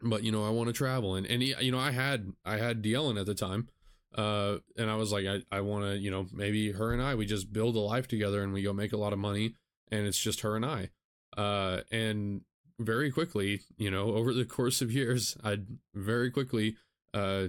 but 0.00 0.22
you 0.22 0.32
know, 0.32 0.46
I 0.46 0.50
want 0.50 0.68
to 0.68 0.72
travel, 0.72 1.16
and 1.16 1.26
and 1.26 1.42
you 1.42 1.72
know, 1.72 1.78
I 1.78 1.90
had 1.90 2.32
I 2.44 2.56
had 2.56 2.82
Dylan 2.82 3.18
at 3.18 3.26
the 3.26 3.34
time, 3.34 3.68
uh, 4.14 4.58
and 4.76 4.90
I 4.90 4.96
was 4.96 5.12
like, 5.12 5.26
I 5.26 5.42
I 5.50 5.60
want 5.60 5.84
to, 5.84 5.98
you 5.98 6.10
know, 6.10 6.26
maybe 6.32 6.72
her 6.72 6.92
and 6.92 7.02
I 7.02 7.14
we 7.14 7.26
just 7.26 7.52
build 7.52 7.74
a 7.76 7.80
life 7.80 8.06
together, 8.06 8.42
and 8.42 8.52
we 8.52 8.62
go 8.62 8.72
make 8.72 8.92
a 8.92 8.98
lot 8.98 9.12
of 9.12 9.18
money, 9.18 9.54
and 9.90 10.06
it's 10.06 10.20
just 10.20 10.42
her 10.42 10.56
and 10.56 10.64
I. 10.64 10.90
Uh, 11.38 11.82
and 11.92 12.40
very 12.80 13.12
quickly, 13.12 13.62
you 13.76 13.90
know, 13.90 14.12
over 14.12 14.34
the 14.34 14.44
course 14.44 14.82
of 14.82 14.90
years, 14.90 15.36
I'd 15.44 15.66
very 15.94 16.32
quickly, 16.32 16.76
uh, 17.14 17.48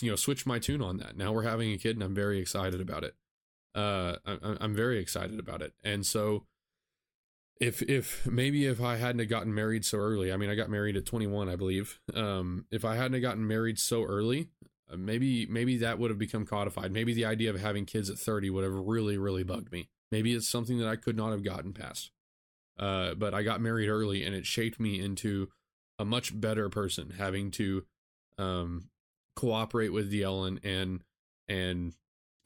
you 0.00 0.10
know, 0.10 0.16
switch 0.16 0.46
my 0.46 0.60
tune 0.60 0.80
on 0.80 0.98
that. 0.98 1.16
Now 1.16 1.32
we're 1.32 1.42
having 1.42 1.72
a 1.72 1.76
kid, 1.76 1.96
and 1.96 2.04
I'm 2.04 2.14
very 2.14 2.38
excited 2.38 2.80
about 2.80 3.02
it. 3.02 3.14
Uh, 3.74 4.16
I, 4.24 4.38
I'm 4.60 4.74
very 4.74 5.00
excited 5.00 5.40
about 5.40 5.60
it, 5.60 5.74
and 5.82 6.06
so 6.06 6.44
if 7.60 7.82
if 7.82 8.24
maybe 8.26 8.66
if 8.66 8.80
I 8.80 8.96
hadn't 8.96 9.28
gotten 9.28 9.52
married 9.52 9.84
so 9.84 9.98
early, 9.98 10.32
I 10.32 10.36
mean, 10.36 10.48
I 10.48 10.54
got 10.54 10.70
married 10.70 10.96
at 10.96 11.04
21, 11.04 11.48
I 11.48 11.56
believe. 11.56 11.98
Um, 12.14 12.66
if 12.70 12.84
I 12.84 12.94
hadn't 12.94 13.20
gotten 13.22 13.46
married 13.46 13.80
so 13.80 14.04
early, 14.04 14.50
uh, 14.88 14.96
maybe 14.96 15.46
maybe 15.46 15.76
that 15.78 15.98
would 15.98 16.12
have 16.12 16.18
become 16.18 16.46
codified. 16.46 16.92
Maybe 16.92 17.12
the 17.12 17.24
idea 17.24 17.50
of 17.50 17.60
having 17.60 17.86
kids 17.86 18.08
at 18.08 18.18
30 18.18 18.50
would 18.50 18.62
have 18.62 18.74
really 18.74 19.18
really 19.18 19.42
bugged 19.42 19.72
me. 19.72 19.88
Maybe 20.12 20.32
it's 20.32 20.48
something 20.48 20.78
that 20.78 20.86
I 20.86 20.94
could 20.94 21.16
not 21.16 21.32
have 21.32 21.42
gotten 21.42 21.72
past. 21.72 22.12
Uh, 22.78 23.14
but 23.14 23.34
I 23.34 23.42
got 23.42 23.60
married 23.60 23.88
early 23.88 24.24
and 24.24 24.34
it 24.34 24.46
shaped 24.46 24.80
me 24.80 25.00
into 25.00 25.48
a 25.98 26.04
much 26.04 26.38
better 26.38 26.68
person, 26.68 27.14
having 27.18 27.50
to 27.52 27.84
um, 28.38 28.88
cooperate 29.36 29.90
with 29.90 30.12
Dylan 30.12 30.58
and 30.64 31.02
and 31.48 31.94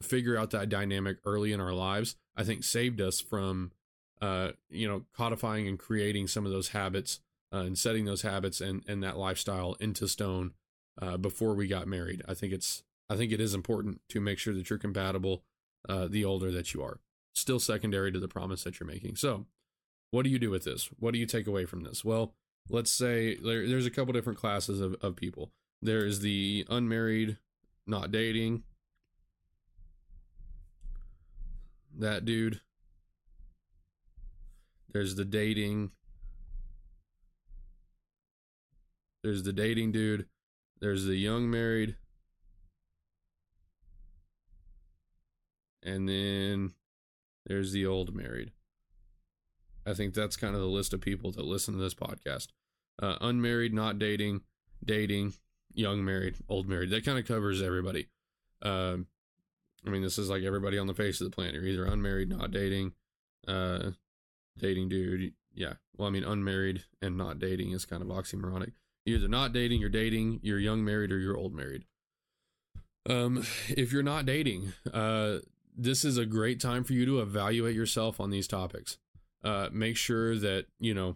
figure 0.01 0.37
out 0.37 0.51
that 0.51 0.69
dynamic 0.69 1.17
early 1.25 1.51
in 1.51 1.59
our 1.59 1.73
lives. 1.73 2.15
I 2.35 2.43
think 2.43 2.63
saved 2.63 3.01
us 3.01 3.19
from 3.19 3.71
uh, 4.21 4.51
you 4.69 4.87
know 4.87 5.05
codifying 5.15 5.67
and 5.67 5.79
creating 5.79 6.27
some 6.27 6.45
of 6.45 6.51
those 6.51 6.69
habits 6.69 7.19
uh, 7.53 7.59
and 7.59 7.77
setting 7.77 8.05
those 8.05 8.21
habits 8.21 8.61
and 8.61 8.83
and 8.87 9.03
that 9.03 9.17
lifestyle 9.17 9.75
into 9.79 10.07
stone 10.07 10.53
uh, 11.01 11.17
before 11.17 11.53
we 11.53 11.67
got 11.67 11.87
married. 11.87 12.21
I 12.27 12.33
think 12.33 12.53
it's 12.53 12.83
I 13.09 13.15
think 13.15 13.31
it 13.31 13.41
is 13.41 13.53
important 13.53 14.01
to 14.09 14.21
make 14.21 14.37
sure 14.37 14.53
that 14.53 14.69
you're 14.69 14.79
compatible 14.79 15.43
uh, 15.87 16.07
the 16.07 16.25
older 16.25 16.51
that 16.51 16.73
you 16.73 16.83
are. 16.83 16.99
Still 17.33 17.59
secondary 17.59 18.11
to 18.11 18.19
the 18.19 18.27
promise 18.27 18.63
that 18.63 18.79
you're 18.79 18.87
making. 18.87 19.15
So 19.15 19.45
what 20.11 20.23
do 20.23 20.29
you 20.29 20.39
do 20.39 20.49
with 20.49 20.63
this? 20.63 20.89
What 20.99 21.13
do 21.13 21.19
you 21.19 21.25
take 21.25 21.47
away 21.47 21.65
from 21.65 21.83
this? 21.83 22.03
Well, 22.03 22.33
let's 22.69 22.91
say 22.91 23.35
there, 23.35 23.67
there's 23.67 23.85
a 23.85 23.91
couple 23.91 24.13
different 24.13 24.39
classes 24.39 24.81
of, 24.81 24.95
of 25.01 25.15
people. 25.15 25.51
There 25.81 26.05
is 26.05 26.19
the 26.19 26.65
unmarried, 26.69 27.37
not 27.85 28.11
dating. 28.11 28.63
That 31.97 32.25
dude. 32.25 32.61
There's 34.91 35.15
the 35.15 35.25
dating. 35.25 35.91
There's 39.23 39.43
the 39.43 39.53
dating 39.53 39.91
dude. 39.91 40.25
There's 40.79 41.05
the 41.05 41.15
young 41.15 41.49
married. 41.49 41.95
And 45.83 46.07
then 46.09 46.73
there's 47.45 47.71
the 47.71 47.85
old 47.85 48.15
married. 48.15 48.51
I 49.89 49.93
think 49.93 50.13
that's 50.13 50.37
kind 50.37 50.53
of 50.53 50.61
the 50.61 50.67
list 50.67 50.93
of 50.93 51.01
people 51.01 51.31
that 51.31 51.45
listen 51.45 51.73
to 51.73 51.79
this 51.79 51.95
podcast. 51.95 52.47
Uh, 53.01 53.15
unmarried, 53.21 53.73
not 53.73 53.97
dating, 53.97 54.41
dating, 54.83 55.33
young 55.73 56.03
married, 56.03 56.35
old 56.47 56.67
married. 56.67 56.91
That 56.91 57.05
kind 57.05 57.17
of 57.17 57.25
covers 57.25 57.61
everybody. 57.61 58.07
Um, 58.61 59.07
I 59.85 59.89
mean, 59.89 60.01
this 60.01 60.17
is 60.17 60.29
like 60.29 60.43
everybody 60.43 60.77
on 60.77 60.87
the 60.87 60.93
face 60.93 61.21
of 61.21 61.29
the 61.29 61.35
planet. 61.35 61.55
You're 61.55 61.65
either 61.65 61.85
unmarried, 61.85 62.29
not 62.29 62.51
dating, 62.51 62.93
uh, 63.47 63.91
dating 64.57 64.89
dude. 64.89 65.33
Yeah. 65.53 65.73
Well, 65.97 66.07
I 66.07 66.11
mean, 66.11 66.23
unmarried 66.23 66.83
and 67.01 67.17
not 67.17 67.39
dating 67.39 67.71
is 67.71 67.85
kind 67.85 68.01
of 68.01 68.09
oxymoronic. 68.09 68.73
You're 69.05 69.17
either 69.17 69.27
not 69.27 69.53
dating, 69.53 69.79
you're 69.79 69.89
dating, 69.89 70.41
you're 70.43 70.59
young 70.59 70.83
married, 70.83 71.11
or 71.11 71.17
you're 71.17 71.37
old 71.37 71.53
married. 71.53 71.85
Um, 73.09 73.45
if 73.69 73.91
you're 73.91 74.03
not 74.03 74.25
dating, 74.25 74.73
uh, 74.93 75.37
this 75.75 76.03
is 76.05 76.17
a 76.17 76.25
great 76.25 76.59
time 76.59 76.83
for 76.83 76.93
you 76.93 77.05
to 77.05 77.21
evaluate 77.21 77.75
yourself 77.75 78.19
on 78.19 78.29
these 78.29 78.47
topics. 78.47 78.97
Uh, 79.43 79.69
make 79.71 79.95
sure 79.95 80.37
that, 80.37 80.65
you 80.79 80.93
know, 80.93 81.15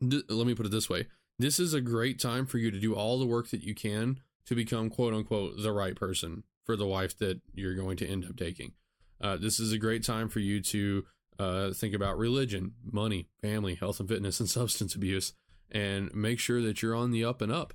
th- 0.00 0.24
let 0.28 0.46
me 0.46 0.54
put 0.54 0.66
it 0.66 0.72
this 0.72 0.90
way 0.90 1.06
this 1.38 1.58
is 1.58 1.74
a 1.74 1.80
great 1.80 2.20
time 2.20 2.46
for 2.46 2.58
you 2.58 2.70
to 2.70 2.78
do 2.78 2.94
all 2.94 3.18
the 3.18 3.26
work 3.26 3.50
that 3.50 3.62
you 3.62 3.74
can 3.74 4.20
to 4.46 4.54
become 4.54 4.90
quote 4.90 5.14
unquote 5.14 5.54
the 5.58 5.72
right 5.72 5.96
person 5.96 6.44
for 6.64 6.76
the 6.76 6.86
wife 6.86 7.16
that 7.18 7.40
you're 7.54 7.74
going 7.74 7.96
to 7.96 8.06
end 8.06 8.24
up 8.24 8.36
taking. 8.36 8.72
Uh, 9.20 9.36
this 9.36 9.58
is 9.58 9.72
a 9.72 9.78
great 9.78 10.04
time 10.04 10.28
for 10.28 10.40
you 10.40 10.60
to 10.60 11.04
uh, 11.38 11.72
think 11.72 11.94
about 11.94 12.18
religion, 12.18 12.74
money, 12.84 13.28
family, 13.40 13.74
health 13.74 14.00
and 14.00 14.08
fitness, 14.08 14.40
and 14.40 14.48
substance 14.50 14.94
abuse, 14.94 15.32
and 15.70 16.14
make 16.14 16.38
sure 16.38 16.60
that 16.62 16.82
you're 16.82 16.94
on 16.94 17.10
the 17.10 17.24
up 17.24 17.40
and 17.40 17.52
up. 17.52 17.74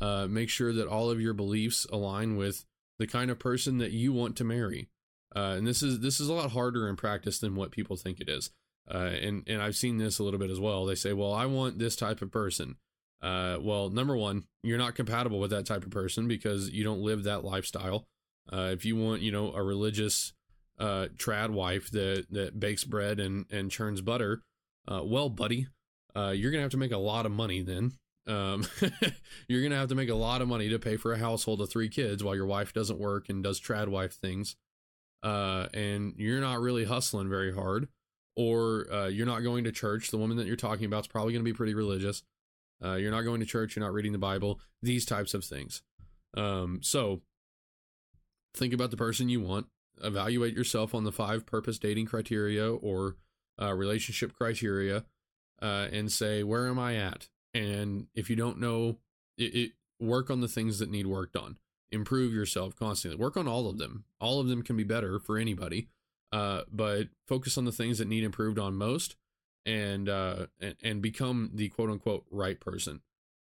Uh, 0.00 0.26
make 0.28 0.50
sure 0.50 0.72
that 0.72 0.86
all 0.86 1.10
of 1.10 1.20
your 1.20 1.34
beliefs 1.34 1.86
align 1.90 2.36
with 2.36 2.64
the 2.98 3.06
kind 3.06 3.30
of 3.30 3.38
person 3.38 3.78
that 3.78 3.92
you 3.92 4.12
want 4.12 4.36
to 4.36 4.44
marry. 4.44 4.88
Uh, 5.34 5.54
and 5.56 5.66
this 5.66 5.82
is 5.82 6.00
this 6.00 6.20
is 6.20 6.28
a 6.28 6.32
lot 6.32 6.52
harder 6.52 6.88
in 6.88 6.96
practice 6.96 7.38
than 7.38 7.54
what 7.54 7.70
people 7.70 7.96
think 7.96 8.20
it 8.20 8.28
is. 8.28 8.50
Uh, 8.90 9.10
and 9.20 9.42
and 9.46 9.62
I've 9.62 9.76
seen 9.76 9.98
this 9.98 10.18
a 10.18 10.22
little 10.22 10.40
bit 10.40 10.50
as 10.50 10.60
well. 10.60 10.86
They 10.86 10.94
say, 10.94 11.12
"Well, 11.12 11.32
I 11.32 11.46
want 11.46 11.78
this 11.78 11.96
type 11.96 12.22
of 12.22 12.30
person." 12.30 12.76
Uh, 13.20 13.58
well, 13.60 13.90
number 13.90 14.16
one, 14.16 14.44
you're 14.62 14.78
not 14.78 14.94
compatible 14.94 15.40
with 15.40 15.50
that 15.50 15.66
type 15.66 15.84
of 15.84 15.90
person 15.90 16.28
because 16.28 16.70
you 16.70 16.84
don't 16.84 17.02
live 17.02 17.24
that 17.24 17.44
lifestyle. 17.44 18.06
Uh, 18.50 18.70
if 18.72 18.84
you 18.84 18.96
want, 18.96 19.20
you 19.20 19.32
know, 19.32 19.52
a 19.52 19.62
religious 19.62 20.32
uh, 20.78 21.08
trad 21.16 21.50
wife 21.50 21.90
that 21.90 22.26
that 22.30 22.58
bakes 22.58 22.84
bread 22.84 23.20
and 23.20 23.46
and 23.50 23.70
churns 23.70 24.00
butter, 24.00 24.42
uh, 24.86 25.02
well, 25.04 25.28
buddy, 25.28 25.66
uh, 26.16 26.30
you're 26.30 26.50
gonna 26.50 26.62
have 26.62 26.70
to 26.70 26.76
make 26.76 26.92
a 26.92 26.98
lot 26.98 27.26
of 27.26 27.32
money 27.32 27.62
then. 27.62 27.92
Um, 28.26 28.66
you're 29.48 29.62
gonna 29.62 29.76
have 29.76 29.88
to 29.88 29.94
make 29.94 30.08
a 30.08 30.14
lot 30.14 30.40
of 30.40 30.48
money 30.48 30.68
to 30.68 30.78
pay 30.78 30.96
for 30.96 31.12
a 31.12 31.18
household 31.18 31.60
of 31.60 31.70
three 31.70 31.88
kids 31.88 32.22
while 32.22 32.36
your 32.36 32.46
wife 32.46 32.72
doesn't 32.72 32.98
work 32.98 33.28
and 33.28 33.42
does 33.42 33.60
trad 33.60 33.88
wife 33.88 34.14
things. 34.14 34.56
Uh, 35.22 35.66
and 35.74 36.14
you're 36.16 36.40
not 36.40 36.60
really 36.60 36.84
hustling 36.84 37.28
very 37.28 37.52
hard, 37.52 37.88
or 38.38 38.86
uh, 38.92 39.08
you're 39.08 39.26
not 39.26 39.40
going 39.40 39.64
to 39.64 39.72
church. 39.72 40.12
The 40.12 40.16
woman 40.16 40.36
that 40.36 40.46
you're 40.46 40.54
talking 40.54 40.84
about 40.84 41.00
is 41.00 41.06
probably 41.08 41.32
going 41.32 41.44
to 41.44 41.50
be 41.50 41.56
pretty 41.56 41.74
religious. 41.74 42.22
Uh, 42.82 42.94
you're 42.94 43.10
not 43.10 43.22
going 43.22 43.40
to 43.40 43.46
church. 43.46 43.74
You're 43.74 43.84
not 43.84 43.92
reading 43.92 44.12
the 44.12 44.18
Bible. 44.18 44.60
These 44.80 45.04
types 45.04 45.34
of 45.34 45.44
things. 45.44 45.82
Um, 46.36 46.78
so 46.80 47.20
think 48.54 48.72
about 48.72 48.92
the 48.92 48.96
person 48.96 49.28
you 49.28 49.40
want. 49.40 49.66
Evaluate 50.04 50.54
yourself 50.54 50.94
on 50.94 51.02
the 51.02 51.10
five 51.10 51.46
purpose 51.46 51.80
dating 51.80 52.06
criteria 52.06 52.72
or 52.72 53.16
uh, 53.60 53.74
relationship 53.74 54.32
criteria, 54.32 55.04
uh, 55.60 55.88
and 55.90 56.12
say 56.12 56.44
where 56.44 56.68
am 56.68 56.78
I 56.78 56.94
at? 56.94 57.26
And 57.52 58.06
if 58.14 58.30
you 58.30 58.36
don't 58.36 58.60
know, 58.60 58.98
it, 59.36 59.52
it 59.56 59.70
work 59.98 60.30
on 60.30 60.42
the 60.42 60.46
things 60.46 60.78
that 60.78 60.92
need 60.92 61.08
worked 61.08 61.34
on. 61.34 61.58
Improve 61.90 62.32
yourself 62.32 62.76
constantly. 62.76 63.18
Work 63.18 63.36
on 63.36 63.48
all 63.48 63.68
of 63.68 63.78
them. 63.78 64.04
All 64.20 64.38
of 64.38 64.46
them 64.46 64.62
can 64.62 64.76
be 64.76 64.84
better 64.84 65.18
for 65.18 65.38
anybody, 65.38 65.88
uh, 66.32 66.62
but 66.70 67.08
focus 67.26 67.56
on 67.58 67.64
the 67.64 67.72
things 67.72 67.98
that 67.98 68.08
need 68.08 68.24
improved 68.24 68.58
on 68.58 68.74
most 68.74 69.16
and 69.66 70.08
uh 70.08 70.46
and, 70.60 70.76
and 70.82 71.02
become 71.02 71.50
the 71.54 71.68
quote 71.68 71.90
unquote 71.90 72.24
right 72.30 72.58
person. 72.60 73.00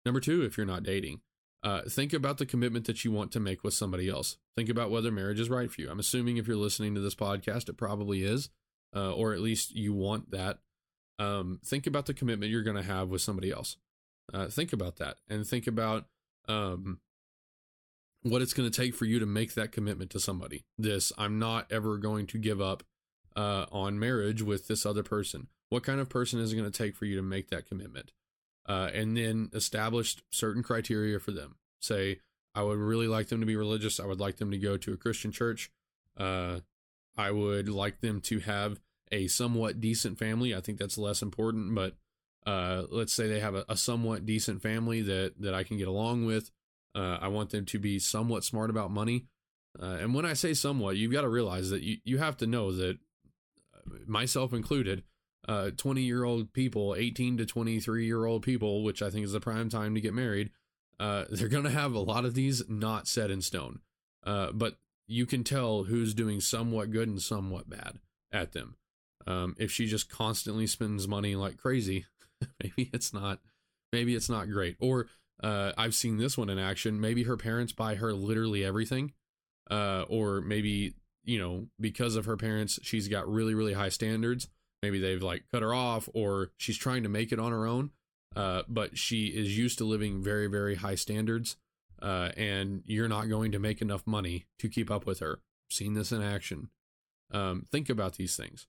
Number 0.05 0.19
two, 0.19 0.43
if 0.43 0.57
you're 0.57 0.65
not 0.65 0.83
dating, 0.83 1.21
uh, 1.63 1.81
think 1.87 2.13
about 2.13 2.37
the 2.37 2.45
commitment 2.45 2.85
that 2.85 3.05
you 3.05 3.11
want 3.11 3.31
to 3.31 3.39
make 3.39 3.63
with 3.63 3.73
somebody 3.73 4.09
else. 4.09 4.37
Think 4.55 4.69
about 4.69 4.91
whether 4.91 5.11
marriage 5.11 5.39
is 5.39 5.49
right 5.49 5.71
for 5.71 5.81
you. 5.81 5.89
I'm 5.89 5.99
assuming 5.99 6.37
if 6.37 6.47
you're 6.47 6.57
listening 6.57 6.93
to 6.95 7.01
this 7.01 7.15
podcast, 7.15 7.69
it 7.69 7.77
probably 7.77 8.23
is, 8.23 8.49
uh, 8.95 9.13
or 9.13 9.33
at 9.33 9.39
least 9.39 9.73
you 9.75 9.93
want 9.93 10.31
that. 10.31 10.59
Um, 11.19 11.59
think 11.63 11.87
about 11.87 12.05
the 12.05 12.13
commitment 12.13 12.51
you're 12.51 12.63
going 12.63 12.75
to 12.75 12.83
have 12.83 13.07
with 13.09 13.21
somebody 13.21 13.51
else. 13.51 13.77
Uh, 14.33 14.47
think 14.47 14.73
about 14.73 14.97
that 14.97 15.17
and 15.29 15.45
think 15.45 15.67
about 15.67 16.05
um, 16.47 16.99
what 18.23 18.41
it's 18.41 18.53
going 18.53 18.69
to 18.69 18.81
take 18.81 18.95
for 18.95 19.05
you 19.05 19.19
to 19.19 19.25
make 19.25 19.53
that 19.53 19.71
commitment 19.71 20.09
to 20.11 20.19
somebody. 20.19 20.65
This, 20.77 21.11
I'm 21.17 21.39
not 21.39 21.71
ever 21.71 21.97
going 21.97 22.25
to 22.27 22.37
give 22.37 22.61
up 22.61 22.83
uh, 23.35 23.65
on 23.71 23.99
marriage 23.99 24.41
with 24.41 24.67
this 24.67 24.85
other 24.85 25.03
person. 25.03 25.47
What 25.69 25.83
kind 25.83 25.99
of 25.99 26.09
person 26.09 26.39
is 26.39 26.53
it 26.53 26.55
going 26.55 26.69
to 26.69 26.77
take 26.77 26.95
for 26.95 27.05
you 27.05 27.15
to 27.15 27.21
make 27.21 27.49
that 27.49 27.67
commitment? 27.67 28.11
Uh, 28.67 28.89
and 28.93 29.17
then 29.17 29.49
establish 29.53 30.17
certain 30.31 30.63
criteria 30.63 31.19
for 31.19 31.31
them. 31.31 31.55
Say, 31.81 32.19
I 32.55 32.63
would 32.63 32.77
really 32.77 33.07
like 33.07 33.27
them 33.27 33.39
to 33.41 33.45
be 33.45 33.55
religious. 33.55 33.99
I 33.99 34.05
would 34.05 34.19
like 34.19 34.37
them 34.37 34.51
to 34.51 34.57
go 34.57 34.77
to 34.77 34.93
a 34.93 34.97
Christian 34.97 35.31
church. 35.31 35.71
Uh, 36.17 36.59
I 37.17 37.31
would 37.31 37.67
like 37.67 37.99
them 38.01 38.21
to 38.21 38.39
have 38.39 38.79
a 39.11 39.27
somewhat 39.27 39.81
decent 39.81 40.17
family. 40.17 40.55
I 40.55 40.61
think 40.61 40.77
that's 40.77 40.97
less 40.97 41.21
important, 41.21 41.75
but 41.75 41.95
uh, 42.45 42.83
let's 42.89 43.13
say 43.13 43.27
they 43.27 43.39
have 43.39 43.55
a, 43.55 43.65
a, 43.69 43.77
somewhat 43.77 44.25
decent 44.25 44.61
family 44.61 45.01
that 45.01 45.39
that 45.39 45.53
I 45.53 45.63
can 45.63 45.77
get 45.77 45.87
along 45.87 46.25
with. 46.25 46.51
Uh, 46.95 47.17
I 47.21 47.27
want 47.27 47.49
them 47.49 47.65
to 47.65 47.79
be 47.79 47.99
somewhat 47.99 48.43
smart 48.43 48.69
about 48.69 48.91
money. 48.91 49.25
Uh, 49.81 49.97
and 49.99 50.13
when 50.13 50.25
I 50.25 50.33
say 50.33 50.53
somewhat, 50.53 50.97
you've 50.97 51.11
got 51.11 51.21
to 51.21 51.29
realize 51.29 51.69
that 51.71 51.81
you, 51.81 51.97
you 52.03 52.17
have 52.19 52.37
to 52.37 52.47
know 52.47 52.71
that, 52.71 52.97
uh, 53.75 53.97
myself 54.05 54.53
included, 54.53 55.03
uh, 55.47 55.71
20 55.75 56.01
year 56.01 56.23
old 56.23 56.53
people, 56.53 56.95
18 56.95 57.37
to 57.37 57.45
23 57.45 58.05
year 58.05 58.25
old 58.25 58.43
people, 58.43 58.83
which 58.83 59.01
I 59.01 59.09
think 59.09 59.25
is 59.25 59.31
the 59.31 59.39
prime 59.39 59.69
time 59.69 59.95
to 59.95 60.01
get 60.01 60.13
married, 60.13 60.51
uh, 60.99 61.25
they're 61.29 61.47
going 61.47 61.63
to 61.63 61.69
have 61.69 61.93
a 61.93 61.99
lot 61.99 62.25
of 62.25 62.33
these 62.33 62.63
not 62.69 63.07
set 63.07 63.31
in 63.31 63.41
stone. 63.41 63.79
Uh, 64.25 64.51
but 64.53 64.77
you 65.07 65.25
can 65.25 65.43
tell 65.43 65.83
who's 65.83 66.13
doing 66.13 66.39
somewhat 66.39 66.91
good 66.91 67.09
and 67.09 67.21
somewhat 67.21 67.69
bad 67.69 67.99
at 68.31 68.53
them. 68.53 68.75
Um, 69.25 69.55
if 69.57 69.71
she 69.71 69.87
just 69.87 70.09
constantly 70.09 70.67
spends 70.67 71.07
money 71.07 71.35
like 71.35 71.57
crazy, 71.57 72.05
maybe 72.63 72.89
it's 72.93 73.13
not, 73.13 73.39
maybe 73.91 74.15
it's 74.15 74.29
not 74.29 74.49
great. 74.49 74.77
Or 74.79 75.07
uh, 75.43 75.73
I've 75.77 75.93
seen 75.93 76.17
this 76.17 76.37
one 76.37 76.49
in 76.49 76.57
action. 76.57 76.99
Maybe 76.99 77.23
her 77.23 77.37
parents 77.37 77.73
buy 77.73 77.95
her 77.95 78.13
literally 78.13 78.63
everything, 78.63 79.13
uh, 79.69 80.05
or 80.07 80.41
maybe 80.41 80.95
you 81.23 81.39
know 81.39 81.67
because 81.79 82.15
of 82.15 82.25
her 82.25 82.37
parents, 82.37 82.79
she's 82.81 83.07
got 83.07 83.27
really 83.27 83.53
really 83.53 83.73
high 83.73 83.89
standards. 83.89 84.47
Maybe 84.81 84.99
they've 84.99 85.21
like 85.21 85.43
cut 85.51 85.61
her 85.61 85.73
off 85.73 86.09
or 86.13 86.51
she's 86.57 86.77
trying 86.77 87.03
to 87.03 87.09
make 87.09 87.31
it 87.31 87.39
on 87.39 87.51
her 87.51 87.65
own 87.65 87.91
uh, 88.35 88.63
but 88.67 88.97
she 88.97 89.27
is 89.27 89.57
used 89.57 89.77
to 89.77 89.85
living 89.85 90.23
very 90.23 90.47
very 90.47 90.75
high 90.75 90.95
standards 90.95 91.57
uh, 92.01 92.29
and 92.35 92.83
you're 92.85 93.07
not 93.07 93.29
going 93.29 93.51
to 93.51 93.59
make 93.59 93.81
enough 93.81 94.05
money 94.05 94.45
to 94.59 94.67
keep 94.67 94.91
up 94.91 95.05
with 95.05 95.19
her. 95.19 95.39
Seen 95.69 95.93
this 95.93 96.11
in 96.11 96.21
action. 96.21 96.69
Um, 97.31 97.65
think 97.71 97.89
about 97.89 98.15
these 98.15 98.35
things. 98.35 98.67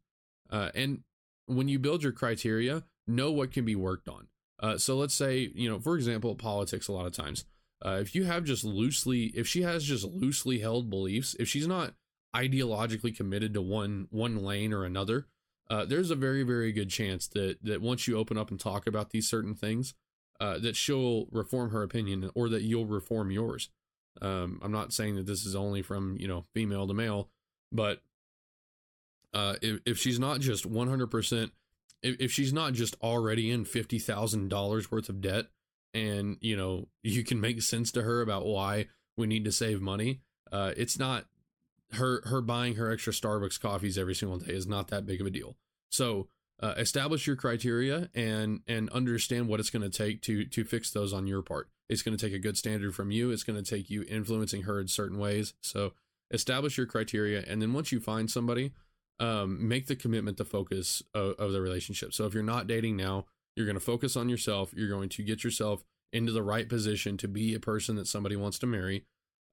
Uh, 0.48 0.70
and 0.74 1.00
when 1.46 1.68
you 1.68 1.78
build 1.78 2.02
your 2.02 2.12
criteria 2.12 2.84
know 3.06 3.32
what 3.32 3.52
can 3.52 3.64
be 3.64 3.74
worked 3.74 4.08
on 4.08 4.28
uh, 4.60 4.78
so 4.78 4.96
let's 4.96 5.14
say 5.14 5.50
you 5.54 5.68
know 5.68 5.78
for 5.78 5.96
example 5.96 6.34
politics 6.34 6.88
a 6.88 6.92
lot 6.92 7.06
of 7.06 7.12
times. 7.12 7.44
Uh, 7.84 7.98
if 8.00 8.14
you 8.14 8.24
have 8.24 8.44
just 8.44 8.64
loosely 8.64 9.24
if 9.34 9.46
she 9.46 9.62
has 9.62 9.84
just 9.84 10.04
loosely 10.04 10.60
held 10.60 10.88
beliefs 10.88 11.36
if 11.38 11.48
she's 11.48 11.66
not 11.66 11.94
ideologically 12.34 13.14
committed 13.14 13.52
to 13.52 13.60
one 13.60 14.06
one 14.10 14.42
lane 14.42 14.72
or 14.72 14.84
another 14.84 15.26
uh, 15.68 15.84
there's 15.84 16.10
a 16.10 16.16
very 16.16 16.42
very 16.42 16.72
good 16.72 16.88
chance 16.88 17.26
that 17.26 17.58
that 17.62 17.82
once 17.82 18.08
you 18.08 18.16
open 18.16 18.38
up 18.38 18.50
and 18.50 18.58
talk 18.58 18.86
about 18.86 19.10
these 19.10 19.28
certain 19.28 19.54
things 19.54 19.92
uh, 20.40 20.58
that 20.58 20.76
she'll 20.76 21.26
reform 21.30 21.70
her 21.70 21.82
opinion 21.82 22.30
or 22.34 22.48
that 22.48 22.62
you'll 22.62 22.86
reform 22.86 23.30
yours. 23.30 23.68
Um, 24.22 24.60
i'm 24.62 24.72
not 24.72 24.92
saying 24.92 25.16
that 25.16 25.26
this 25.26 25.44
is 25.44 25.56
only 25.56 25.82
from 25.82 26.16
you 26.18 26.28
know 26.28 26.44
female 26.54 26.86
to 26.86 26.94
male 26.94 27.28
but 27.72 28.00
uh, 29.34 29.56
if, 29.60 29.80
if 29.84 29.98
she's 29.98 30.18
not 30.18 30.40
just 30.40 30.70
100% 30.70 31.50
if, 32.04 32.20
if 32.20 32.32
she's 32.32 32.52
not 32.52 32.72
just 32.72 32.96
already 33.02 33.50
in 33.50 33.64
$50000 33.64 34.90
worth 34.90 35.08
of 35.08 35.20
debt 35.20 35.46
and 35.92 36.36
you 36.40 36.56
know 36.56 36.88
you 37.02 37.24
can 37.24 37.40
make 37.40 37.60
sense 37.62 37.90
to 37.92 38.02
her 38.02 38.20
about 38.20 38.46
why 38.46 38.86
we 39.16 39.26
need 39.26 39.44
to 39.44 39.52
save 39.52 39.80
money 39.80 40.20
uh, 40.52 40.72
it's 40.76 40.98
not 40.98 41.26
her 41.94 42.22
her 42.26 42.40
buying 42.40 42.74
her 42.74 42.90
extra 42.90 43.12
Starbucks 43.12 43.60
coffees 43.60 43.98
every 43.98 44.14
single 44.14 44.38
day 44.38 44.52
is 44.52 44.66
not 44.66 44.88
that 44.88 45.06
big 45.06 45.20
of 45.20 45.26
a 45.26 45.30
deal. 45.30 45.56
So 45.90 46.28
uh, 46.60 46.74
establish 46.76 47.26
your 47.26 47.36
criteria 47.36 48.10
and 48.14 48.60
and 48.66 48.90
understand 48.90 49.48
what 49.48 49.60
it's 49.60 49.70
going 49.70 49.88
to 49.88 49.96
take 49.96 50.22
to 50.22 50.44
to 50.44 50.64
fix 50.64 50.90
those 50.90 51.12
on 51.12 51.26
your 51.26 51.42
part. 51.42 51.68
It's 51.88 52.02
going 52.02 52.16
to 52.16 52.24
take 52.24 52.34
a 52.34 52.38
good 52.38 52.56
standard 52.56 52.94
from 52.94 53.10
you. 53.10 53.30
It's 53.30 53.42
going 53.42 53.62
to 53.62 53.68
take 53.68 53.90
you 53.90 54.04
influencing 54.08 54.62
her 54.62 54.80
in 54.80 54.88
certain 54.88 55.18
ways. 55.18 55.54
So 55.60 55.92
establish 56.30 56.76
your 56.78 56.86
criteria 56.86 57.44
and 57.46 57.60
then 57.60 57.72
once 57.72 57.92
you 57.92 58.00
find 58.00 58.30
somebody 58.30 58.72
um, 59.20 59.68
make 59.68 59.86
the 59.86 59.96
commitment 59.96 60.36
the 60.36 60.44
focus 60.44 61.02
of, 61.14 61.34
of 61.38 61.52
the 61.52 61.60
relationship. 61.60 62.12
So 62.12 62.26
if 62.26 62.34
you're 62.34 62.42
not 62.42 62.66
dating 62.66 62.96
now 62.96 63.26
you're 63.56 63.66
going 63.66 63.78
to 63.78 63.80
focus 63.80 64.16
on 64.16 64.28
yourself. 64.28 64.72
You're 64.74 64.88
going 64.88 65.08
to 65.10 65.22
get 65.22 65.44
yourself 65.44 65.84
into 66.12 66.32
the 66.32 66.42
right 66.42 66.68
position 66.68 67.16
to 67.18 67.28
be 67.28 67.54
a 67.54 67.60
person 67.60 67.96
that 67.96 68.06
somebody 68.06 68.36
wants 68.36 68.58
to 68.60 68.66
marry. 68.66 69.04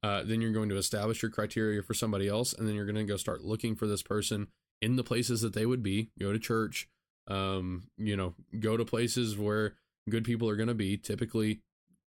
Uh, 0.04 0.24
then 0.24 0.42
you're 0.42 0.52
going 0.52 0.70
to 0.70 0.78
establish 0.78 1.22
your 1.22 1.32
criteria 1.32 1.84
for 1.84 1.94
somebody 1.94 2.28
else 2.28 2.54
and 2.54 2.68
then 2.68 2.74
you're 2.74 2.86
going 2.86 2.96
to 2.96 3.04
go 3.04 3.18
start 3.18 3.44
looking 3.44 3.76
for 3.76 3.86
this 3.86 4.02
person 4.02 4.48
in 4.82 4.96
the 4.96 5.04
places 5.04 5.42
that 5.42 5.54
they 5.54 5.66
would 5.66 5.84
be. 5.84 6.10
Go 6.20 6.32
to 6.32 6.40
church 6.40 6.88
um, 7.28 7.84
you 7.98 8.18
know 8.18 8.34
go 8.60 8.76
to 8.78 8.84
places 8.84 9.38
where 9.38 9.76
good 10.10 10.24
people 10.24 10.50
are 10.50 10.56
going 10.56 10.68
to 10.68 10.74
be 10.74 10.98
typically 10.98 11.62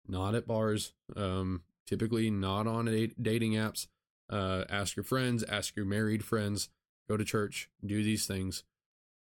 not 0.08 0.34
at 0.34 0.46
bars 0.46 0.94
um, 1.16 1.62
typically 1.86 2.30
not 2.30 2.66
on 2.66 2.86
dating 3.20 3.52
apps. 3.52 3.88
Uh, 4.30 4.64
ask 4.70 4.96
your 4.96 5.04
friends 5.04 5.42
ask 5.44 5.76
your 5.76 5.84
married 5.84 6.24
friends 6.24 6.70
go 7.12 7.16
to 7.16 7.24
church 7.24 7.68
do 7.84 8.02
these 8.02 8.26
things 8.26 8.64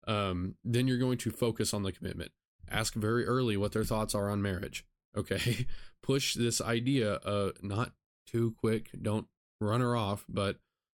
um, 0.07 0.55
then 0.65 0.87
you're 0.89 0.99
going 0.99 1.19
to 1.19 1.31
focus 1.31 1.75
on 1.75 1.83
the 1.83 1.93
commitment. 1.93 2.33
Ask 2.71 2.95
very 2.95 3.27
early 3.27 3.59
what 3.59 3.73
their 3.73 3.85
thoughts 3.85 4.15
are 4.15 4.31
on 4.31 4.43
marriage 4.43 4.85
okay? 5.17 5.67
Push 6.03 6.35
this 6.35 6.61
idea 6.61 7.15
uh 7.17 7.51
not 7.63 7.93
too 8.27 8.55
quick 8.61 8.91
don't 9.01 9.27
run 9.61 9.81
her 9.81 9.97
off 9.97 10.25
but 10.29 10.57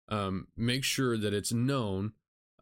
um, 0.08 0.48
make 0.56 0.84
sure 0.84 1.16
that 1.16 1.32
it's 1.32 1.52
known 1.52 2.12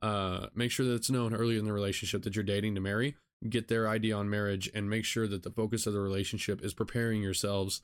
uh, 0.03 0.47
make 0.55 0.71
sure 0.71 0.87
that 0.87 0.95
it's 0.95 1.11
known 1.11 1.35
early 1.35 1.59
in 1.59 1.65
the 1.65 1.73
relationship 1.73 2.23
that 2.23 2.37
you're 2.37 2.45
dating 2.45 2.75
to 2.75 2.81
marry. 2.81 3.17
Get 3.49 3.69
their 3.69 3.89
idea 3.89 4.17
on 4.17 4.31
marriage 4.31 4.71
and 4.75 4.89
make 4.89 5.05
sure 5.05 5.27
that 5.27 5.43
the 5.43 5.51
focus 5.51 5.87
of 5.87 5.93
the 5.93 6.01
relationship 6.01 6.65
is 6.65 6.75
preparing 6.75 7.23
yourselves 7.23 7.83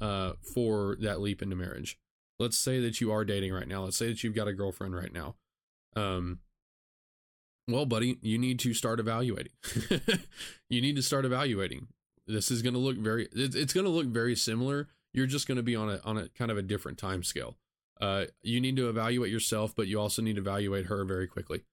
uh, 0.00 0.32
for 0.54 0.96
that 1.00 1.20
leap 1.20 1.42
into 1.42 1.56
marriage. 1.56 1.98
Let's 2.38 2.58
say 2.58 2.80
that 2.80 3.00
you 3.00 3.12
are 3.12 3.24
dating 3.24 3.52
right 3.52 3.68
now. 3.68 3.84
Let's 3.84 3.96
say 3.96 4.08
that 4.08 4.24
you've 4.24 4.34
got 4.34 4.48
a 4.48 4.52
girlfriend 4.52 4.94
right 4.94 5.12
now 5.12 5.36
um, 5.96 6.40
well 7.68 7.86
buddy 7.86 8.18
you 8.22 8.38
need 8.38 8.58
to 8.58 8.74
start 8.74 9.00
evaluating 9.00 9.52
you 10.68 10.80
need 10.80 10.96
to 10.96 11.02
start 11.02 11.24
evaluating 11.24 11.88
this 12.26 12.50
is 12.50 12.62
going 12.62 12.74
to 12.74 12.80
look 12.80 12.96
very 12.96 13.28
it's 13.32 13.72
going 13.72 13.84
to 13.84 13.90
look 13.90 14.06
very 14.06 14.36
similar 14.36 14.88
you're 15.12 15.26
just 15.26 15.46
going 15.46 15.56
to 15.56 15.62
be 15.62 15.76
on 15.76 15.90
a 15.90 16.00
on 16.04 16.18
a 16.18 16.28
kind 16.30 16.50
of 16.50 16.58
a 16.58 16.62
different 16.62 16.98
time 16.98 17.22
scale 17.22 17.56
uh, 18.00 18.24
you 18.42 18.60
need 18.60 18.76
to 18.76 18.88
evaluate 18.88 19.30
yourself, 19.30 19.74
but 19.74 19.86
you 19.86 20.00
also 20.00 20.22
need 20.22 20.36
to 20.36 20.42
evaluate 20.42 20.86
her 20.86 21.04
very 21.04 21.26
quickly. 21.26 21.64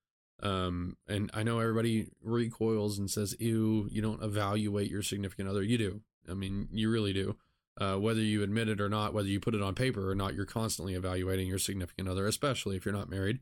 Um, 0.42 0.96
and 1.06 1.30
I 1.34 1.42
know 1.42 1.60
everybody 1.60 2.08
recoils 2.22 2.98
and 2.98 3.10
says, 3.10 3.36
ew, 3.38 3.88
you 3.90 4.02
don't 4.02 4.22
evaluate 4.22 4.90
your 4.90 5.02
significant 5.02 5.48
other. 5.48 5.62
You 5.62 5.78
do. 5.78 6.00
I 6.28 6.34
mean, 6.34 6.68
you 6.72 6.90
really 6.90 7.12
do. 7.12 7.36
Uh, 7.80 7.96
whether 7.96 8.20
you 8.20 8.42
admit 8.42 8.68
it 8.68 8.80
or 8.80 8.88
not, 8.88 9.14
whether 9.14 9.28
you 9.28 9.40
put 9.40 9.54
it 9.54 9.62
on 9.62 9.74
paper 9.74 10.10
or 10.10 10.14
not, 10.14 10.34
you're 10.34 10.44
constantly 10.44 10.94
evaluating 10.94 11.48
your 11.48 11.58
significant 11.58 12.08
other, 12.08 12.26
especially 12.26 12.76
if 12.76 12.84
you're 12.84 12.94
not 12.94 13.08
married. 13.08 13.40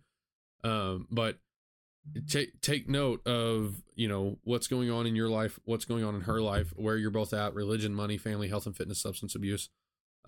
Um, 0.64 1.06
but 1.10 1.38
take 2.28 2.60
take 2.60 2.88
note 2.88 3.26
of 3.26 3.82
you 3.94 4.08
know 4.08 4.38
what's 4.44 4.66
going 4.66 4.90
on 4.90 5.06
in 5.06 5.14
your 5.14 5.28
life, 5.28 5.58
what's 5.64 5.84
going 5.84 6.04
on 6.04 6.14
in 6.14 6.22
her 6.22 6.40
life, 6.40 6.72
where 6.76 6.96
you're 6.96 7.10
both 7.10 7.32
at, 7.32 7.54
religion, 7.54 7.94
money, 7.94 8.16
family, 8.16 8.48
health 8.48 8.66
and 8.66 8.76
fitness, 8.76 9.00
substance 9.00 9.34
abuse. 9.34 9.68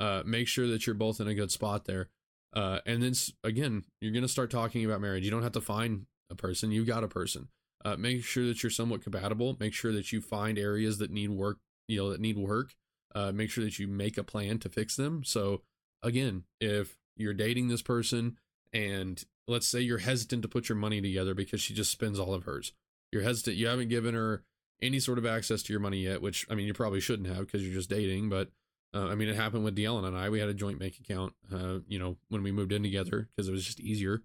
Uh, 0.01 0.23
make 0.25 0.49
sure 0.49 0.67
that 0.67 0.87
you're 0.87 0.95
both 0.95 1.21
in 1.21 1.29
a 1.29 1.35
good 1.35 1.51
spot 1.51 1.85
there. 1.85 2.09
Uh, 2.55 2.79
and 2.87 3.03
then 3.03 3.15
again, 3.45 3.85
you're 4.01 4.13
going 4.13 4.23
to 4.23 4.29
start 4.29 4.51
talking 4.51 4.85
about 4.85 5.01
marriage. 5.01 5.25
You 5.25 5.31
don't 5.31 5.43
have 5.43 5.53
to 5.53 5.61
find 5.61 6.07
a 6.31 6.35
person, 6.35 6.71
you 6.71 6.85
got 6.85 7.05
a 7.05 7.09
person. 7.09 7.49
Uh, 7.85 7.97
make 7.97 8.25
sure 8.25 8.47
that 8.47 8.63
you're 8.63 8.71
somewhat 8.71 9.03
compatible. 9.03 9.57
Make 9.59 9.75
sure 9.75 9.93
that 9.93 10.13
you 10.13 10.21
find 10.21 10.59
areas 10.59 10.99
that 10.99 11.11
need 11.11 11.31
work, 11.31 11.59
you 11.89 11.99
know, 11.99 12.11
that 12.11 12.21
need 12.21 12.39
work. 12.39 12.75
Uh, 13.15 13.33
make 13.33 13.51
sure 13.51 13.65
that 13.65 13.79
you 13.79 13.89
make 13.89 14.17
a 14.17 14.25
plan 14.25 14.59
to 14.61 14.69
fix 14.69 14.97
them. 14.97 15.25
So, 15.25 15.63
again, 16.03 16.45
if 16.61 16.97
you're 17.17 17.35
dating 17.35 17.69
this 17.69 17.83
person 17.83 18.39
and 18.73 19.23
let's 19.49 19.67
say 19.67 19.81
you're 19.81 19.99
hesitant 19.99 20.43
to 20.43 20.49
put 20.49 20.69
your 20.69 20.77
money 20.77 21.01
together 21.01 21.35
because 21.35 21.61
she 21.61 21.75
just 21.75 21.91
spends 21.91 22.19
all 22.19 22.35
of 22.35 22.45
hers, 22.45 22.73
you're 23.11 23.23
hesitant, 23.23 23.57
you 23.57 23.67
haven't 23.67 23.89
given 23.89 24.15
her 24.15 24.43
any 24.81 24.99
sort 24.99 25.19
of 25.19 25.27
access 25.27 25.63
to 25.63 25.73
your 25.73 25.81
money 25.81 25.99
yet, 25.99 26.23
which 26.23 26.47
I 26.51 26.55
mean, 26.55 26.67
you 26.67 26.75
probably 26.75 27.01
shouldn't 27.01 27.29
have 27.29 27.47
because 27.47 27.63
you're 27.63 27.75
just 27.75 27.91
dating, 27.91 28.29
but 28.29 28.51
uh, 28.95 29.07
I 29.07 29.15
mean, 29.15 29.29
it 29.29 29.37
happened 29.37 29.65
with 29.65 29.77
Deanna 29.77 30.07
and 30.07 30.17
I. 30.17 30.29
We 30.29 30.41
had 30.41 30.49
a 30.49 30.55
joint 30.55 30.79
bank 30.79 30.99
account, 31.01 31.35
uh, 31.53 31.79
you 31.89 31.99
know, 31.99 32.17
when 32.29 32.43
we 32.43 32.53
moved 32.53 32.73
in 32.73 32.83
together 32.83 33.29
because 33.35 33.49
it 33.49 33.53
was 33.53 33.65
just 33.65 33.81
easier. 33.81 34.23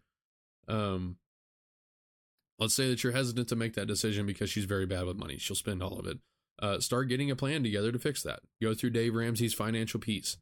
Um, 0.68 1.18
let's 2.60 2.76
say 2.76 2.90
that 2.90 3.04
you're 3.04 3.14
hesitant 3.14 3.48
to 3.50 3.56
make 3.56 3.76
that 3.76 3.86
decision 3.86 4.26
because 4.26 4.50
she's 4.50 4.66
very 4.66 4.86
bad 4.86 5.06
with 5.06 5.18
money. 5.18 5.38
She'll 5.38 5.56
spend 5.56 5.82
all 5.82 6.00
of 6.00 6.08
it. 6.08 6.18
Uh, 6.60 6.80
start 6.80 7.08
getting 7.08 7.30
a 7.32 7.36
plan 7.36 7.64
together 7.64 7.92
to 7.92 8.00
fix 8.00 8.24
that. 8.24 8.40
Go 8.62 8.74
through 8.74 8.90
Dave 8.90 9.14
Ramsey's 9.14 9.54
Financial 9.54 10.00
Peace. 10.00 10.38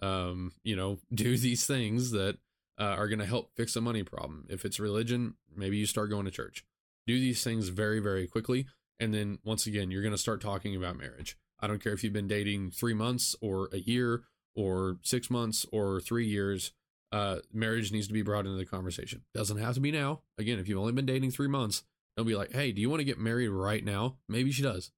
Um, 0.00 0.52
you 0.64 0.74
know, 0.74 0.98
do 1.14 1.36
these 1.36 1.66
things 1.66 2.10
that 2.12 2.38
uh, 2.78 2.94
are 2.96 3.08
going 3.08 3.18
to 3.18 3.26
help 3.26 3.50
fix 3.56 3.74
a 3.76 3.80
money 3.80 4.02
problem. 4.02 4.46
If 4.48 4.64
it's 4.64 4.78
religion, 4.78 5.34
maybe 5.54 5.76
you 5.76 5.86
start 5.86 6.10
going 6.10 6.24
to 6.26 6.30
church. 6.30 6.64
Do 7.06 7.18
these 7.18 7.42
things 7.42 7.68
very, 7.68 8.00
very 8.00 8.26
quickly. 8.26 8.66
And 9.00 9.14
then 9.14 9.38
once 9.44 9.66
again, 9.66 9.90
you're 9.90 10.02
going 10.02 10.12
to 10.12 10.18
start 10.18 10.40
talking 10.40 10.76
about 10.76 10.98
marriage. 10.98 11.36
I 11.60 11.66
don't 11.66 11.82
care 11.82 11.92
if 11.92 12.04
you've 12.04 12.12
been 12.12 12.28
dating 12.28 12.70
three 12.70 12.94
months 12.94 13.34
or 13.40 13.68
a 13.72 13.78
year 13.78 14.22
or 14.54 14.98
six 15.02 15.30
months 15.30 15.66
or 15.72 16.00
three 16.00 16.26
years. 16.26 16.72
Uh, 17.10 17.38
marriage 17.52 17.90
needs 17.90 18.06
to 18.06 18.12
be 18.12 18.22
brought 18.22 18.44
into 18.44 18.58
the 18.58 18.66
conversation. 18.66 19.22
Doesn't 19.34 19.58
have 19.58 19.74
to 19.74 19.80
be 19.80 19.90
now. 19.90 20.20
Again, 20.36 20.58
if 20.58 20.68
you've 20.68 20.78
only 20.78 20.92
been 20.92 21.06
dating 21.06 21.30
three 21.30 21.48
months, 21.48 21.82
don't 22.16 22.26
be 22.26 22.34
like, 22.34 22.52
"Hey, 22.52 22.72
do 22.72 22.80
you 22.80 22.90
want 22.90 23.00
to 23.00 23.04
get 23.04 23.18
married 23.18 23.48
right 23.48 23.84
now?" 23.84 24.18
Maybe 24.28 24.52
she 24.52 24.62
does. 24.62 24.90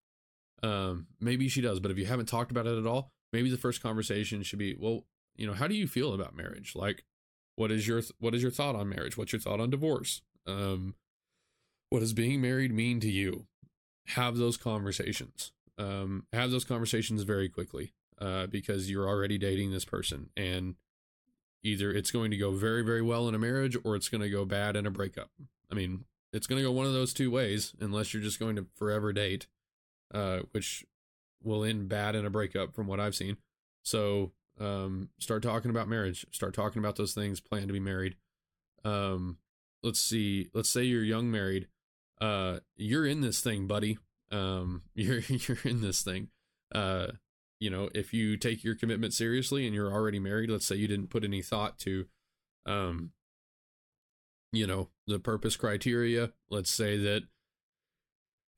Um, 0.62 1.06
maybe 1.20 1.48
she 1.48 1.60
does. 1.60 1.78
But 1.78 1.90
if 1.90 1.98
you 1.98 2.06
haven't 2.06 2.26
talked 2.26 2.50
about 2.50 2.66
it 2.66 2.78
at 2.78 2.86
all, 2.86 3.12
maybe 3.32 3.50
the 3.50 3.56
first 3.58 3.82
conversation 3.82 4.42
should 4.42 4.58
be, 4.58 4.74
"Well, 4.78 5.06
you 5.36 5.46
know, 5.46 5.52
how 5.52 5.68
do 5.68 5.74
you 5.74 5.86
feel 5.86 6.12
about 6.12 6.36
marriage? 6.36 6.74
Like, 6.74 7.04
what 7.60 7.70
is 7.70 7.86
your 7.86 8.02
what 8.18 8.34
is 8.34 8.42
your 8.42 8.50
thought 8.50 8.74
on 8.74 8.88
marriage? 8.88 9.16
What's 9.16 9.32
your 9.32 9.40
thought 9.40 9.60
on 9.60 9.70
divorce? 9.70 10.22
Um, 10.46 10.94
what 11.90 12.00
does 12.00 12.12
being 12.12 12.40
married 12.40 12.72
mean 12.72 13.00
to 13.00 13.10
you?" 13.10 13.46
Have 14.16 14.38
those 14.38 14.56
conversations 14.56 15.52
um, 15.80 16.26
have 16.32 16.50
those 16.50 16.64
conversations 16.64 17.22
very 17.22 17.48
quickly 17.48 17.92
uh, 18.20 18.46
because 18.46 18.90
you're 18.90 19.08
already 19.08 19.38
dating 19.38 19.72
this 19.72 19.84
person 19.84 20.30
and 20.36 20.74
either 21.62 21.90
it's 21.90 22.10
going 22.10 22.30
to 22.30 22.36
go 22.36 22.52
very 22.52 22.82
very 22.82 23.02
well 23.02 23.28
in 23.28 23.34
a 23.34 23.38
marriage 23.38 23.76
or 23.84 23.96
it's 23.96 24.08
going 24.08 24.20
to 24.20 24.30
go 24.30 24.44
bad 24.44 24.76
in 24.76 24.86
a 24.86 24.90
breakup 24.90 25.30
i 25.70 25.74
mean 25.74 26.04
it's 26.32 26.46
going 26.46 26.58
to 26.58 26.66
go 26.66 26.72
one 26.72 26.86
of 26.86 26.92
those 26.92 27.12
two 27.12 27.30
ways 27.30 27.74
unless 27.80 28.12
you're 28.12 28.22
just 28.22 28.38
going 28.38 28.56
to 28.56 28.66
forever 28.74 29.12
date 29.12 29.46
uh, 30.14 30.40
which 30.52 30.84
will 31.42 31.64
end 31.64 31.88
bad 31.88 32.14
in 32.14 32.24
a 32.24 32.30
breakup 32.30 32.74
from 32.74 32.86
what 32.86 33.00
i've 33.00 33.14
seen 33.14 33.36
so 33.82 34.32
um, 34.60 35.08
start 35.18 35.42
talking 35.42 35.70
about 35.70 35.88
marriage 35.88 36.26
start 36.30 36.54
talking 36.54 36.80
about 36.80 36.96
those 36.96 37.14
things 37.14 37.40
plan 37.40 37.66
to 37.66 37.72
be 37.72 37.80
married 37.80 38.16
um, 38.84 39.38
let's 39.82 40.00
see 40.00 40.48
let's 40.54 40.70
say 40.70 40.82
you're 40.82 41.02
young 41.02 41.30
married 41.30 41.66
uh, 42.20 42.58
you're 42.76 43.06
in 43.06 43.20
this 43.22 43.40
thing 43.40 43.66
buddy 43.66 43.98
um, 44.30 44.82
you're 44.94 45.20
you're 45.20 45.58
in 45.64 45.80
this 45.80 46.02
thing. 46.02 46.28
Uh, 46.74 47.08
you 47.58 47.68
know, 47.68 47.90
if 47.94 48.14
you 48.14 48.36
take 48.36 48.64
your 48.64 48.74
commitment 48.74 49.12
seriously 49.12 49.66
and 49.66 49.74
you're 49.74 49.92
already 49.92 50.18
married, 50.18 50.50
let's 50.50 50.66
say 50.66 50.76
you 50.76 50.88
didn't 50.88 51.10
put 51.10 51.24
any 51.24 51.42
thought 51.42 51.78
to, 51.80 52.06
um, 52.64 53.10
you 54.50 54.66
know, 54.66 54.88
the 55.06 55.18
purpose 55.18 55.56
criteria. 55.56 56.32
Let's 56.48 56.70
say 56.70 56.96
that 56.96 57.24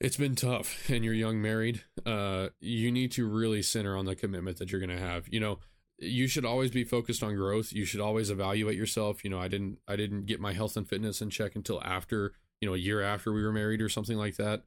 it's 0.00 0.16
been 0.16 0.36
tough 0.36 0.88
and 0.88 1.04
you're 1.04 1.14
young 1.14 1.42
married. 1.42 1.82
Uh, 2.06 2.48
you 2.60 2.92
need 2.92 3.10
to 3.12 3.26
really 3.26 3.62
center 3.62 3.96
on 3.96 4.04
the 4.04 4.14
commitment 4.14 4.58
that 4.58 4.70
you're 4.70 4.80
going 4.80 4.96
to 4.96 5.04
have. 5.04 5.26
You 5.28 5.40
know, 5.40 5.58
you 6.02 6.26
should 6.26 6.44
always 6.44 6.70
be 6.70 6.84
focused 6.84 7.22
on 7.22 7.36
growth. 7.36 7.72
You 7.72 7.84
should 7.84 8.00
always 8.00 8.30
evaluate 8.30 8.76
yourself. 8.76 9.24
You 9.24 9.30
know, 9.30 9.40
I 9.40 9.48
didn't 9.48 9.78
I 9.86 9.96
didn't 9.96 10.26
get 10.26 10.40
my 10.40 10.52
health 10.52 10.76
and 10.76 10.88
fitness 10.88 11.20
in 11.22 11.30
check 11.30 11.54
until 11.54 11.82
after, 11.82 12.32
you 12.60 12.68
know, 12.68 12.74
a 12.74 12.78
year 12.78 13.00
after 13.00 13.32
we 13.32 13.42
were 13.42 13.52
married 13.52 13.80
or 13.80 13.88
something 13.88 14.16
like 14.16 14.36
that. 14.36 14.62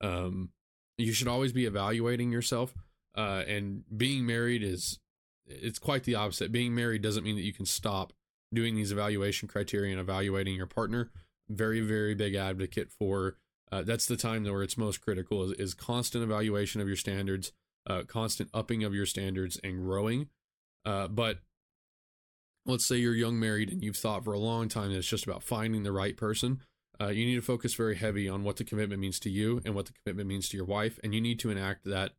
Um, 0.00 0.50
you 0.98 1.12
should 1.12 1.28
always 1.28 1.52
be 1.52 1.66
evaluating 1.66 2.32
yourself. 2.32 2.74
Uh, 3.16 3.42
and 3.46 3.84
being 3.96 4.26
married 4.26 4.62
is 4.62 4.98
it's 5.46 5.78
quite 5.78 6.04
the 6.04 6.14
opposite. 6.14 6.52
Being 6.52 6.74
married 6.74 7.02
doesn't 7.02 7.24
mean 7.24 7.36
that 7.36 7.42
you 7.42 7.52
can 7.52 7.66
stop 7.66 8.12
doing 8.52 8.74
these 8.74 8.92
evaluation 8.92 9.48
criteria 9.48 9.92
and 9.92 10.00
evaluating 10.00 10.54
your 10.54 10.66
partner. 10.66 11.10
Very, 11.48 11.80
very 11.80 12.14
big 12.14 12.34
advocate 12.34 12.90
for 12.92 13.36
uh, 13.72 13.82
that's 13.82 14.06
the 14.06 14.16
time 14.16 14.44
where 14.44 14.62
it's 14.62 14.76
most 14.76 15.00
critical 15.00 15.44
is, 15.44 15.52
is 15.52 15.74
constant 15.74 16.24
evaluation 16.24 16.80
of 16.80 16.88
your 16.88 16.96
standards, 16.96 17.52
uh, 17.86 18.02
constant 18.06 18.50
upping 18.52 18.82
of 18.82 18.94
your 18.94 19.06
standards 19.06 19.60
and 19.62 19.84
growing. 19.84 20.28
Uh, 20.84 21.08
but 21.08 21.38
let's 22.66 22.86
say 22.86 22.96
you're 22.96 23.14
young 23.14 23.38
married 23.38 23.70
and 23.70 23.82
you've 23.82 23.96
thought 23.96 24.24
for 24.24 24.32
a 24.32 24.38
long 24.38 24.68
time 24.68 24.90
that 24.90 24.98
it's 24.98 25.08
just 25.08 25.26
about 25.26 25.42
finding 25.42 25.82
the 25.82 25.92
right 25.92 26.16
person 26.16 26.60
uh, 27.00 27.08
you 27.08 27.24
need 27.24 27.36
to 27.36 27.42
focus 27.42 27.74
very 27.74 27.96
heavy 27.96 28.28
on 28.28 28.44
what 28.44 28.56
the 28.56 28.64
commitment 28.64 29.00
means 29.00 29.18
to 29.20 29.30
you 29.30 29.62
and 29.64 29.74
what 29.74 29.86
the 29.86 29.92
commitment 29.92 30.28
means 30.28 30.48
to 30.50 30.56
your 30.56 30.66
wife, 30.66 31.00
and 31.02 31.14
you 31.14 31.20
need 31.20 31.40
to 31.40 31.50
enact 31.50 31.84
that 31.84 32.12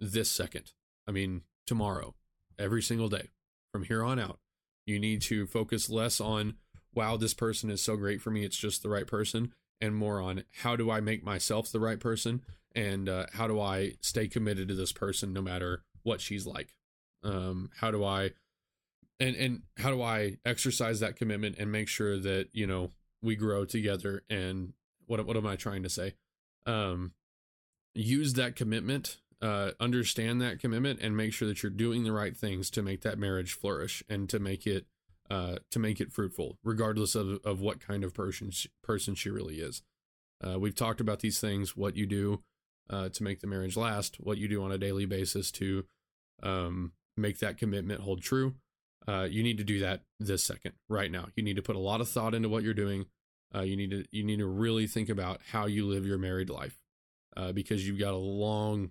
this 0.00 0.30
second. 0.30 0.72
I 1.06 1.10
mean, 1.10 1.42
tomorrow, 1.66 2.14
every 2.58 2.82
single 2.82 3.10
day 3.10 3.28
from 3.72 3.84
here 3.84 4.02
on 4.02 4.18
out. 4.18 4.38
You 4.86 4.98
need 4.98 5.20
to 5.22 5.46
focus 5.46 5.90
less 5.90 6.20
on, 6.20 6.54
wow, 6.94 7.16
this 7.16 7.34
person 7.34 7.70
is 7.70 7.82
so 7.82 7.96
great 7.96 8.22
for 8.22 8.30
me, 8.30 8.44
it's 8.44 8.56
just 8.56 8.82
the 8.82 8.88
right 8.88 9.06
person, 9.06 9.52
and 9.80 9.94
more 9.94 10.20
on 10.20 10.44
how 10.62 10.76
do 10.76 10.90
I 10.90 11.00
make 11.00 11.22
myself 11.22 11.70
the 11.70 11.80
right 11.80 12.00
person 12.00 12.42
and 12.74 13.08
uh, 13.08 13.26
how 13.34 13.46
do 13.46 13.60
I 13.60 13.96
stay 14.00 14.28
committed 14.28 14.68
to 14.68 14.74
this 14.74 14.92
person 14.92 15.34
no 15.34 15.42
matter 15.42 15.82
what 16.04 16.22
she's 16.22 16.46
like. 16.46 16.74
Um, 17.24 17.70
how 17.80 17.90
do 17.90 18.04
I 18.04 18.30
and 19.20 19.36
and 19.36 19.62
how 19.78 19.90
do 19.90 20.02
I 20.02 20.38
exercise 20.44 21.00
that 21.00 21.16
commitment 21.16 21.56
and 21.58 21.70
make 21.70 21.88
sure 21.88 22.18
that 22.18 22.48
you 22.52 22.66
know 22.66 22.92
we 23.22 23.36
grow 23.36 23.64
together 23.64 24.24
and 24.28 24.72
what 25.06 25.24
what 25.24 25.36
am 25.36 25.46
I 25.46 25.56
trying 25.56 25.82
to 25.84 25.88
say? 25.88 26.14
Um, 26.66 27.12
use 27.94 28.34
that 28.34 28.56
commitment, 28.56 29.18
uh, 29.40 29.72
understand 29.80 30.40
that 30.40 30.60
commitment, 30.60 31.00
and 31.00 31.16
make 31.16 31.32
sure 31.32 31.48
that 31.48 31.62
you're 31.62 31.70
doing 31.70 32.04
the 32.04 32.12
right 32.12 32.36
things 32.36 32.70
to 32.70 32.82
make 32.82 33.02
that 33.02 33.18
marriage 33.18 33.52
flourish 33.52 34.02
and 34.08 34.28
to 34.28 34.38
make 34.38 34.66
it 34.66 34.86
uh, 35.30 35.56
to 35.70 35.78
make 35.78 36.00
it 36.00 36.12
fruitful, 36.12 36.58
regardless 36.64 37.14
of 37.14 37.38
of 37.44 37.60
what 37.60 37.80
kind 37.80 38.04
of 38.04 38.14
person 38.14 38.50
she, 38.50 38.68
person 38.82 39.14
she 39.14 39.30
really 39.30 39.60
is. 39.60 39.82
Uh, 40.44 40.58
we've 40.58 40.74
talked 40.74 41.00
about 41.00 41.20
these 41.20 41.38
things, 41.38 41.76
what 41.76 41.96
you 41.96 42.06
do 42.06 42.42
uh, 42.90 43.08
to 43.10 43.22
make 43.22 43.40
the 43.40 43.46
marriage 43.46 43.76
last, 43.76 44.16
what 44.18 44.38
you 44.38 44.48
do 44.48 44.62
on 44.62 44.72
a 44.72 44.78
daily 44.78 45.06
basis 45.06 45.52
to 45.52 45.84
um, 46.42 46.92
make 47.16 47.38
that 47.38 47.58
commitment 47.58 48.00
hold 48.00 48.22
true. 48.22 48.54
Uh, 49.06 49.26
you 49.28 49.42
need 49.42 49.58
to 49.58 49.64
do 49.64 49.80
that 49.80 50.02
this 50.20 50.44
second, 50.44 50.72
right 50.88 51.10
now. 51.10 51.26
You 51.34 51.42
need 51.42 51.56
to 51.56 51.62
put 51.62 51.76
a 51.76 51.80
lot 51.80 52.00
of 52.00 52.08
thought 52.08 52.34
into 52.34 52.48
what 52.48 52.62
you're 52.62 52.74
doing. 52.74 53.06
Uh, 53.54 53.62
you 53.62 53.76
need 53.76 53.90
to 53.90 54.04
you 54.12 54.24
need 54.24 54.38
to 54.38 54.46
really 54.46 54.86
think 54.86 55.08
about 55.08 55.40
how 55.50 55.66
you 55.66 55.86
live 55.86 56.06
your 56.06 56.18
married 56.18 56.48
life, 56.48 56.78
uh, 57.36 57.52
because 57.52 57.86
you've 57.86 57.98
got 57.98 58.14
a 58.14 58.16
long, 58.16 58.90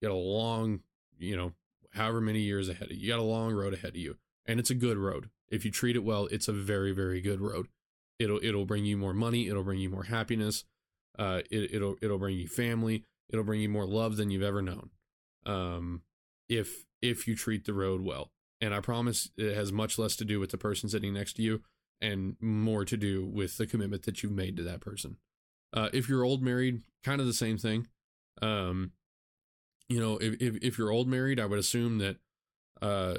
you 0.00 0.08
got 0.08 0.14
a 0.14 0.16
long, 0.16 0.80
you 1.18 1.36
know, 1.36 1.52
however 1.92 2.20
many 2.20 2.40
years 2.40 2.68
ahead 2.68 2.90
of 2.90 2.96
you. 2.96 3.02
You 3.02 3.08
got 3.08 3.18
a 3.18 3.22
long 3.22 3.52
road 3.52 3.74
ahead 3.74 3.90
of 3.90 3.96
you, 3.96 4.16
and 4.46 4.58
it's 4.58 4.70
a 4.70 4.74
good 4.74 4.96
road. 4.96 5.28
If 5.48 5.64
you 5.64 5.70
treat 5.70 5.96
it 5.96 6.04
well, 6.04 6.26
it's 6.30 6.48
a 6.48 6.52
very 6.52 6.92
very 6.92 7.20
good 7.20 7.40
road. 7.40 7.66
It'll 8.18 8.40
it'll 8.42 8.66
bring 8.66 8.84
you 8.84 8.96
more 8.96 9.12
money. 9.12 9.48
It'll 9.48 9.64
bring 9.64 9.80
you 9.80 9.90
more 9.90 10.04
happiness. 10.04 10.64
Uh, 11.18 11.40
it, 11.50 11.74
it'll 11.74 11.96
it'll 12.00 12.18
bring 12.18 12.36
you 12.36 12.46
family. 12.46 13.04
It'll 13.30 13.44
bring 13.44 13.60
you 13.60 13.68
more 13.68 13.86
love 13.86 14.16
than 14.16 14.30
you've 14.30 14.42
ever 14.42 14.62
known. 14.62 14.90
Um, 15.44 16.02
if 16.50 16.84
if 17.00 17.26
you 17.26 17.34
treat 17.34 17.64
the 17.64 17.72
road 17.72 18.02
well, 18.02 18.32
and 18.60 18.74
I 18.74 18.80
promise 18.80 19.30
it 19.38 19.54
has 19.54 19.72
much 19.72 19.98
less 19.98 20.16
to 20.16 20.24
do 20.24 20.38
with 20.38 20.50
the 20.50 20.58
person 20.58 20.90
sitting 20.90 21.14
next 21.14 21.34
to 21.34 21.42
you 21.42 21.62
and 22.02 22.36
more 22.40 22.84
to 22.84 22.96
do 22.96 23.24
with 23.24 23.56
the 23.56 23.66
commitment 23.66 24.02
that 24.02 24.22
you've 24.22 24.32
made 24.32 24.56
to 24.56 24.62
that 24.64 24.80
person. 24.80 25.16
Uh, 25.72 25.88
if 25.92 26.08
you're 26.08 26.24
old 26.24 26.42
married, 26.42 26.82
kind 27.04 27.20
of 27.20 27.26
the 27.26 27.32
same 27.32 27.56
thing. 27.56 27.86
Um, 28.42 28.92
you 29.88 30.00
know, 30.00 30.18
if, 30.18 30.34
if, 30.40 30.56
if 30.62 30.78
you're 30.78 30.90
old 30.90 31.08
married, 31.08 31.38
I 31.38 31.46
would 31.46 31.58
assume 31.58 31.98
that 31.98 32.16
uh, 32.80 33.16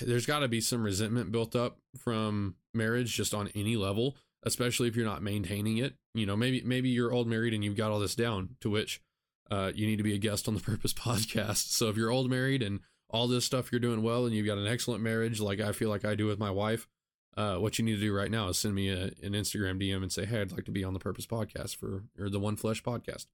there's 0.00 0.26
got 0.26 0.40
to 0.40 0.48
be 0.48 0.60
some 0.60 0.82
resentment 0.82 1.32
built 1.32 1.56
up 1.56 1.78
from 1.98 2.56
marriage 2.72 3.14
just 3.14 3.34
on 3.34 3.48
any 3.54 3.76
level, 3.76 4.16
especially 4.42 4.88
if 4.88 4.96
you're 4.96 5.06
not 5.06 5.22
maintaining 5.22 5.78
it. 5.78 5.94
You 6.14 6.26
know, 6.26 6.36
maybe 6.36 6.62
maybe 6.64 6.88
you're 6.88 7.12
old 7.12 7.28
married 7.28 7.54
and 7.54 7.64
you've 7.64 7.76
got 7.76 7.90
all 7.90 8.00
this 8.00 8.14
down. 8.14 8.56
To 8.60 8.70
which 8.70 9.00
uh, 9.50 9.72
you 9.74 9.86
need 9.86 9.96
to 9.96 10.02
be 10.02 10.14
a 10.14 10.18
guest 10.18 10.48
on 10.48 10.54
the 10.54 10.60
Purpose 10.72 10.92
Podcast. 10.92 11.70
So 11.72 11.88
if 11.88 11.96
you're 11.96 12.10
old 12.10 12.30
married 12.30 12.62
and 12.62 12.80
all 13.10 13.28
this 13.28 13.44
stuff 13.44 13.70
you're 13.70 13.80
doing 13.80 14.02
well 14.02 14.26
and 14.26 14.34
you've 14.34 14.46
got 14.46 14.58
an 14.58 14.66
excellent 14.66 15.02
marriage, 15.02 15.40
like 15.40 15.60
I 15.60 15.72
feel 15.72 15.88
like 15.88 16.04
I 16.04 16.14
do 16.14 16.26
with 16.26 16.38
my 16.38 16.50
wife, 16.50 16.86
uh, 17.36 17.56
what 17.56 17.78
you 17.78 17.84
need 17.84 17.96
to 17.96 18.00
do 18.00 18.14
right 18.14 18.30
now 18.30 18.48
is 18.48 18.58
send 18.58 18.74
me 18.74 18.88
a, 18.88 19.04
an 19.22 19.32
Instagram 19.32 19.80
DM 19.80 20.02
and 20.02 20.12
say, 20.12 20.24
hey, 20.24 20.40
I'd 20.40 20.52
like 20.52 20.64
to 20.66 20.70
be 20.70 20.84
on 20.84 20.94
the 20.94 21.00
Purpose 21.00 21.26
Podcast 21.26 21.76
for 21.76 22.04
or 22.18 22.28
the 22.28 22.40
One 22.40 22.56
Flesh 22.56 22.82
Podcast. 22.82 23.26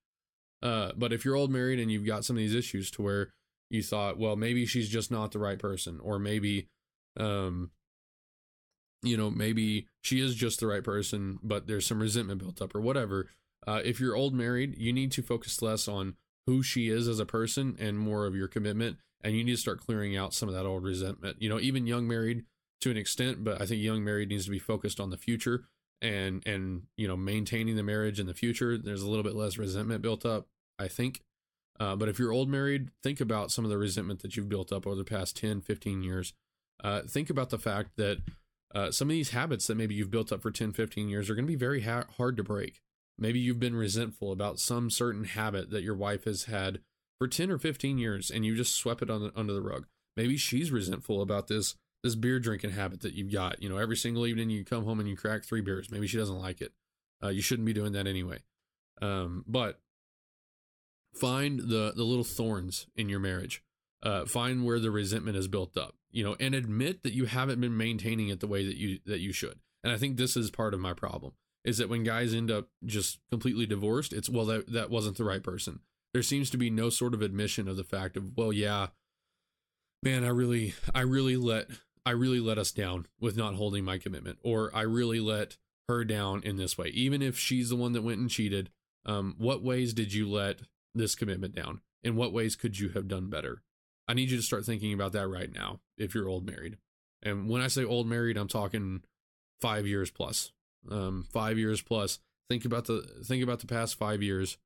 Uh, 0.62 0.92
but 0.96 1.12
if 1.12 1.24
you're 1.24 1.36
old 1.36 1.50
married 1.50 1.80
and 1.80 1.90
you've 1.90 2.06
got 2.06 2.24
some 2.24 2.36
of 2.36 2.40
these 2.40 2.54
issues 2.54 2.90
to 2.92 3.02
where 3.02 3.28
you 3.70 3.82
thought, 3.82 4.18
well, 4.18 4.36
maybe 4.36 4.66
she's 4.66 4.88
just 4.88 5.10
not 5.10 5.32
the 5.32 5.38
right 5.38 5.58
person, 5.58 6.00
or 6.02 6.18
maybe, 6.18 6.66
um, 7.16 7.70
you 9.02 9.16
know, 9.16 9.30
maybe 9.30 9.86
she 10.02 10.20
is 10.20 10.34
just 10.34 10.60
the 10.60 10.66
right 10.66 10.84
person, 10.84 11.38
but 11.42 11.66
there's 11.66 11.86
some 11.86 12.00
resentment 12.00 12.40
built 12.40 12.60
up 12.60 12.74
or 12.74 12.80
whatever. 12.80 13.28
Uh, 13.66 13.80
if 13.84 14.00
you're 14.00 14.16
old 14.16 14.34
married, 14.34 14.76
you 14.78 14.92
need 14.92 15.12
to 15.12 15.22
focus 15.22 15.60
less 15.62 15.88
on 15.88 16.14
who 16.46 16.62
she 16.62 16.88
is 16.88 17.06
as 17.06 17.18
a 17.18 17.26
person 17.26 17.76
and 17.78 17.98
more 17.98 18.26
of 18.26 18.34
your 18.34 18.48
commitment. 18.48 18.98
And 19.22 19.36
you 19.36 19.44
need 19.44 19.52
to 19.52 19.58
start 19.58 19.80
clearing 19.80 20.16
out 20.16 20.32
some 20.32 20.48
of 20.48 20.54
that 20.54 20.64
old 20.64 20.82
resentment. 20.82 21.36
You 21.40 21.50
know, 21.50 21.60
even 21.60 21.86
young 21.86 22.08
married, 22.08 22.44
to 22.80 22.90
an 22.90 22.96
extent, 22.96 23.44
but 23.44 23.60
I 23.60 23.66
think 23.66 23.82
young 23.82 24.02
married 24.02 24.30
needs 24.30 24.46
to 24.46 24.50
be 24.50 24.58
focused 24.58 25.00
on 25.00 25.10
the 25.10 25.18
future 25.18 25.64
and 26.02 26.42
and 26.46 26.84
you 26.96 27.06
know 27.06 27.16
maintaining 27.16 27.76
the 27.76 27.82
marriage 27.82 28.18
in 28.18 28.26
the 28.26 28.34
future. 28.34 28.78
There's 28.78 29.02
a 29.02 29.08
little 29.08 29.22
bit 29.22 29.34
less 29.34 29.58
resentment 29.58 30.02
built 30.02 30.24
up, 30.24 30.46
I 30.78 30.88
think. 30.88 31.20
Uh, 31.78 31.96
but 31.96 32.08
if 32.08 32.18
you're 32.18 32.32
old 32.32 32.48
married, 32.48 32.90
think 33.02 33.20
about 33.20 33.50
some 33.50 33.64
of 33.64 33.70
the 33.70 33.78
resentment 33.78 34.20
that 34.20 34.36
you've 34.36 34.50
built 34.50 34.70
up 34.70 34.86
over 34.86 34.96
the 34.96 35.04
past 35.04 35.34
10, 35.36 35.62
15 35.62 36.02
years. 36.02 36.34
Uh, 36.84 37.00
think 37.02 37.30
about 37.30 37.48
the 37.48 37.58
fact 37.58 37.96
that 37.96 38.18
uh, 38.74 38.90
some 38.90 39.08
of 39.08 39.12
these 39.12 39.30
habits 39.30 39.66
that 39.66 39.76
maybe 39.76 39.94
you've 39.94 40.10
built 40.10 40.30
up 40.30 40.42
for 40.42 40.50
10, 40.50 40.72
15 40.72 41.08
years 41.08 41.30
are 41.30 41.34
going 41.34 41.46
to 41.46 41.50
be 41.50 41.56
very 41.56 41.80
ha- 41.80 42.04
hard 42.18 42.36
to 42.36 42.44
break. 42.44 42.82
Maybe 43.20 43.38
you've 43.38 43.60
been 43.60 43.76
resentful 43.76 44.32
about 44.32 44.58
some 44.58 44.90
certain 44.90 45.24
habit 45.24 45.70
that 45.70 45.82
your 45.82 45.94
wife 45.94 46.24
has 46.24 46.44
had 46.44 46.80
for 47.18 47.28
10 47.28 47.50
or 47.50 47.58
15 47.58 47.98
years 47.98 48.30
and 48.30 48.46
you 48.46 48.56
just 48.56 48.74
swept 48.74 49.02
it 49.02 49.08
the, 49.08 49.30
under 49.36 49.52
the 49.52 49.60
rug. 49.60 49.86
Maybe 50.16 50.38
she's 50.38 50.72
resentful 50.72 51.20
about 51.20 51.48
this 51.48 51.76
this 52.02 52.14
beer 52.14 52.40
drinking 52.40 52.70
habit 52.70 53.02
that 53.02 53.12
you've 53.12 53.30
got. 53.30 53.62
You 53.62 53.68
know, 53.68 53.76
every 53.76 53.96
single 53.96 54.26
evening 54.26 54.48
you 54.48 54.64
come 54.64 54.84
home 54.84 55.00
and 55.00 55.08
you 55.08 55.18
crack 55.18 55.44
three 55.44 55.60
beers. 55.60 55.90
Maybe 55.90 56.06
she 56.06 56.16
doesn't 56.16 56.40
like 56.40 56.62
it. 56.62 56.72
Uh, 57.22 57.28
you 57.28 57.42
shouldn't 57.42 57.66
be 57.66 57.74
doing 57.74 57.92
that 57.92 58.06
anyway. 58.06 58.38
Um, 59.02 59.44
but 59.46 59.80
find 61.14 61.60
the 61.60 61.92
the 61.94 62.04
little 62.04 62.24
thorns 62.24 62.86
in 62.96 63.10
your 63.10 63.20
marriage. 63.20 63.62
Uh, 64.02 64.24
find 64.24 64.64
where 64.64 64.78
the 64.78 64.90
resentment 64.90 65.36
is 65.36 65.46
built 65.46 65.76
up. 65.76 65.94
You 66.10 66.24
know, 66.24 66.36
and 66.40 66.54
admit 66.54 67.02
that 67.02 67.12
you 67.12 67.26
haven't 67.26 67.60
been 67.60 67.76
maintaining 67.76 68.28
it 68.28 68.40
the 68.40 68.46
way 68.46 68.64
that 68.64 68.76
you 68.76 68.98
that 69.04 69.20
you 69.20 69.32
should. 69.34 69.58
And 69.84 69.92
I 69.92 69.98
think 69.98 70.16
this 70.16 70.38
is 70.38 70.50
part 70.50 70.72
of 70.72 70.80
my 70.80 70.94
problem 70.94 71.34
is 71.64 71.78
that 71.78 71.88
when 71.88 72.04
guys 72.04 72.34
end 72.34 72.50
up 72.50 72.68
just 72.84 73.18
completely 73.30 73.66
divorced, 73.66 74.12
it's 74.12 74.28
well 74.28 74.46
that 74.46 74.72
that 74.72 74.90
wasn't 74.90 75.16
the 75.16 75.24
right 75.24 75.42
person. 75.42 75.80
There 76.12 76.22
seems 76.22 76.50
to 76.50 76.56
be 76.56 76.70
no 76.70 76.90
sort 76.90 77.14
of 77.14 77.22
admission 77.22 77.68
of 77.68 77.76
the 77.76 77.84
fact 77.84 78.16
of 78.16 78.36
well, 78.36 78.52
yeah, 78.52 78.88
man, 80.02 80.24
I 80.24 80.28
really 80.28 80.74
I 80.94 81.02
really 81.02 81.36
let 81.36 81.66
I 82.04 82.10
really 82.12 82.40
let 82.40 82.58
us 82.58 82.72
down 82.72 83.06
with 83.20 83.36
not 83.36 83.54
holding 83.54 83.84
my 83.84 83.98
commitment, 83.98 84.38
or 84.42 84.70
I 84.74 84.82
really 84.82 85.20
let 85.20 85.56
her 85.88 86.04
down 86.04 86.42
in 86.42 86.56
this 86.56 86.78
way. 86.78 86.88
Even 86.88 87.20
if 87.20 87.38
she's 87.38 87.68
the 87.68 87.76
one 87.76 87.92
that 87.92 88.02
went 88.02 88.20
and 88.20 88.30
cheated, 88.30 88.70
um, 89.04 89.34
what 89.38 89.62
ways 89.62 89.92
did 89.92 90.12
you 90.12 90.28
let 90.28 90.60
this 90.94 91.14
commitment 91.14 91.54
down? 91.54 91.80
In 92.02 92.16
what 92.16 92.32
ways 92.32 92.56
could 92.56 92.78
you 92.78 92.90
have 92.90 93.08
done 93.08 93.28
better? 93.28 93.62
I 94.08 94.14
need 94.14 94.30
you 94.30 94.36
to 94.38 94.42
start 94.42 94.64
thinking 94.64 94.92
about 94.92 95.12
that 95.12 95.28
right 95.28 95.52
now 95.52 95.80
if 95.98 96.14
you're 96.14 96.28
old 96.28 96.46
married. 96.46 96.78
And 97.22 97.48
when 97.48 97.60
I 97.60 97.68
say 97.68 97.84
old 97.84 98.06
married, 98.06 98.36
I'm 98.36 98.48
talking 98.48 99.02
five 99.60 99.86
years 99.86 100.10
plus. 100.10 100.52
Um, 100.90 101.26
five 101.32 101.58
years 101.58 101.82
plus. 101.82 102.18
Think 102.48 102.64
about 102.64 102.86
the 102.86 103.02
think 103.24 103.42
about 103.42 103.60
the 103.60 103.66
past 103.66 103.96
five 103.98 104.22
years. 104.22 104.58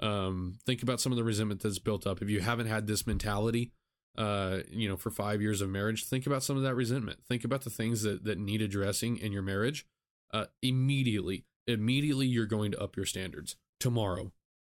Um, 0.00 0.58
think 0.66 0.82
about 0.82 1.00
some 1.00 1.12
of 1.12 1.16
the 1.16 1.24
resentment 1.24 1.62
that's 1.62 1.78
built 1.78 2.06
up. 2.06 2.20
If 2.22 2.28
you 2.28 2.40
haven't 2.40 2.66
had 2.66 2.86
this 2.86 3.06
mentality 3.06 3.72
uh, 4.16 4.58
you 4.70 4.88
know, 4.88 4.96
for 4.96 5.10
five 5.10 5.40
years 5.40 5.60
of 5.60 5.70
marriage, 5.70 6.04
think 6.04 6.26
about 6.26 6.42
some 6.42 6.56
of 6.56 6.62
that 6.62 6.74
resentment. 6.74 7.20
Think 7.26 7.44
about 7.44 7.62
the 7.62 7.70
things 7.70 8.02
that 8.02 8.24
that 8.24 8.38
need 8.38 8.60
addressing 8.60 9.16
in 9.16 9.32
your 9.32 9.42
marriage. 9.42 9.86
Uh, 10.32 10.46
immediately, 10.62 11.44
immediately, 11.66 12.26
you're 12.26 12.46
going 12.46 12.72
to 12.72 12.80
up 12.80 12.96
your 12.96 13.06
standards 13.06 13.56
tomorrow. 13.80 14.32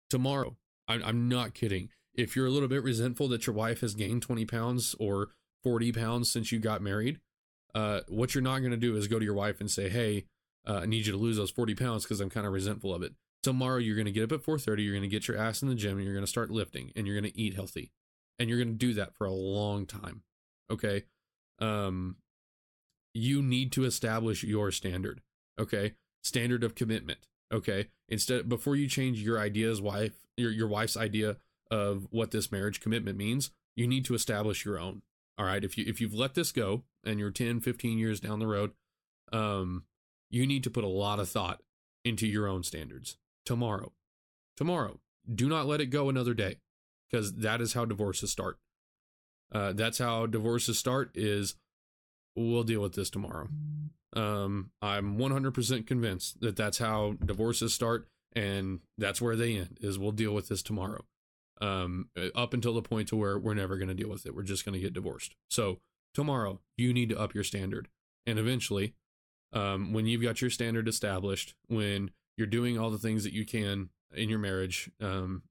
Tomorrow, 0.08 0.56
I'm, 0.86 1.02
I'm 1.02 1.28
not 1.28 1.54
kidding. 1.54 1.88
If 2.14 2.36
you're 2.36 2.46
a 2.46 2.50
little 2.50 2.68
bit 2.68 2.84
resentful 2.84 3.28
that 3.28 3.46
your 3.46 3.56
wife 3.56 3.80
has 3.80 3.94
gained 3.94 4.22
20 4.22 4.44
pounds 4.44 4.94
or 5.00 5.30
40 5.64 5.90
pounds 5.92 6.30
since 6.30 6.52
you 6.52 6.60
got 6.60 6.80
married, 6.80 7.18
uh, 7.74 8.00
what 8.08 8.34
you're 8.34 8.42
not 8.42 8.60
going 8.60 8.70
to 8.70 8.76
do 8.76 8.96
is 8.96 9.08
go 9.08 9.18
to 9.18 9.24
your 9.24 9.34
wife 9.34 9.60
and 9.60 9.70
say, 9.70 9.88
"Hey, 9.88 10.26
uh, 10.66 10.80
I 10.82 10.86
need 10.86 11.06
you 11.06 11.12
to 11.12 11.18
lose 11.18 11.36
those 11.36 11.50
40 11.50 11.74
pounds 11.74 12.04
because 12.04 12.20
I'm 12.20 12.30
kind 12.30 12.46
of 12.46 12.52
resentful 12.52 12.94
of 12.94 13.02
it." 13.02 13.12
Tomorrow, 13.42 13.78
you're 13.78 13.96
going 13.96 14.06
to 14.06 14.12
get 14.12 14.24
up 14.24 14.32
at 14.32 14.44
4:30. 14.44 14.84
You're 14.84 14.94
going 14.94 15.02
to 15.02 15.08
get 15.08 15.28
your 15.28 15.36
ass 15.36 15.62
in 15.62 15.68
the 15.68 15.74
gym. 15.74 15.96
And 15.96 16.04
you're 16.04 16.14
going 16.14 16.24
to 16.24 16.30
start 16.30 16.50
lifting, 16.50 16.92
and 16.96 17.06
you're 17.06 17.18
going 17.20 17.30
to 17.30 17.38
eat 17.38 17.54
healthy 17.54 17.92
and 18.38 18.48
you're 18.48 18.58
going 18.58 18.72
to 18.72 18.74
do 18.74 18.94
that 18.94 19.14
for 19.14 19.26
a 19.26 19.32
long 19.32 19.86
time. 19.86 20.22
Okay. 20.70 21.04
Um, 21.60 22.16
you 23.12 23.42
need 23.42 23.72
to 23.72 23.84
establish 23.84 24.42
your 24.42 24.70
standard. 24.70 25.20
Okay. 25.58 25.94
Standard 26.22 26.64
of 26.64 26.74
commitment. 26.74 27.26
Okay. 27.52 27.88
Instead, 28.08 28.48
before 28.48 28.76
you 28.76 28.88
change 28.88 29.20
your 29.20 29.38
ideas, 29.38 29.80
wife, 29.80 30.14
your, 30.36 30.50
your 30.50 30.68
wife's 30.68 30.96
idea 30.96 31.36
of 31.70 32.06
what 32.10 32.30
this 32.30 32.50
marriage 32.50 32.80
commitment 32.80 33.16
means, 33.16 33.50
you 33.76 33.86
need 33.86 34.04
to 34.06 34.14
establish 34.14 34.64
your 34.64 34.78
own. 34.78 35.02
All 35.38 35.46
right. 35.46 35.64
If 35.64 35.78
you, 35.78 35.84
if 35.86 36.00
you've 36.00 36.14
let 36.14 36.34
this 36.34 36.50
go 36.50 36.82
and 37.04 37.18
you're 37.18 37.30
10, 37.30 37.60
15 37.60 37.98
years 37.98 38.20
down 38.20 38.40
the 38.40 38.46
road, 38.46 38.72
um, 39.32 39.84
you 40.34 40.46
need 40.46 40.64
to 40.64 40.70
put 40.70 40.84
a 40.84 40.88
lot 40.88 41.20
of 41.20 41.28
thought 41.28 41.62
into 42.04 42.26
your 42.26 42.48
own 42.48 42.64
standards 42.64 43.16
tomorrow. 43.46 43.92
Tomorrow. 44.56 44.98
Do 45.32 45.48
not 45.48 45.66
let 45.66 45.80
it 45.80 45.86
go 45.86 46.08
another 46.08 46.34
day 46.34 46.56
because 47.10 47.34
that 47.34 47.60
is 47.60 47.72
how 47.72 47.84
divorces 47.84 48.32
start. 48.32 48.58
Uh, 49.52 49.72
that's 49.72 49.98
how 49.98 50.26
divorces 50.26 50.78
start. 50.78 51.12
Is 51.14 51.54
we'll 52.34 52.64
deal 52.64 52.82
with 52.82 52.94
this 52.94 53.10
tomorrow. 53.10 53.48
Um, 54.14 54.70
I'm 54.82 55.18
100% 55.18 55.86
convinced 55.86 56.40
that 56.40 56.56
that's 56.56 56.78
how 56.78 57.14
divorces 57.24 57.72
start, 57.72 58.08
and 58.34 58.80
that's 58.98 59.20
where 59.20 59.36
they 59.36 59.56
end. 59.56 59.78
Is 59.80 59.98
we'll 59.98 60.12
deal 60.12 60.34
with 60.34 60.48
this 60.48 60.62
tomorrow. 60.62 61.04
Um, 61.60 62.08
up 62.34 62.52
until 62.52 62.74
the 62.74 62.82
point 62.82 63.08
to 63.08 63.16
where 63.16 63.38
we're 63.38 63.54
never 63.54 63.76
going 63.76 63.88
to 63.88 63.94
deal 63.94 64.10
with 64.10 64.26
it. 64.26 64.34
We're 64.34 64.42
just 64.42 64.64
going 64.64 64.74
to 64.74 64.80
get 64.80 64.92
divorced. 64.92 65.36
So 65.48 65.78
tomorrow, 66.12 66.60
you 66.76 66.92
need 66.92 67.08
to 67.10 67.18
up 67.18 67.34
your 67.34 67.44
standard, 67.44 67.88
and 68.26 68.38
eventually, 68.38 68.94
um, 69.54 69.92
when 69.92 70.06
you've 70.06 70.22
got 70.22 70.40
your 70.40 70.50
standard 70.50 70.88
established, 70.88 71.54
when 71.68 72.10
you're 72.36 72.46
doing 72.46 72.78
all 72.78 72.90
the 72.90 72.98
things 72.98 73.24
that 73.24 73.32
you 73.32 73.46
can 73.46 73.90
in 74.14 74.28
your 74.28 74.38
marriage. 74.38 74.90
Um, 75.00 75.42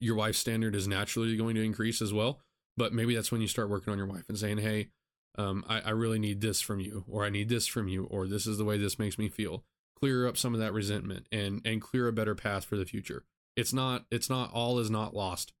your 0.00 0.16
wife's 0.16 0.38
standard 0.38 0.74
is 0.74 0.88
naturally 0.88 1.36
going 1.36 1.54
to 1.54 1.62
increase 1.62 2.00
as 2.00 2.12
well. 2.12 2.40
But 2.76 2.92
maybe 2.92 3.14
that's 3.14 3.30
when 3.30 3.40
you 3.40 3.48
start 3.48 3.68
working 3.68 3.92
on 3.92 3.98
your 3.98 4.06
wife 4.06 4.24
and 4.28 4.38
saying, 4.38 4.58
hey, 4.58 4.88
um, 5.36 5.64
I, 5.68 5.80
I 5.80 5.90
really 5.90 6.18
need 6.18 6.40
this 6.40 6.60
from 6.60 6.80
you, 6.80 7.04
or 7.08 7.24
I 7.24 7.30
need 7.30 7.48
this 7.48 7.66
from 7.66 7.88
you, 7.88 8.04
or 8.04 8.26
this 8.26 8.46
is 8.46 8.58
the 8.58 8.64
way 8.64 8.78
this 8.78 8.98
makes 8.98 9.18
me 9.18 9.28
feel. 9.28 9.64
Clear 9.98 10.26
up 10.26 10.36
some 10.36 10.54
of 10.54 10.60
that 10.60 10.72
resentment 10.72 11.26
and 11.30 11.60
and 11.64 11.82
clear 11.82 12.08
a 12.08 12.12
better 12.12 12.34
path 12.34 12.64
for 12.64 12.76
the 12.76 12.86
future. 12.86 13.24
It's 13.54 13.72
not 13.72 14.06
it's 14.10 14.30
not 14.30 14.50
all 14.52 14.78
is 14.78 14.90
not 14.90 15.14
lost. 15.14 15.52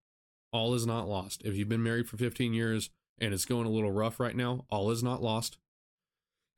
All 0.52 0.74
is 0.74 0.86
not 0.86 1.08
lost. 1.08 1.42
If 1.44 1.56
you've 1.56 1.68
been 1.68 1.82
married 1.82 2.08
for 2.08 2.16
15 2.16 2.54
years 2.54 2.88
and 3.20 3.34
it's 3.34 3.44
going 3.44 3.66
a 3.66 3.70
little 3.70 3.92
rough 3.92 4.18
right 4.18 4.34
now, 4.34 4.64
all 4.70 4.90
is 4.90 5.02
not 5.02 5.22
lost. 5.22 5.58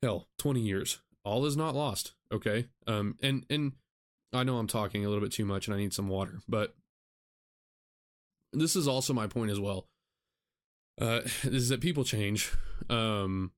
Hell, 0.03 0.27
20 0.37 0.59
years, 0.59 0.99
all 1.23 1.45
is 1.45 1.55
not 1.55 1.75
lost. 1.75 2.11
Okay. 2.29 2.67
Um, 2.85 3.15
and 3.23 3.45
and 3.49 3.71
I 4.33 4.43
know 4.43 4.57
I'm 4.57 4.67
talking 4.67 5.05
a 5.05 5.07
little 5.07 5.23
bit 5.23 5.31
too 5.31 5.45
much 5.45 5.65
and 5.65 5.73
I 5.73 5.79
need 5.79 5.93
some 5.93 6.09
water, 6.09 6.41
but 6.45 6.75
this 8.51 8.75
is 8.75 8.85
also 8.85 9.13
my 9.13 9.27
point 9.27 9.49
as 9.49 9.61
well. 9.61 9.87
Uh, 10.99 11.21
is 11.43 11.69
that 11.69 11.79
people 11.79 12.03
change. 12.03 12.51
Um, 12.89 13.53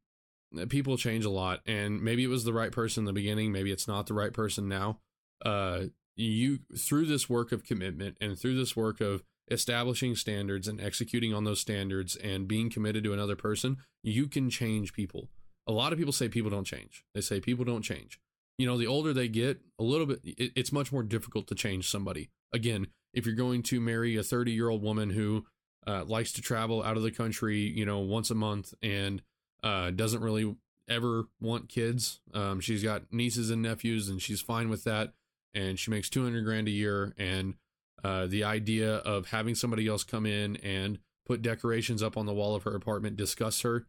people 0.69 0.97
change 0.97 1.25
a 1.25 1.31
lot, 1.31 1.61
and 1.65 1.99
maybe 2.03 2.23
it 2.23 2.27
was 2.27 2.43
the 2.43 2.53
right 2.53 2.71
person 2.71 3.01
in 3.01 3.05
the 3.05 3.13
beginning, 3.13 3.51
maybe 3.51 3.71
it's 3.71 3.87
not 3.87 4.05
the 4.05 4.13
right 4.13 4.31
person 4.31 4.69
now. 4.69 4.99
Uh, 5.43 5.85
you 6.15 6.59
through 6.77 7.07
this 7.07 7.27
work 7.27 7.51
of 7.51 7.65
commitment 7.65 8.17
and 8.21 8.37
through 8.37 8.55
this 8.55 8.75
work 8.75 9.01
of 9.01 9.23
establishing 9.49 10.15
standards 10.15 10.67
and 10.67 10.79
executing 10.79 11.33
on 11.33 11.43
those 11.43 11.59
standards 11.59 12.15
and 12.15 12.47
being 12.47 12.69
committed 12.69 13.03
to 13.03 13.13
another 13.13 13.35
person, 13.35 13.77
you 14.03 14.27
can 14.27 14.51
change 14.51 14.93
people. 14.93 15.27
A 15.67 15.71
lot 15.71 15.93
of 15.93 15.97
people 15.97 16.13
say 16.13 16.29
people 16.29 16.51
don't 16.51 16.65
change. 16.65 17.03
They 17.13 17.21
say 17.21 17.39
people 17.39 17.65
don't 17.65 17.81
change. 17.81 18.19
You 18.57 18.67
know, 18.67 18.77
the 18.77 18.87
older 18.87 19.13
they 19.13 19.27
get, 19.27 19.59
a 19.79 19.83
little 19.83 20.05
bit, 20.05 20.19
it, 20.23 20.51
it's 20.55 20.71
much 20.71 20.91
more 20.91 21.03
difficult 21.03 21.47
to 21.47 21.55
change 21.55 21.89
somebody. 21.89 22.29
Again, 22.53 22.87
if 23.13 23.25
you're 23.25 23.35
going 23.35 23.63
to 23.63 23.81
marry 23.81 24.15
a 24.15 24.23
30 24.23 24.51
year 24.51 24.69
old 24.69 24.81
woman 24.81 25.09
who 25.09 25.45
uh, 25.87 26.03
likes 26.05 26.31
to 26.33 26.41
travel 26.41 26.83
out 26.83 26.97
of 26.97 27.03
the 27.03 27.11
country, 27.11 27.59
you 27.59 27.85
know, 27.85 27.99
once 27.99 28.29
a 28.29 28.35
month 28.35 28.73
and 28.81 29.21
uh, 29.63 29.91
doesn't 29.91 30.21
really 30.21 30.55
ever 30.87 31.25
want 31.41 31.69
kids, 31.69 32.19
um, 32.33 32.59
she's 32.59 32.83
got 32.83 33.11
nieces 33.11 33.49
and 33.49 33.61
nephews 33.61 34.09
and 34.09 34.21
she's 34.21 34.41
fine 34.41 34.69
with 34.69 34.83
that. 34.83 35.13
And 35.53 35.79
she 35.79 35.89
makes 35.89 36.09
200 36.09 36.43
grand 36.43 36.67
a 36.67 36.71
year. 36.71 37.13
And 37.17 37.55
uh, 38.03 38.27
the 38.27 38.43
idea 38.43 38.97
of 38.97 39.27
having 39.27 39.55
somebody 39.55 39.87
else 39.87 40.03
come 40.03 40.25
in 40.25 40.57
and 40.57 40.99
put 41.25 41.41
decorations 41.41 42.03
up 42.03 42.17
on 42.17 42.25
the 42.25 42.33
wall 42.33 42.55
of 42.55 42.63
her 42.63 42.75
apartment 42.75 43.17
disgusts 43.17 43.61
her. 43.61 43.85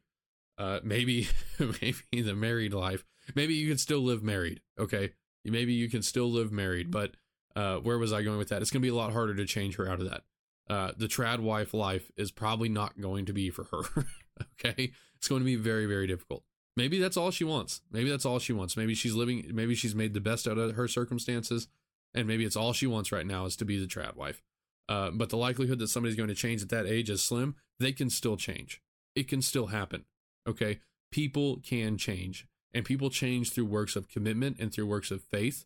Uh, 0.59 0.81
maybe, 0.83 1.29
maybe 1.59 2.23
the 2.23 2.35
married 2.35 2.73
life. 2.73 3.05
Maybe 3.35 3.55
you 3.55 3.69
can 3.69 3.79
still 3.79 4.01
live 4.01 4.23
married. 4.23 4.61
Okay, 4.79 5.13
maybe 5.45 5.73
you 5.73 5.89
can 5.89 6.03
still 6.03 6.31
live 6.31 6.53
married. 6.53 6.91
But 6.91 7.13
uh, 7.55 7.77
where 7.77 7.99
was 7.99 8.13
I 8.13 8.23
going 8.23 8.39
with 8.39 8.49
that? 8.49 8.63
It's 8.63 8.71
going 8.71 8.83
to 8.83 8.87
be 8.87 8.91
a 8.91 8.95
lot 8.95 9.13
harder 9.13 9.35
to 9.35 9.47
change 9.47 9.77
her 9.77 9.89
out 9.89 10.01
of 10.01 10.11
that. 10.11 10.23
Uh, 10.69 10.93
the 10.97 11.07
trad 11.07 11.41
wife 11.41 11.75
life 11.75 12.11
is 12.17 12.31
probably 12.31 12.69
not 12.69 13.01
going 13.01 13.27
to 13.27 13.33
be 13.33 13.51
for 13.51 13.65
her. 13.65 13.83
okay, 14.65 14.93
it's 15.17 15.29
going 15.29 15.41
to 15.41 15.47
be 15.47 15.57
very, 15.57 15.87
very 15.87 16.07
difficult. 16.07 16.43
Maybe 16.77 16.99
that's 16.99 17.17
all 17.17 17.31
she 17.31 17.45
wants. 17.45 17.81
Maybe 17.91 18.11
that's 18.11 18.27
all 18.27 18.39
she 18.39 18.53
wants. 18.53 18.77
Maybe 18.77 18.95
she's 18.95 19.15
living. 19.15 19.51
Maybe 19.53 19.75
she's 19.75 19.95
made 19.95 20.13
the 20.13 20.21
best 20.21 20.47
out 20.47 20.59
of 20.59 20.75
her 20.75 20.89
circumstances 20.89 21.69
and 22.17 22.27
maybe 22.27 22.45
it's 22.45 22.57
all 22.57 22.73
she 22.73 22.87
wants 22.87 23.13
right 23.13 23.27
now 23.27 23.45
is 23.45 23.57
to 23.57 23.65
be 23.65 23.79
the 23.79 23.87
trad 23.87 24.17
wife. 24.17 24.43
Uh, 24.89 25.11
but 25.11 25.29
the 25.29 25.37
likelihood 25.37 25.79
that 25.79 25.89
somebody's 25.89 26.17
going 26.17 26.29
to 26.29 26.35
change 26.35 26.63
at 26.63 26.71
that 26.71 26.87
age 26.87 27.11
is 27.11 27.23
slim. 27.23 27.55
They 27.79 27.93
can 27.93 28.09
still 28.09 28.37
change. 28.37 28.81
It 29.15 29.29
can 29.29 29.43
still 29.43 29.67
happen. 29.67 30.05
Okay, 30.47 30.81
people 31.11 31.59
can 31.65 31.97
change, 31.99 32.47
and 32.73 32.85
people 32.85 33.11
change 33.11 33.53
through 33.53 33.67
works 33.67 33.97
of 33.97 34.09
commitment 34.09 34.57
and 34.59 34.73
through 34.73 34.87
works 34.87 35.11
of 35.11 35.23
faith, 35.23 35.65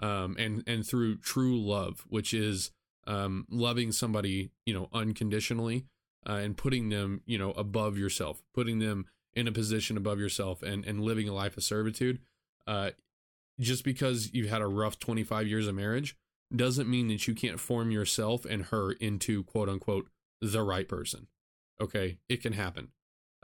um, 0.00 0.36
and 0.38 0.62
and 0.66 0.86
through 0.86 1.18
true 1.18 1.60
love, 1.60 2.04
which 2.08 2.34
is 2.34 2.70
um, 3.06 3.46
loving 3.50 3.92
somebody, 3.92 4.50
you 4.66 4.74
know, 4.74 4.88
unconditionally, 4.92 5.86
uh, 6.28 6.34
and 6.34 6.56
putting 6.56 6.88
them, 6.90 7.22
you 7.26 7.38
know, 7.38 7.52
above 7.52 7.96
yourself, 7.96 8.42
putting 8.54 8.78
them 8.78 9.06
in 9.34 9.48
a 9.48 9.52
position 9.52 9.96
above 9.96 10.18
yourself, 10.18 10.62
and 10.62 10.84
and 10.84 11.00
living 11.00 11.28
a 11.28 11.34
life 11.34 11.56
of 11.56 11.64
servitude. 11.64 12.18
Uh, 12.66 12.90
just 13.58 13.84
because 13.84 14.32
you've 14.32 14.48
had 14.48 14.62
a 14.62 14.66
rough 14.66 14.98
25 14.98 15.46
years 15.46 15.66
of 15.66 15.74
marriage 15.74 16.16
doesn't 16.54 16.88
mean 16.88 17.08
that 17.08 17.28
you 17.28 17.34
can't 17.34 17.60
form 17.60 17.90
yourself 17.90 18.44
and 18.44 18.66
her 18.66 18.92
into 18.92 19.44
quote 19.44 19.68
unquote 19.68 20.08
the 20.40 20.62
right 20.62 20.88
person. 20.88 21.26
Okay, 21.80 22.18
it 22.28 22.42
can 22.42 22.54
happen. 22.54 22.88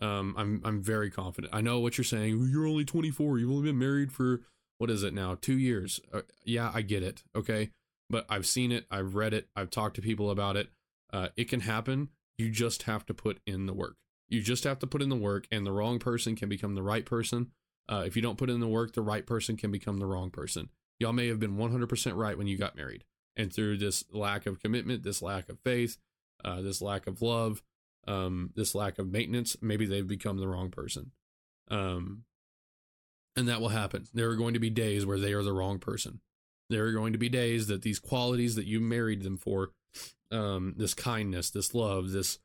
Um, 0.01 0.35
I'm 0.37 0.61
I'm 0.65 0.83
very 0.83 1.11
confident. 1.11 1.55
I 1.55 1.61
know 1.61 1.81
what 1.81 1.97
you're 1.97 2.05
saying. 2.05 2.49
You're 2.51 2.67
only 2.67 2.85
24. 2.85 3.39
You've 3.39 3.51
only 3.51 3.71
been 3.71 3.79
married 3.79 4.13
for 4.13 4.43
what 4.79 4.91
is 4.91 5.03
it 5.03 5.15
now? 5.15 5.37
Two 5.41 5.59
years. 5.59 6.01
Uh, 6.13 6.23
yeah, 6.45 6.71
I 6.75 6.83
get 6.83 7.03
it. 7.03 7.23
Okay, 7.35 7.71
but 8.11 8.27
I've 8.29 8.47
seen 8.47 8.73
it. 8.73 8.87
I've 8.91 9.15
read 9.15 9.33
it. 9.33 9.49
I've 9.57 9.71
talked 9.71 9.97
to 9.97 10.03
people 10.03 10.31
about 10.31 10.57
it. 10.57 10.69
Uh, 11.13 11.29
it 11.37 11.49
can 11.49 11.61
happen. 11.61 12.11
You 12.37 12.51
just 12.51 12.83
have 12.83 13.07
to 13.07 13.15
put 13.15 13.41
in 13.47 13.67
the 13.67 13.73
work. 13.73 13.97
You 14.29 14.43
just 14.43 14.65
have 14.65 14.79
to 14.81 14.87
put 14.87 15.03
in 15.03 15.09
the 15.09 15.17
work, 15.17 15.47
and 15.51 15.65
the 15.65 15.73
wrong 15.73 15.99
person 15.99 16.37
can 16.37 16.49
become 16.49 16.75
the 16.75 16.83
right 16.83 17.07
person. 17.07 17.53
Uh, 17.89 18.03
if 18.05 18.17
you 18.17 18.23
don't 18.23 18.39
put 18.39 18.51
in 18.51 18.61
the 18.61 18.69
work, 18.69 18.93
the 18.93 19.03
right 19.03 19.25
person 19.25 19.57
can 19.57 19.71
become 19.71 19.99
the 19.99 20.07
wrong 20.07 20.31
person. 20.31 20.69
Y'all 20.99 21.13
may 21.13 21.29
have 21.29 21.39
been 21.39 21.57
100% 21.57 22.17
right 22.17 22.37
when 22.37 22.47
you 22.47 22.59
got 22.59 22.77
married. 22.77 23.05
And 23.37 23.53
through 23.53 23.77
this 23.77 24.05
lack 24.13 24.47
of 24.47 24.61
commitment, 24.61 25.03
this 25.03 25.23
lack 25.23 25.49
of 25.49 25.59
faith, 25.61 25.99
uh, 26.45 26.63
this 26.63 26.83
lack 26.83 27.07
of 27.07 27.23
love, 27.23 27.63
um, 28.07 28.51
this 28.55 28.75
lack 28.75 28.99
of 28.99 29.11
maintenance, 29.11 29.57
maybe 29.61 29.87
they've 29.87 30.07
become 30.07 30.39
the 30.39 30.49
wrong 30.49 30.71
person. 30.71 31.11
Um, 31.71 32.25
and 33.37 33.49
that 33.49 33.61
will 33.61 33.69
happen. 33.69 34.07
There 34.15 34.31
are 34.31 34.37
going 34.37 34.55
to 34.55 34.61
be 34.61 34.71
days 34.71 35.05
where 35.05 35.19
they 35.19 35.33
are 35.33 35.43
the 35.43 35.53
wrong 35.53 35.79
person. 35.79 36.21
There 36.71 36.87
are 36.87 36.93
going 36.93 37.13
to 37.13 37.19
be 37.19 37.29
days 37.29 37.67
that 37.67 37.83
these 37.83 37.99
qualities 37.99 38.55
that 38.57 38.67
you 38.67 38.81
married 38.81 39.23
them 39.23 39.37
for, 39.37 39.71
um, 40.31 40.75
this 40.77 40.95
kindness, 40.95 41.51
this 41.51 41.75
love, 41.75 42.11
this, 42.11 42.39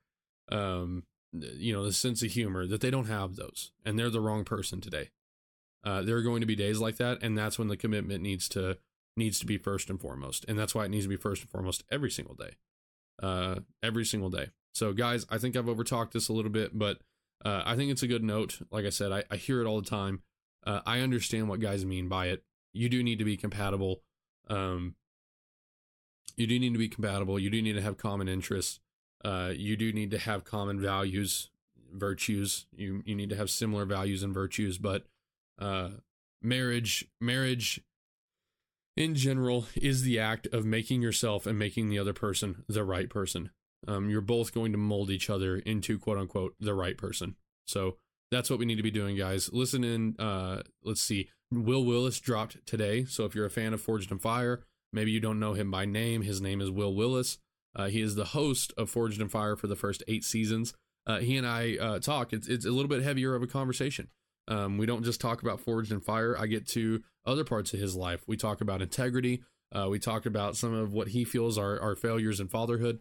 um, 0.52 1.04
you 1.32 1.74
know, 1.74 1.84
this 1.84 1.98
sense 1.98 2.22
of 2.22 2.32
humor, 2.32 2.68
that 2.68 2.82
they 2.82 2.92
don't 2.92 3.08
have 3.08 3.36
those, 3.36 3.72
and 3.86 3.98
they're 3.98 4.10
the 4.10 4.20
wrong 4.20 4.44
person 4.44 4.82
today. 4.82 5.10
Uh, 5.84 6.02
there 6.02 6.18
are 6.18 6.22
going 6.22 6.42
to 6.42 6.48
be 6.48 6.56
days 6.56 6.80
like 6.80 6.98
that, 6.98 7.24
and 7.24 7.38
that's 7.38 7.58
when 7.58 7.68
the 7.68 7.78
commitment 7.78 8.22
needs 8.22 8.48
to 8.50 8.78
needs 9.18 9.40
to 9.40 9.46
be 9.46 9.58
first 9.58 9.90
and 9.90 10.00
foremost, 10.00 10.46
and 10.48 10.58
that's 10.58 10.76
why 10.76 10.86
it 10.86 10.90
needs 10.90 11.06
to 11.06 11.10
be 11.10 11.18
first 11.18 11.42
and 11.42 11.50
foremost 11.50 11.84
every 11.92 12.12
single 12.12 12.36
day, 12.36 12.52
uh, 13.22 13.56
every 13.82 14.06
single 14.06 14.30
day. 14.30 14.50
So, 14.74 14.94
guys, 14.94 15.26
I 15.30 15.38
think 15.38 15.56
I've 15.56 15.66
overtalked 15.66 16.12
this 16.12 16.30
a 16.30 16.34
little 16.34 16.52
bit, 16.52 16.78
but 16.78 17.00
uh, 17.44 17.64
I 17.66 17.76
think 17.76 17.92
it's 17.92 18.04
a 18.04 18.08
good 18.08 18.24
note. 18.24 18.60
Like 18.72 18.86
I 18.86 18.90
said, 18.90 19.12
I, 19.12 19.24
I 19.30 19.36
hear 19.36 19.62
it 19.62 19.66
all 19.68 19.82
the 19.82 19.90
time. 19.90 20.22
Uh, 20.66 20.82
I 20.86 21.00
understand 21.00 21.50
what 21.50 21.60
guys 21.60 21.86
mean 21.86 22.08
by 22.08 22.28
it. 22.28 22.44
You 22.74 22.88
do 22.88 23.04
need 23.04 23.20
to 23.20 23.26
be 23.26 23.38
compatible. 23.38 24.02
Um, 24.48 24.96
you 26.38 26.48
do 26.48 26.60
need 26.60 26.74
to 26.74 26.80
be 26.80 26.88
compatible. 26.88 27.40
You 27.40 27.50
do 27.50 27.62
need 27.62 27.74
to 27.74 27.82
have 27.82 27.98
common 27.98 28.30
interests. 28.30 28.80
Uh, 29.24 29.52
you 29.56 29.76
do 29.76 29.92
need 29.92 30.12
to 30.12 30.18
have 30.18 30.44
common 30.44 30.80
values, 30.80 31.50
virtues. 31.94 32.66
You 32.72 33.04
you 33.06 33.16
need 33.16 33.30
to 33.30 33.36
have 33.36 33.50
similar 33.50 33.86
values 33.86 34.24
and 34.24 34.34
virtues, 34.34 34.78
but 34.78 35.06
uh, 35.60 35.90
marriage 36.42 37.08
marriage 37.20 37.82
in 38.96 39.16
general 39.16 39.68
is 39.76 40.04
the 40.04 40.20
act 40.20 40.48
of 40.48 40.66
making 40.66 41.02
yourself 41.02 41.46
and 41.46 41.58
making 41.58 41.90
the 41.90 42.00
other 42.00 42.14
person 42.14 42.64
the 42.68 42.84
right 42.84 43.10
person 43.10 43.52
um, 43.88 44.10
you're 44.10 44.22
both 44.22 44.54
going 44.54 44.72
to 44.72 44.78
mold 44.78 45.10
each 45.10 45.30
other 45.30 45.58
into 45.58 45.98
quote 45.98 46.18
unquote 46.18 46.56
the 46.60 46.74
right 46.74 46.98
person. 46.98 47.36
So 47.66 47.98
that's 48.32 48.50
what 48.50 48.60
we 48.60 48.66
need 48.66 48.76
to 48.76 48.84
be 48.84 48.92
doing 48.92 49.16
guys. 49.18 49.52
Listen 49.52 49.84
in 49.84 50.16
uh, 50.20 50.64
let's 50.84 51.02
see. 51.02 51.30
Wil 51.52 51.84
Willis 51.84 52.20
dropped 52.20 52.66
today. 52.66 53.06
So 53.06 53.26
if 53.26 53.36
you're 53.36 53.46
a 53.46 53.52
fan 53.52 53.74
of 53.74 53.82
forged 53.82 54.12
in 54.12 54.20
fire 54.20 54.64
maybe 54.94 55.12
you 55.12 55.20
don't 55.20 55.40
know 55.40 55.54
him 55.54 55.72
by 55.72 55.86
name. 55.86 56.22
His 56.22 56.42
name 56.42 56.62
is 56.62 56.70
Wil 56.70 56.94
Willis. 56.94 57.38
Uh, 57.76 57.88
he 57.88 58.02
is 58.02 58.16
the 58.16 58.26
host 58.26 58.74
of 58.78 58.90
forged 58.90 59.22
in 59.22 59.30
fire 59.30 59.56
for 59.56 59.68
the 59.68 59.76
first 59.76 60.04
eight 60.08 60.24
seasons. 60.24 60.74
Uh, 61.08 61.20
he 61.20 61.38
and 61.38 61.48
i 61.48 61.78
uh, 61.78 62.00
talk. 62.00 62.34
It's, 62.34 62.48
it's 62.48 62.66
a 62.66 62.72
little 62.72 62.90
bit 62.90 63.02
heavier 63.02 63.36
of 63.36 63.42
a 63.42 63.48
conversation. 63.48 64.10
Um, 64.48 64.78
we 64.78 64.86
don't 64.86 65.04
just 65.04 65.22
talk 65.22 65.42
about 65.42 65.60
Forged 65.60 65.92
in 65.92 66.02
Fire. 66.02 66.36
I 66.38 66.48
get 66.48 66.68
to 66.70 67.02
other 67.26 67.44
parts 67.44 67.74
of 67.74 67.80
his 67.80 67.96
life. 67.96 68.24
We 68.28 68.36
talk 68.36 68.60
about 68.60 68.82
integrity. 68.82 69.44
Uh, 69.74 69.88
we 69.90 70.00
talk 70.00 70.26
about 70.26 70.58
some 70.58 70.74
of 70.74 70.92
what 70.92 71.10
he 71.10 71.24
feels 71.24 71.58
are, 71.58 71.80
are 71.80 71.96
failures 71.96 72.40
in 72.40 72.50
fatherhood 72.50 73.00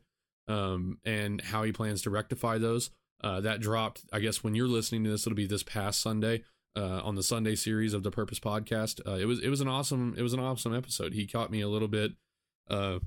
um, 0.51 0.99
and 1.05 1.41
how 1.41 1.63
he 1.63 1.73
plans 1.73 2.03
to 2.03 2.11
rectify 2.11 2.59
those. 2.59 2.91
Uh, 3.23 3.41
that 3.41 3.61
dropped, 3.61 4.03
I 4.13 4.21
guess, 4.21 4.43
when 4.43 4.55
you're 4.55 4.69
listening 4.69 5.05
to 5.05 5.11
this, 5.11 5.27
it'll 5.27 5.37
be 5.37 5.47
this 5.47 5.63
past 5.63 6.01
Sunday 6.01 6.43
uh, 6.75 7.01
on 7.03 7.15
the 7.15 7.23
Sunday 7.23 7.55
series 7.55 7.93
of 7.93 8.03
the 8.03 8.11
Purpose 8.11 8.41
Podcast. 8.41 9.01
Uh, 9.07 9.17
it 9.17 9.27
was 9.27 9.41
it 9.41 9.49
was 9.49 9.61
an 9.61 9.69
awesome 9.69 10.15
it 10.17 10.23
was 10.23 10.33
an 10.33 10.41
awesome 10.41 10.75
episode. 10.75 11.13
He 11.13 11.27
caught 11.27 11.51
me 11.51 11.61
a 11.61 11.69
little 11.69 11.89
bit 11.89 12.13
uh, 12.69 13.01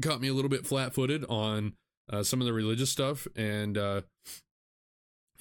caught 0.00 0.20
me 0.20 0.28
a 0.28 0.34
little 0.34 0.48
bit 0.48 0.66
flat 0.66 0.94
footed 0.94 1.24
on 1.28 1.74
uh, 2.12 2.22
some 2.22 2.40
of 2.40 2.46
the 2.46 2.52
religious 2.52 2.90
stuff 2.90 3.26
and 3.34 3.76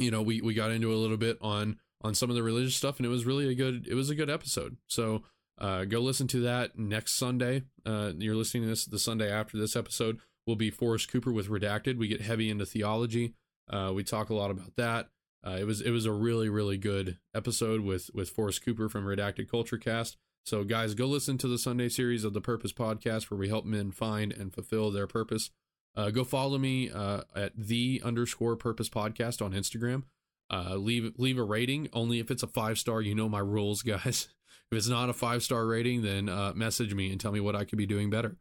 you 0.02 0.12
know, 0.12 0.22
we 0.22 0.42
we 0.42 0.54
got 0.54 0.72
into 0.72 0.92
a 0.92 0.98
little 0.98 1.18
bit 1.18 1.38
on 1.42 1.78
on 2.02 2.16
some 2.16 2.30
of 2.30 2.36
the 2.36 2.44
religious 2.44 2.76
stuff, 2.76 2.98
and 2.98 3.06
it 3.06 3.10
was 3.10 3.26
really 3.26 3.48
a 3.48 3.56
good 3.56 3.88
it 3.88 3.94
was 3.94 4.10
a 4.10 4.16
good 4.16 4.30
episode. 4.30 4.78
So 4.88 5.24
uh, 5.60 5.86
go 5.86 6.00
listen 6.00 6.28
to 6.30 6.42
that 6.42 6.78
next 6.78 7.14
Sunday. 7.14 7.64
Uh, 7.86 8.12
you're 8.18 8.36
listening 8.36 8.64
to 8.64 8.70
this 8.70 8.86
the 8.86 9.00
Sunday 9.00 9.32
after 9.32 9.58
this 9.58 9.76
episode 9.76 10.20
will 10.46 10.56
be 10.56 10.70
Forrest 10.70 11.12
Cooper 11.12 11.32
with 11.32 11.50
Redacted. 11.50 11.98
We 11.98 12.08
get 12.08 12.22
heavy 12.22 12.50
into 12.50 12.66
theology. 12.66 13.34
Uh, 13.70 13.92
we 13.94 14.04
talk 14.04 14.30
a 14.30 14.36
lot 14.36 14.52
about 14.52 14.76
that. 14.76 15.10
Uh, 15.46 15.58
it 15.60 15.66
was 15.66 15.82
it 15.82 15.90
was 15.90 16.06
a 16.06 16.12
really 16.12 16.50
really 16.50 16.78
good 16.78 17.18
episode 17.34 17.82
with 17.82 18.10
with 18.14 18.30
Forrest 18.30 18.64
Cooper 18.64 18.90
from 18.90 19.06
Redacted 19.06 19.50
Culture 19.50 19.78
Cast. 19.78 20.18
So, 20.44 20.64
guys, 20.64 20.96
go 20.96 21.06
listen 21.06 21.38
to 21.40 21.48
the 21.48 21.58
Sunday 21.58 21.88
series 21.88 22.24
of 22.24 22.34
the 22.34 22.42
Purpose 22.42 22.74
Podcast 22.74 23.30
where 23.30 23.38
we 23.38 23.50
help 23.50 23.66
men 23.66 23.92
find 23.92 24.32
and 24.32 24.54
fulfill 24.54 24.90
their 24.90 25.08
purpose. 25.08 25.52
Uh, 25.96 26.10
go 26.10 26.24
follow 26.24 26.58
me 26.58 26.90
uh, 26.90 27.22
at 27.36 27.52
the 27.56 28.02
underscore 28.04 28.56
Purpose 28.56 28.90
Podcast 28.90 29.44
on 29.44 29.52
Instagram. 29.52 30.04
Uh, 30.50 30.76
leave 30.76 31.14
leave 31.18 31.38
a 31.38 31.44
rating 31.44 31.90
only 31.94 32.20
if 32.20 32.32
it's 32.32 32.44
a 32.44 32.48
five 32.48 32.78
star. 32.80 33.02
You 33.02 33.16
know 33.16 33.30
my 33.30 33.40
rules, 33.40 33.82
guys. 33.84 34.28
if 34.72 34.78
it's 34.78 34.88
not 34.88 35.10
a 35.10 35.14
five 35.14 35.44
star 35.44 35.66
rating, 35.66 36.02
then 36.02 36.28
uh, 36.28 36.54
message 36.56 36.94
me 36.94 37.12
and 37.12 37.20
tell 37.20 37.32
me 37.32 37.40
what 37.40 37.56
I 37.56 37.64
could 37.64 37.78
be 37.78 37.86
doing 37.86 38.10
better. 38.10 38.38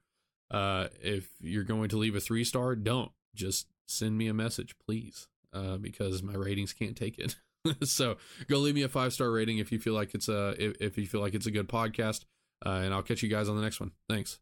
Uh, 0.51 0.88
if 1.01 1.28
you're 1.40 1.64
going 1.64 1.88
to 1.90 1.96
leave 1.96 2.14
a 2.14 2.20
three 2.20 2.44
star, 2.44 2.74
don't 2.74 3.12
just 3.34 3.66
send 3.86 4.16
me 4.18 4.28
a 4.28 4.34
message, 4.34 4.74
please, 4.84 5.28
uh, 5.53 5.76
because 5.76 6.22
my 6.22 6.34
ratings 6.34 6.72
can't 6.72 6.96
take 6.96 7.18
it. 7.18 7.36
so 7.84 8.16
go 8.48 8.59
leave 8.59 8.74
me 8.74 8.82
a 8.82 8.88
five 8.88 9.12
star 9.12 9.30
rating 9.30 9.59
if 9.59 9.70
you 9.70 9.78
feel 9.78 9.94
like 9.94 10.14
it's 10.14 10.28
a 10.28 10.55
if, 10.59 10.76
if 10.80 10.98
you 10.98 11.07
feel 11.07 11.20
like 11.20 11.34
it's 11.34 11.46
a 11.46 11.51
good 11.51 11.68
podcast, 11.68 12.24
uh, 12.64 12.80
and 12.82 12.92
I'll 12.92 13.03
catch 13.03 13.22
you 13.22 13.28
guys 13.28 13.48
on 13.48 13.57
the 13.57 13.62
next 13.62 13.80
one. 13.80 13.92
Thanks. 14.09 14.38